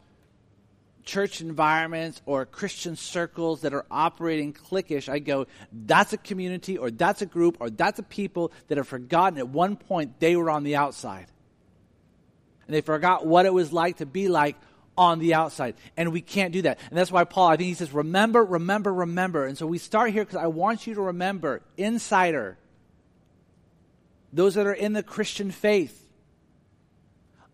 church 1.07 1.41
environments 1.41 2.21
or 2.27 2.45
Christian 2.45 2.97
circles 2.97 3.63
that 3.63 3.73
are 3.73 3.87
operating 3.91 4.53
cliquish, 4.53 5.09
I 5.09 5.21
go, 5.21 5.47
that's 5.73 6.13
a 6.13 6.19
community 6.19 6.77
or 6.77 6.91
that's 6.91 7.23
a 7.23 7.27
group 7.27 7.57
or 7.61 7.71
that's 7.71 7.99
a 7.99 8.03
people 8.03 8.53
that 8.69 8.77
have 8.77 8.89
forgotten 8.89 9.39
at 9.39 9.49
one 9.49 9.77
point 9.77 10.21
they 10.21 10.37
were 10.37 10.51
on 10.51 10.65
the 10.65 10.77
outside. 10.77 11.27
And 12.67 12.75
they 12.75 12.81
forgot 12.81 13.25
what 13.25 13.47
it 13.47 13.55
was 13.55 13.73
like 13.73 13.99
to 13.99 14.07
be 14.07 14.29
like 14.29 14.57
on 14.99 15.21
the 15.21 15.35
outside. 15.35 15.77
And 15.97 16.13
we 16.13 16.21
can't 16.21 16.53
do 16.53 16.63
that. 16.63 16.79
And 16.91 16.99
that's 16.99 17.13
why 17.13 17.25
Paul, 17.25 17.49
I 17.49 17.57
think 17.57 17.69
he 17.69 17.75
says, 17.75 17.93
remember, 17.93 18.45
remember, 18.45 18.93
remember. 18.93 19.47
And 19.47 19.57
so 19.57 19.67
we 19.67 19.79
start 19.79 20.11
here 20.11 20.25
because 20.25 20.37
I 20.37 20.49
want 20.49 20.87
you 20.87 20.95
to 20.95 21.03
remember, 21.03 21.63
insider, 21.77 22.59
those 24.33 24.55
that 24.55 24.67
are 24.67 24.73
in 24.73 24.93
the 24.93 25.05
Christian 25.05 25.53
faith 25.53 26.06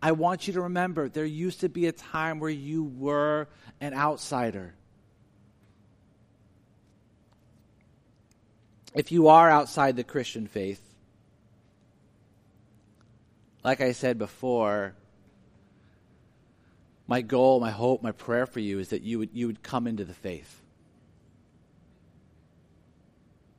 I 0.02 0.12
want 0.12 0.48
you 0.48 0.54
to 0.54 0.62
remember 0.62 1.08
there 1.08 1.24
used 1.24 1.60
to 1.60 1.68
be 1.68 1.86
a 1.86 1.92
time 1.92 2.40
where 2.40 2.50
you 2.50 2.82
were 2.82 3.46
an 3.80 3.94
outsider. 3.94 4.74
If 8.94 9.12
you 9.12 9.28
are 9.28 9.48
outside 9.48 9.94
the 9.94 10.04
Christian 10.04 10.48
faith, 10.48 10.82
like 13.62 13.80
I 13.80 13.92
said 13.92 14.18
before, 14.18 14.94
my 17.06 17.20
goal, 17.20 17.60
my 17.60 17.70
hope, 17.70 18.02
my 18.02 18.12
prayer 18.12 18.46
for 18.46 18.58
you 18.58 18.80
is 18.80 18.88
that 18.88 19.02
you 19.02 19.20
would, 19.20 19.30
you 19.32 19.46
would 19.46 19.62
come 19.62 19.86
into 19.86 20.04
the 20.04 20.14
faith. 20.14 20.60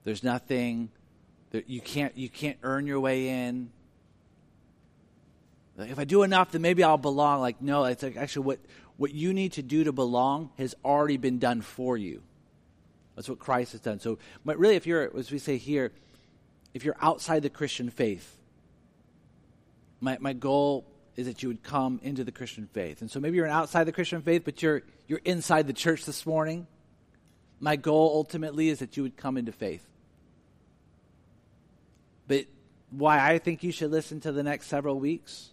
There's 0.04 0.24
nothing 0.24 0.89
that 1.52 1.70
you 1.70 1.80
can't 1.80 2.18
you 2.18 2.28
can't 2.30 2.58
earn 2.64 2.88
your 2.88 3.00
way 3.00 3.30
in. 3.30 3.70
Like 5.76 5.89
if 5.89 5.99
I 5.99 6.03
do 6.03 6.24
enough, 6.24 6.51
then 6.51 6.61
maybe 6.61 6.84
I'll 6.84 6.97
belong. 6.97 7.41
Like 7.41 7.61
no, 7.61 7.86
it's 7.86 8.03
like 8.03 8.17
actually 8.17 8.45
what 8.45 8.59
what 8.97 9.13
you 9.13 9.34
need 9.34 9.53
to 9.53 9.63
do 9.63 9.84
to 9.86 9.91
belong 9.91 10.51
has 10.57 10.76
already 10.86 11.17
been 11.17 11.39
done 11.39 11.61
for 11.61 11.97
you. 11.97 12.21
That's 13.15 13.30
what 13.30 13.39
Christ 13.39 13.74
has 13.74 13.82
done. 13.82 13.99
So, 13.99 14.17
but 14.43 14.57
really, 14.57 14.76
if 14.76 14.88
you're, 14.88 15.15
as 15.17 15.32
we 15.32 15.39
say 15.39 15.57
here, 15.57 15.91
if 16.74 16.84
you're 16.84 16.97
outside 17.01 17.43
the 17.43 17.49
Christian 17.49 17.89
faith, 17.89 18.38
my, 19.99 20.17
my 20.19 20.34
goal 20.34 20.86
is 21.15 21.28
that 21.28 21.43
you 21.43 21.49
would 21.49 21.61
come 21.61 21.99
into 22.03 22.24
the 22.24 22.32
Christian 22.32 22.67
faith. 22.74 23.01
And 23.01 23.11
so 23.11 23.19
maybe 23.19 23.38
you're 23.38 23.47
outside 23.47 23.84
the 23.84 23.91
Christian 23.91 24.21
faith, 24.21 24.41
but 24.43 24.61
you're, 24.63 24.82
you're 25.07 25.21
inside 25.24 25.67
the 25.67 25.74
church 25.74 26.05
this 26.05 26.26
morning. 26.26 26.65
My 27.59 27.76
goal 27.76 28.11
ultimately 28.15 28.69
is 28.69 28.80
that 28.80 28.97
you 28.97 29.03
would 29.03 29.15
come 29.15 29.38
into 29.38 29.51
faith. 29.51 29.88
But 32.28 32.45
why 32.89 33.24
I 33.24 33.38
think 33.38 33.63
you 33.63 33.71
should 33.71 33.91
listen 33.91 34.19
to 34.21 34.32
the 34.32 34.43
next 34.43 34.67
several 34.67 34.99
weeks? 34.99 35.53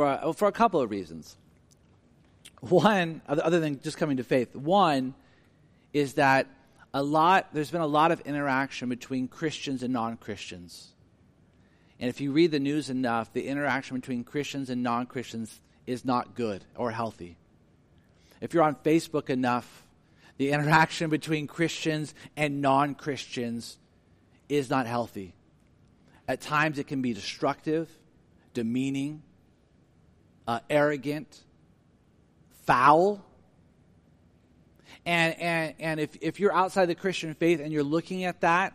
For, 0.00 0.06
uh, 0.06 0.32
for 0.32 0.48
a 0.48 0.52
couple 0.52 0.80
of 0.80 0.90
reasons. 0.90 1.36
One, 2.60 3.20
other 3.28 3.60
than 3.60 3.82
just 3.82 3.98
coming 3.98 4.16
to 4.16 4.24
faith, 4.24 4.56
one 4.56 5.12
is 5.92 6.14
that 6.14 6.46
a 6.94 7.02
lot, 7.02 7.48
there's 7.52 7.70
been 7.70 7.82
a 7.82 7.86
lot 7.86 8.10
of 8.10 8.20
interaction 8.20 8.88
between 8.88 9.28
Christians 9.28 9.82
and 9.82 9.92
non 9.92 10.16
Christians. 10.16 10.94
And 11.98 12.08
if 12.08 12.18
you 12.18 12.32
read 12.32 12.50
the 12.50 12.58
news 12.58 12.88
enough, 12.88 13.30
the 13.34 13.46
interaction 13.46 13.94
between 13.94 14.24
Christians 14.24 14.70
and 14.70 14.82
non 14.82 15.04
Christians 15.04 15.60
is 15.86 16.02
not 16.02 16.34
good 16.34 16.64
or 16.76 16.90
healthy. 16.92 17.36
If 18.40 18.54
you're 18.54 18.62
on 18.62 18.76
Facebook 18.76 19.28
enough, 19.28 19.84
the 20.38 20.50
interaction 20.52 21.10
between 21.10 21.46
Christians 21.46 22.14
and 22.38 22.62
non 22.62 22.94
Christians 22.94 23.76
is 24.48 24.70
not 24.70 24.86
healthy. 24.86 25.34
At 26.26 26.40
times, 26.40 26.78
it 26.78 26.86
can 26.86 27.02
be 27.02 27.12
destructive, 27.12 27.90
demeaning, 28.54 29.24
uh, 30.46 30.60
arrogant, 30.68 31.40
foul. 32.64 33.24
And, 35.06 35.40
and, 35.40 35.74
and 35.78 36.00
if, 36.00 36.16
if 36.20 36.40
you're 36.40 36.52
outside 36.52 36.86
the 36.86 36.94
Christian 36.94 37.34
faith 37.34 37.60
and 37.60 37.72
you're 37.72 37.82
looking 37.82 38.24
at 38.24 38.42
that, 38.42 38.74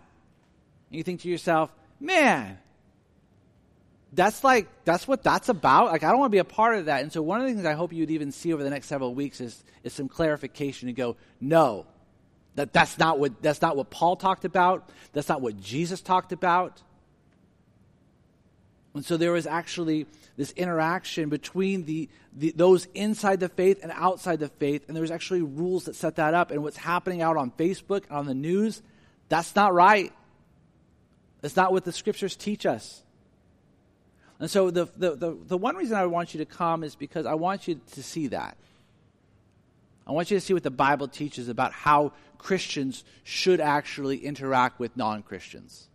and 0.89 0.97
you 0.97 1.03
think 1.03 1.21
to 1.21 1.29
yourself, 1.29 1.71
man, 1.99 2.57
that's 4.15 4.43
like, 4.43 4.67
that's 4.85 5.07
what 5.07 5.23
that's 5.23 5.49
about. 5.49 5.91
Like, 5.91 6.03
I 6.03 6.09
don't 6.09 6.19
want 6.19 6.31
to 6.31 6.35
be 6.35 6.39
a 6.39 6.45
part 6.45 6.77
of 6.77 6.85
that. 6.85 7.01
And 7.01 7.11
so, 7.11 7.21
one 7.21 7.41
of 7.41 7.47
the 7.47 7.53
things 7.53 7.65
I 7.65 7.73
hope 7.73 7.91
you'd 7.91 8.11
even 8.11 8.31
see 8.31 8.53
over 8.53 8.63
the 8.63 8.69
next 8.69 8.87
several 8.87 9.13
weeks 9.13 9.41
is, 9.41 9.63
is 9.83 9.93
some 9.93 10.07
clarification 10.07 10.87
to 10.87 10.93
go, 10.93 11.17
no, 11.41 11.85
that, 12.55 12.71
that's, 12.71 12.97
not 12.97 13.19
what, 13.19 13.41
that's 13.41 13.61
not 13.61 13.75
what 13.75 13.89
Paul 13.89 14.15
talked 14.15 14.45
about. 14.45 14.89
That's 15.11 15.27
not 15.27 15.41
what 15.41 15.59
Jesus 15.59 16.01
talked 16.01 16.31
about. 16.31 16.81
And 18.93 19.03
so, 19.03 19.17
there 19.17 19.33
was 19.33 19.45
actually 19.45 20.07
this 20.37 20.51
interaction 20.51 21.29
between 21.29 21.85
the, 21.85 22.09
the, 22.33 22.53
those 22.55 22.87
inside 22.93 23.39
the 23.39 23.49
faith 23.49 23.79
and 23.81 23.91
outside 23.95 24.39
the 24.39 24.49
faith. 24.49 24.87
And 24.87 24.95
there's 24.95 25.11
actually 25.11 25.41
rules 25.41 25.85
that 25.85 25.95
set 25.95 26.17
that 26.17 26.33
up. 26.33 26.51
And 26.51 26.61
what's 26.61 26.77
happening 26.77 27.21
out 27.21 27.37
on 27.37 27.51
Facebook 27.51 28.03
and 28.09 28.17
on 28.17 28.25
the 28.25 28.33
news, 28.33 28.81
that's 29.29 29.55
not 29.55 29.73
right. 29.73 30.11
That's 31.41 31.55
not 31.55 31.71
what 31.71 31.85
the 31.85 31.91
scriptures 31.91 32.35
teach 32.35 32.65
us. 32.65 33.03
And 34.39 34.51
so 34.51 34.69
the, 34.69 34.89
the, 34.97 35.15
the, 35.15 35.37
the 35.47 35.57
one 35.57 35.75
reason 35.75 35.97
I 35.97 36.05
want 36.07 36.33
you 36.33 36.39
to 36.39 36.45
come 36.45 36.83
is 36.83 36.95
because 36.95 37.25
I 37.25 37.35
want 37.35 37.67
you 37.67 37.79
to 37.93 38.03
see 38.03 38.27
that. 38.27 38.57
I 40.05 40.11
want 40.11 40.29
you 40.29 40.37
to 40.37 40.41
see 40.41 40.53
what 40.53 40.63
the 40.63 40.71
Bible 40.71 41.07
teaches 41.07 41.47
about 41.47 41.71
how 41.71 42.11
Christians 42.37 43.03
should 43.23 43.59
actually 43.59 44.17
interact 44.17 44.79
with 44.79 44.95
non 44.97 45.23
Christians. 45.23 45.87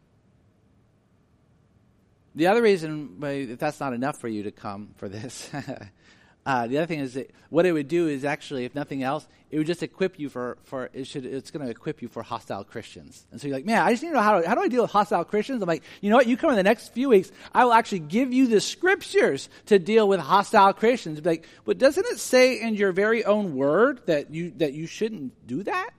The 2.40 2.46
other 2.46 2.62
reason, 2.62 3.18
if 3.22 3.58
that's 3.58 3.80
not 3.80 3.92
enough 3.92 4.18
for 4.18 4.26
you 4.26 4.44
to 4.44 4.50
come 4.50 4.94
for 4.96 5.10
this, 5.10 5.50
uh, 6.46 6.66
the 6.68 6.78
other 6.78 6.86
thing 6.86 7.00
is 7.00 7.12
that 7.12 7.30
what 7.50 7.66
it 7.66 7.72
would 7.72 7.86
do 7.86 8.08
is 8.08 8.24
actually, 8.24 8.64
if 8.64 8.74
nothing 8.74 9.02
else, 9.02 9.28
it 9.50 9.58
would 9.58 9.66
just 9.66 9.82
equip 9.82 10.18
you 10.18 10.30
for, 10.30 10.56
for 10.64 10.88
it 10.94 11.06
should, 11.06 11.26
it's 11.26 11.50
going 11.50 11.66
to 11.66 11.70
equip 11.70 12.00
you 12.00 12.08
for 12.08 12.22
hostile 12.22 12.64
Christians. 12.64 13.26
And 13.30 13.38
so 13.38 13.46
you're 13.46 13.58
like, 13.58 13.66
man, 13.66 13.82
I 13.82 13.90
just 13.90 14.02
need 14.02 14.08
to 14.08 14.14
know 14.14 14.22
how, 14.22 14.42
how 14.42 14.54
do 14.54 14.62
I 14.62 14.68
deal 14.68 14.80
with 14.80 14.90
hostile 14.90 15.22
Christians? 15.22 15.60
I'm 15.60 15.68
like, 15.68 15.82
you 16.00 16.08
know 16.08 16.16
what? 16.16 16.28
You 16.28 16.38
come 16.38 16.48
in 16.48 16.56
the 16.56 16.62
next 16.62 16.94
few 16.94 17.10
weeks, 17.10 17.30
I 17.52 17.62
will 17.66 17.74
actually 17.74 17.98
give 17.98 18.32
you 18.32 18.46
the 18.46 18.62
scriptures 18.62 19.50
to 19.66 19.78
deal 19.78 20.08
with 20.08 20.20
hostile 20.20 20.72
Christians. 20.72 21.20
Be 21.20 21.28
like, 21.28 21.46
but 21.66 21.76
doesn't 21.76 22.06
it 22.06 22.18
say 22.20 22.58
in 22.58 22.74
your 22.74 22.92
very 22.92 23.22
own 23.22 23.54
word 23.54 24.00
that 24.06 24.32
you, 24.32 24.52
that 24.52 24.72
you 24.72 24.86
shouldn't 24.86 25.46
do 25.46 25.62
that? 25.64 25.90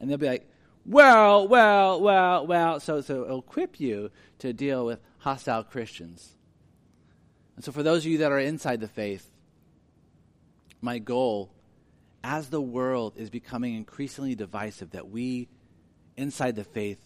And 0.00 0.10
they'll 0.10 0.18
be 0.18 0.28
like, 0.28 0.46
well, 0.84 1.48
well, 1.48 1.98
well, 1.98 2.46
well. 2.46 2.78
So, 2.78 3.00
so 3.00 3.24
it'll 3.24 3.38
equip 3.38 3.80
you 3.80 4.10
to 4.40 4.52
deal 4.52 4.84
with 4.84 5.00
hostile 5.18 5.64
Christians. 5.64 6.34
And 7.56 7.64
so, 7.64 7.72
for 7.72 7.82
those 7.82 8.04
of 8.04 8.10
you 8.10 8.18
that 8.18 8.32
are 8.32 8.38
inside 8.38 8.80
the 8.80 8.88
faith, 8.88 9.28
my 10.80 10.98
goal, 10.98 11.50
as 12.22 12.50
the 12.50 12.60
world 12.60 13.14
is 13.16 13.30
becoming 13.30 13.74
increasingly 13.74 14.34
divisive, 14.34 14.90
that 14.90 15.10
we 15.10 15.48
inside 16.16 16.56
the 16.56 16.64
faith 16.64 17.00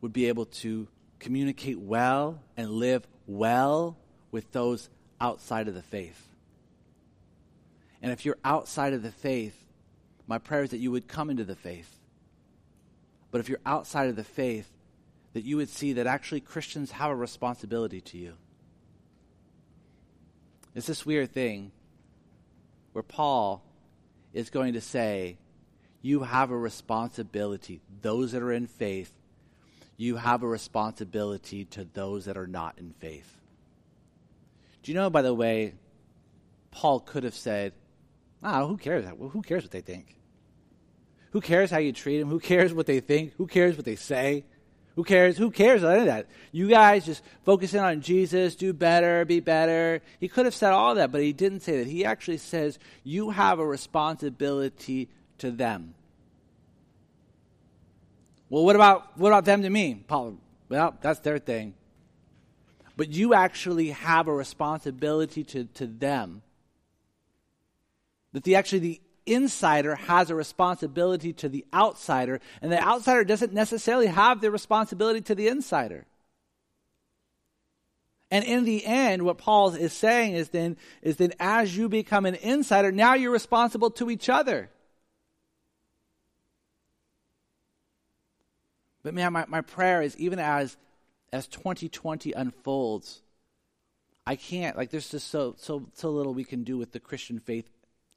would 0.00 0.12
be 0.12 0.26
able 0.26 0.46
to 0.46 0.88
communicate 1.18 1.78
well 1.78 2.40
and 2.56 2.70
live 2.70 3.06
well 3.26 3.96
with 4.30 4.50
those 4.52 4.88
outside 5.20 5.68
of 5.68 5.74
the 5.74 5.82
faith. 5.82 6.24
And 8.00 8.12
if 8.12 8.24
you're 8.24 8.38
outside 8.44 8.92
of 8.92 9.02
the 9.02 9.10
faith, 9.10 9.56
my 10.26 10.38
prayer 10.38 10.62
is 10.62 10.70
that 10.70 10.78
you 10.78 10.90
would 10.90 11.08
come 11.08 11.30
into 11.30 11.44
the 11.44 11.56
faith. 11.56 11.98
But 13.30 13.40
if 13.40 13.48
you're 13.48 13.60
outside 13.66 14.08
of 14.08 14.16
the 14.16 14.24
faith, 14.24 14.70
that 15.38 15.44
you 15.44 15.56
would 15.56 15.68
see 15.68 15.92
that 15.92 16.08
actually 16.08 16.40
Christians 16.40 16.90
have 16.90 17.12
a 17.12 17.14
responsibility 17.14 18.00
to 18.00 18.18
you. 18.18 18.32
It's 20.74 20.88
this 20.88 21.06
weird 21.06 21.30
thing 21.30 21.70
where 22.92 23.04
Paul 23.04 23.62
is 24.32 24.50
going 24.50 24.72
to 24.72 24.80
say, 24.80 25.38
You 26.02 26.24
have 26.24 26.50
a 26.50 26.58
responsibility. 26.58 27.80
Those 28.02 28.32
that 28.32 28.42
are 28.42 28.50
in 28.50 28.66
faith, 28.66 29.12
you 29.96 30.16
have 30.16 30.42
a 30.42 30.48
responsibility 30.48 31.66
to 31.66 31.84
those 31.84 32.24
that 32.24 32.36
are 32.36 32.48
not 32.48 32.76
in 32.76 32.92
faith. 32.98 33.36
Do 34.82 34.90
you 34.90 34.98
know, 34.98 35.08
by 35.08 35.22
the 35.22 35.32
way, 35.32 35.74
Paul 36.72 36.98
could 36.98 37.22
have 37.22 37.36
said, 37.36 37.74
Ah, 38.42 38.66
who 38.66 38.76
cares? 38.76 39.04
Who 39.16 39.42
cares 39.42 39.62
what 39.62 39.70
they 39.70 39.82
think? 39.82 40.16
Who 41.30 41.40
cares 41.40 41.70
how 41.70 41.78
you 41.78 41.92
treat 41.92 42.18
them? 42.18 42.28
Who 42.28 42.40
cares 42.40 42.74
what 42.74 42.86
they 42.86 42.98
think? 42.98 43.34
Who 43.34 43.46
cares 43.46 43.76
what 43.76 43.84
they 43.84 43.94
say? 43.94 44.44
Who 44.98 45.04
cares? 45.04 45.38
Who 45.38 45.52
cares 45.52 45.84
about 45.84 45.92
any 45.92 46.00
of 46.00 46.06
that? 46.06 46.26
You 46.50 46.68
guys 46.68 47.06
just 47.06 47.22
focus 47.44 47.72
in 47.72 47.78
on 47.78 48.00
Jesus, 48.00 48.56
do 48.56 48.72
better, 48.72 49.24
be 49.24 49.38
better. 49.38 50.02
He 50.18 50.26
could 50.26 50.44
have 50.44 50.56
said 50.56 50.72
all 50.72 50.96
that, 50.96 51.12
but 51.12 51.22
he 51.22 51.32
didn't 51.32 51.60
say 51.60 51.78
that. 51.78 51.86
He 51.86 52.04
actually 52.04 52.38
says, 52.38 52.80
You 53.04 53.30
have 53.30 53.60
a 53.60 53.64
responsibility 53.64 55.08
to 55.38 55.52
them. 55.52 55.94
Well, 58.50 58.64
what 58.64 58.74
about 58.74 59.16
what 59.16 59.28
about 59.28 59.44
them 59.44 59.62
to 59.62 59.70
me? 59.70 60.02
Paul, 60.08 60.36
well, 60.68 60.96
that's 61.00 61.20
their 61.20 61.38
thing. 61.38 61.74
But 62.96 63.10
you 63.10 63.34
actually 63.34 63.90
have 63.90 64.26
a 64.26 64.34
responsibility 64.34 65.44
to, 65.44 65.66
to 65.74 65.86
them. 65.86 66.42
That 68.32 68.42
the 68.42 68.56
actually 68.56 68.80
the 68.80 69.00
insider 69.32 69.94
has 69.94 70.30
a 70.30 70.34
responsibility 70.34 71.32
to 71.34 71.48
the 71.48 71.64
outsider, 71.72 72.40
and 72.62 72.72
the 72.72 72.82
outsider 72.82 73.24
doesn't 73.24 73.52
necessarily 73.52 74.06
have 74.06 74.40
the 74.40 74.50
responsibility 74.50 75.20
to 75.22 75.34
the 75.34 75.48
insider. 75.48 76.06
And 78.30 78.44
in 78.44 78.64
the 78.64 78.84
end, 78.84 79.22
what 79.22 79.38
Paul 79.38 79.74
is 79.74 79.92
saying 79.92 80.34
is 80.34 80.50
then, 80.50 80.76
is 81.00 81.16
then 81.16 81.32
as 81.40 81.76
you 81.76 81.88
become 81.88 82.26
an 82.26 82.34
insider, 82.34 82.92
now 82.92 83.14
you're 83.14 83.32
responsible 83.32 83.90
to 83.92 84.10
each 84.10 84.28
other. 84.28 84.68
But 89.02 89.14
man, 89.14 89.32
my, 89.32 89.46
my 89.48 89.62
prayer 89.62 90.02
is 90.02 90.16
even 90.18 90.38
as 90.38 90.76
as 91.32 91.46
2020 91.46 92.32
unfolds, 92.32 93.22
I 94.26 94.36
can't 94.36 94.76
like 94.76 94.90
there's 94.90 95.08
just 95.08 95.28
so 95.28 95.54
so 95.56 95.86
so 95.94 96.10
little 96.10 96.34
we 96.34 96.44
can 96.44 96.64
do 96.64 96.76
with 96.76 96.92
the 96.92 97.00
Christian 97.00 97.38
faith 97.38 97.66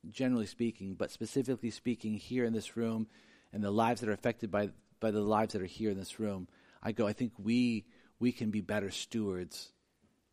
generally 0.09 0.45
speaking, 0.45 0.95
but 0.95 1.11
specifically 1.11 1.69
speaking 1.69 2.13
here 2.15 2.45
in 2.45 2.53
this 2.53 2.75
room 2.75 3.07
and 3.53 3.63
the 3.63 3.71
lives 3.71 4.01
that 4.01 4.09
are 4.09 4.13
affected 4.13 4.49
by, 4.49 4.69
by 4.99 5.11
the 5.11 5.21
lives 5.21 5.53
that 5.53 5.61
are 5.61 5.65
here 5.65 5.91
in 5.91 5.97
this 5.97 6.19
room, 6.19 6.47
I 6.81 6.91
go, 6.91 7.07
I 7.07 7.13
think 7.13 7.33
we, 7.37 7.85
we 8.19 8.31
can 8.31 8.49
be 8.49 8.61
better 8.61 8.89
stewards 8.89 9.71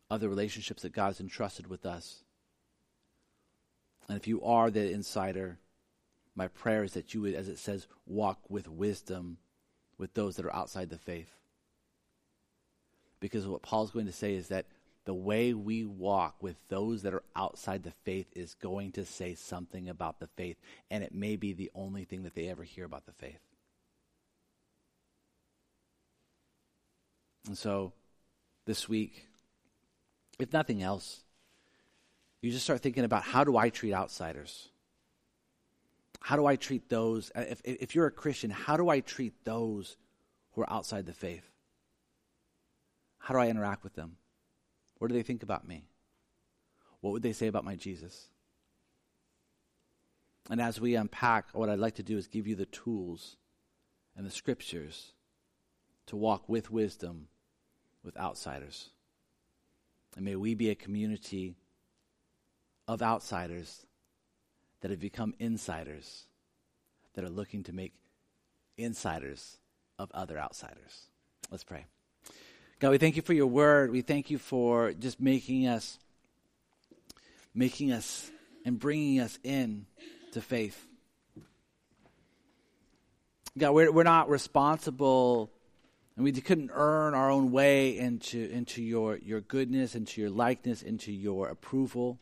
of 0.09 0.21
the 0.21 0.29
relationships 0.29 0.81
that 0.81 0.93
God's 0.93 1.19
entrusted 1.19 1.67
with 1.67 1.85
us. 1.85 2.23
And 4.07 4.17
if 4.17 4.27
you 4.27 4.43
are 4.43 4.71
the 4.71 4.91
insider, 4.91 5.59
my 6.35 6.47
prayer 6.47 6.83
is 6.83 6.93
that 6.93 7.13
you 7.13 7.21
would, 7.21 7.35
as 7.35 7.47
it 7.47 7.59
says, 7.59 7.87
walk 8.07 8.39
with 8.49 8.67
wisdom 8.67 9.37
with 9.97 10.13
those 10.13 10.37
that 10.37 10.45
are 10.45 10.55
outside 10.55 10.89
the 10.89 10.97
faith. 10.97 11.29
Because 13.19 13.45
what 13.45 13.61
Paul's 13.61 13.91
going 13.91 14.07
to 14.07 14.11
say 14.11 14.33
is 14.33 14.47
that 14.47 14.65
the 15.09 15.13
way 15.15 15.55
we 15.55 15.85
walk 15.85 16.35
with 16.39 16.55
those 16.67 17.01
that 17.01 17.15
are 17.15 17.23
outside 17.35 17.81
the 17.81 17.93
faith 18.03 18.27
is 18.35 18.53
going 18.53 18.91
to 18.91 19.03
say 19.03 19.33
something 19.33 19.89
about 19.89 20.19
the 20.19 20.27
faith, 20.27 20.55
and 20.91 21.03
it 21.03 21.15
may 21.15 21.35
be 21.35 21.51
the 21.51 21.71
only 21.73 22.03
thing 22.03 22.21
that 22.21 22.35
they 22.35 22.47
ever 22.47 22.61
hear 22.61 22.85
about 22.85 23.07
the 23.07 23.11
faith. 23.13 23.39
And 27.47 27.57
so 27.57 27.91
this 28.67 28.87
week, 28.87 29.25
if 30.37 30.53
nothing 30.53 30.83
else, 30.83 31.21
you 32.43 32.51
just 32.51 32.65
start 32.65 32.81
thinking 32.81 33.03
about 33.03 33.23
how 33.23 33.43
do 33.43 33.57
I 33.57 33.69
treat 33.69 33.95
outsiders? 33.95 34.69
How 36.19 36.35
do 36.35 36.45
I 36.45 36.55
treat 36.55 36.87
those? 36.87 37.31
Uh, 37.35 37.45
if, 37.49 37.61
if 37.65 37.95
you're 37.95 38.05
a 38.05 38.11
Christian, 38.11 38.51
how 38.51 38.77
do 38.77 38.89
I 38.89 38.99
treat 38.99 39.33
those 39.43 39.97
who 40.51 40.61
are 40.61 40.71
outside 40.71 41.07
the 41.07 41.13
faith? 41.13 41.49
How 43.17 43.33
do 43.33 43.39
I 43.39 43.47
interact 43.47 43.83
with 43.83 43.95
them? 43.95 44.17
What 44.99 45.07
do 45.07 45.13
they 45.13 45.23
think 45.23 45.43
about 45.43 45.67
me? 45.67 45.85
What 47.01 47.11
would 47.11 47.23
they 47.23 47.33
say 47.33 47.47
about 47.47 47.65
my 47.65 47.75
Jesus? 47.75 48.27
And 50.49 50.61
as 50.61 50.79
we 50.79 50.95
unpack, 50.95 51.47
what 51.53 51.69
I'd 51.69 51.79
like 51.79 51.95
to 51.95 52.03
do 52.03 52.17
is 52.17 52.27
give 52.27 52.47
you 52.47 52.55
the 52.55 52.65
tools 52.65 53.37
and 54.15 54.25
the 54.25 54.31
scriptures 54.31 55.13
to 56.07 56.15
walk 56.15 56.49
with 56.49 56.71
wisdom 56.71 57.27
with 58.03 58.17
outsiders. 58.17 58.89
And 60.15 60.25
may 60.25 60.35
we 60.35 60.55
be 60.55 60.69
a 60.69 60.75
community 60.75 61.55
of 62.87 63.01
outsiders 63.01 63.85
that 64.81 64.91
have 64.91 64.99
become 64.99 65.35
insiders 65.39 66.25
that 67.13 67.23
are 67.23 67.29
looking 67.29 67.63
to 67.63 67.73
make 67.73 67.93
insiders 68.77 69.59
of 69.99 70.09
other 70.13 70.39
outsiders. 70.39 71.09
Let's 71.51 71.63
pray. 71.63 71.85
God, 72.79 72.91
we 72.91 72.97
thank 72.97 73.17
you 73.17 73.21
for 73.21 73.33
your 73.33 73.47
word. 73.47 73.91
We 73.91 74.01
thank 74.01 74.29
you 74.29 74.37
for 74.37 74.93
just 74.93 75.19
making 75.19 75.67
us 75.67 75.99
making 77.53 77.91
us 77.91 78.31
and 78.63 78.79
bringing 78.79 79.19
us 79.19 79.37
in 79.43 79.85
to 80.31 80.39
faith. 80.39 80.87
God, 83.57 83.71
we're, 83.71 83.91
we're 83.91 84.03
not 84.03 84.29
responsible 84.29 85.51
and 86.15 86.23
we 86.23 86.31
couldn't 86.31 86.71
earn 86.73 87.13
our 87.13 87.29
own 87.29 87.51
way 87.51 87.97
into, 87.97 88.49
into 88.49 88.81
your, 88.81 89.17
your 89.17 89.41
goodness, 89.41 89.95
into 89.95 90.21
your 90.21 90.29
likeness, 90.29 90.81
into 90.81 91.11
your 91.11 91.49
approval, 91.49 92.19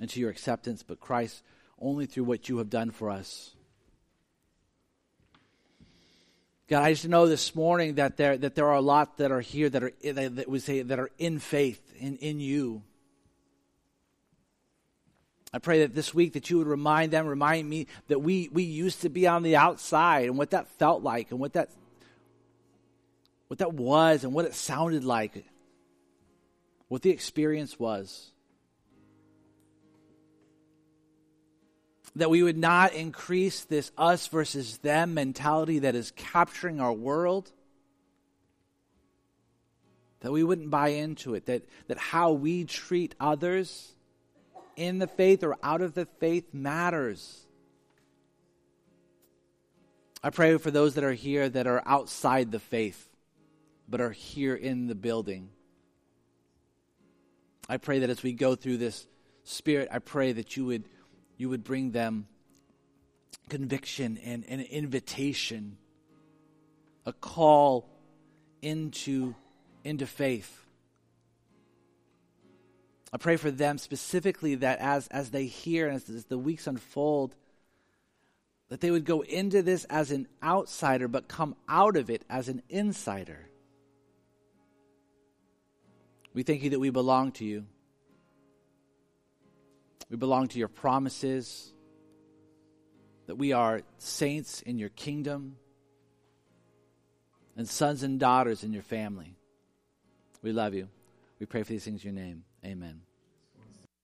into 0.00 0.20
your 0.20 0.30
acceptance, 0.30 0.82
but 0.82 1.00
Christ, 1.00 1.42
only 1.78 2.06
through 2.06 2.24
what 2.24 2.48
you 2.48 2.58
have 2.58 2.70
done 2.70 2.90
for 2.90 3.10
us. 3.10 3.54
God, 6.68 6.82
I 6.82 6.92
just 6.92 7.08
know 7.08 7.26
this 7.26 7.54
morning 7.54 7.96
that 7.96 8.16
there, 8.16 8.36
that 8.36 8.54
there 8.54 8.68
are 8.68 8.76
a 8.76 8.80
lot 8.80 9.18
that 9.18 9.30
are 9.30 9.40
here 9.40 9.68
that 9.68 9.82
are 9.82 9.92
that 10.12 10.48
we 10.48 10.58
say 10.58 10.82
that 10.82 10.98
are 10.98 11.10
in 11.18 11.38
faith 11.38 11.80
in, 11.98 12.16
in 12.18 12.40
you. 12.40 12.82
I 15.52 15.58
pray 15.58 15.80
that 15.80 15.94
this 15.94 16.14
week 16.14 16.32
that 16.32 16.48
you 16.48 16.58
would 16.58 16.66
remind 16.66 17.12
them, 17.12 17.26
remind 17.26 17.68
me 17.68 17.86
that 18.08 18.20
we, 18.20 18.48
we 18.50 18.62
used 18.62 19.02
to 19.02 19.10
be 19.10 19.26
on 19.26 19.42
the 19.42 19.56
outside 19.56 20.26
and 20.26 20.38
what 20.38 20.50
that 20.50 20.66
felt 20.78 21.02
like 21.02 21.30
and 21.30 21.38
what 21.38 21.52
that 21.52 21.68
what 23.48 23.58
that 23.58 23.74
was 23.74 24.24
and 24.24 24.32
what 24.32 24.46
it 24.46 24.54
sounded 24.54 25.04
like, 25.04 25.44
what 26.88 27.02
the 27.02 27.10
experience 27.10 27.78
was. 27.78 28.31
That 32.16 32.30
we 32.30 32.42
would 32.42 32.58
not 32.58 32.92
increase 32.92 33.62
this 33.62 33.90
us 33.96 34.26
versus 34.26 34.78
them 34.78 35.14
mentality 35.14 35.80
that 35.80 35.94
is 35.94 36.12
capturing 36.12 36.80
our 36.80 36.92
world. 36.92 37.50
That 40.20 40.32
we 40.32 40.44
wouldn't 40.44 40.70
buy 40.70 40.88
into 40.88 41.34
it. 41.34 41.46
That, 41.46 41.62
that 41.88 41.98
how 41.98 42.32
we 42.32 42.64
treat 42.64 43.14
others 43.18 43.94
in 44.76 44.98
the 44.98 45.06
faith 45.06 45.42
or 45.42 45.56
out 45.62 45.80
of 45.80 45.94
the 45.94 46.06
faith 46.06 46.52
matters. 46.52 47.46
I 50.22 50.30
pray 50.30 50.56
for 50.58 50.70
those 50.70 50.94
that 50.94 51.04
are 51.04 51.12
here 51.12 51.48
that 51.48 51.66
are 51.66 51.82
outside 51.84 52.52
the 52.52 52.60
faith 52.60 53.08
but 53.88 54.00
are 54.00 54.10
here 54.10 54.54
in 54.54 54.86
the 54.86 54.94
building. 54.94 55.50
I 57.68 57.76
pray 57.76 58.00
that 58.00 58.10
as 58.10 58.22
we 58.22 58.32
go 58.32 58.54
through 58.54 58.78
this 58.78 59.06
spirit, 59.44 59.88
I 59.90 59.98
pray 59.98 60.32
that 60.32 60.56
you 60.56 60.66
would 60.66 60.84
you 61.42 61.48
would 61.48 61.64
bring 61.64 61.90
them 61.90 62.28
conviction 63.48 64.16
and, 64.24 64.44
an 64.48 64.60
invitation, 64.60 65.76
a 67.04 67.12
call 67.12 67.90
into, 68.62 69.34
into 69.82 70.06
faith. 70.06 70.64
I 73.12 73.16
pray 73.16 73.36
for 73.36 73.50
them 73.50 73.76
specifically 73.76 74.54
that 74.54 74.78
as, 74.78 75.08
as 75.08 75.30
they 75.30 75.46
hear 75.46 75.88
and 75.88 75.96
as, 75.96 76.08
as 76.08 76.26
the 76.26 76.38
weeks 76.38 76.68
unfold, 76.68 77.34
that 78.68 78.80
they 78.80 78.92
would 78.92 79.04
go 79.04 79.22
into 79.22 79.62
this 79.62 79.82
as 79.86 80.12
an 80.12 80.28
outsider, 80.44 81.08
but 81.08 81.26
come 81.26 81.56
out 81.68 81.96
of 81.96 82.08
it 82.08 82.24
as 82.30 82.48
an 82.48 82.62
insider. 82.68 83.48
We 86.34 86.44
thank 86.44 86.62
you 86.62 86.70
that 86.70 86.78
we 86.78 86.90
belong 86.90 87.32
to 87.32 87.44
you. 87.44 87.66
We 90.12 90.18
belong 90.18 90.48
to 90.48 90.58
your 90.58 90.68
promises, 90.68 91.72
that 93.26 93.36
we 93.36 93.52
are 93.52 93.80
saints 93.96 94.60
in 94.60 94.78
your 94.78 94.90
kingdom 94.90 95.56
and 97.56 97.66
sons 97.66 98.02
and 98.02 98.20
daughters 98.20 98.62
in 98.62 98.74
your 98.74 98.82
family. 98.82 99.36
We 100.42 100.52
love 100.52 100.74
you. 100.74 100.88
We 101.40 101.46
pray 101.46 101.62
for 101.62 101.72
these 101.72 101.84
things 101.86 102.04
in 102.04 102.14
your 102.14 102.22
name. 102.22 102.44
Amen. 102.62 103.00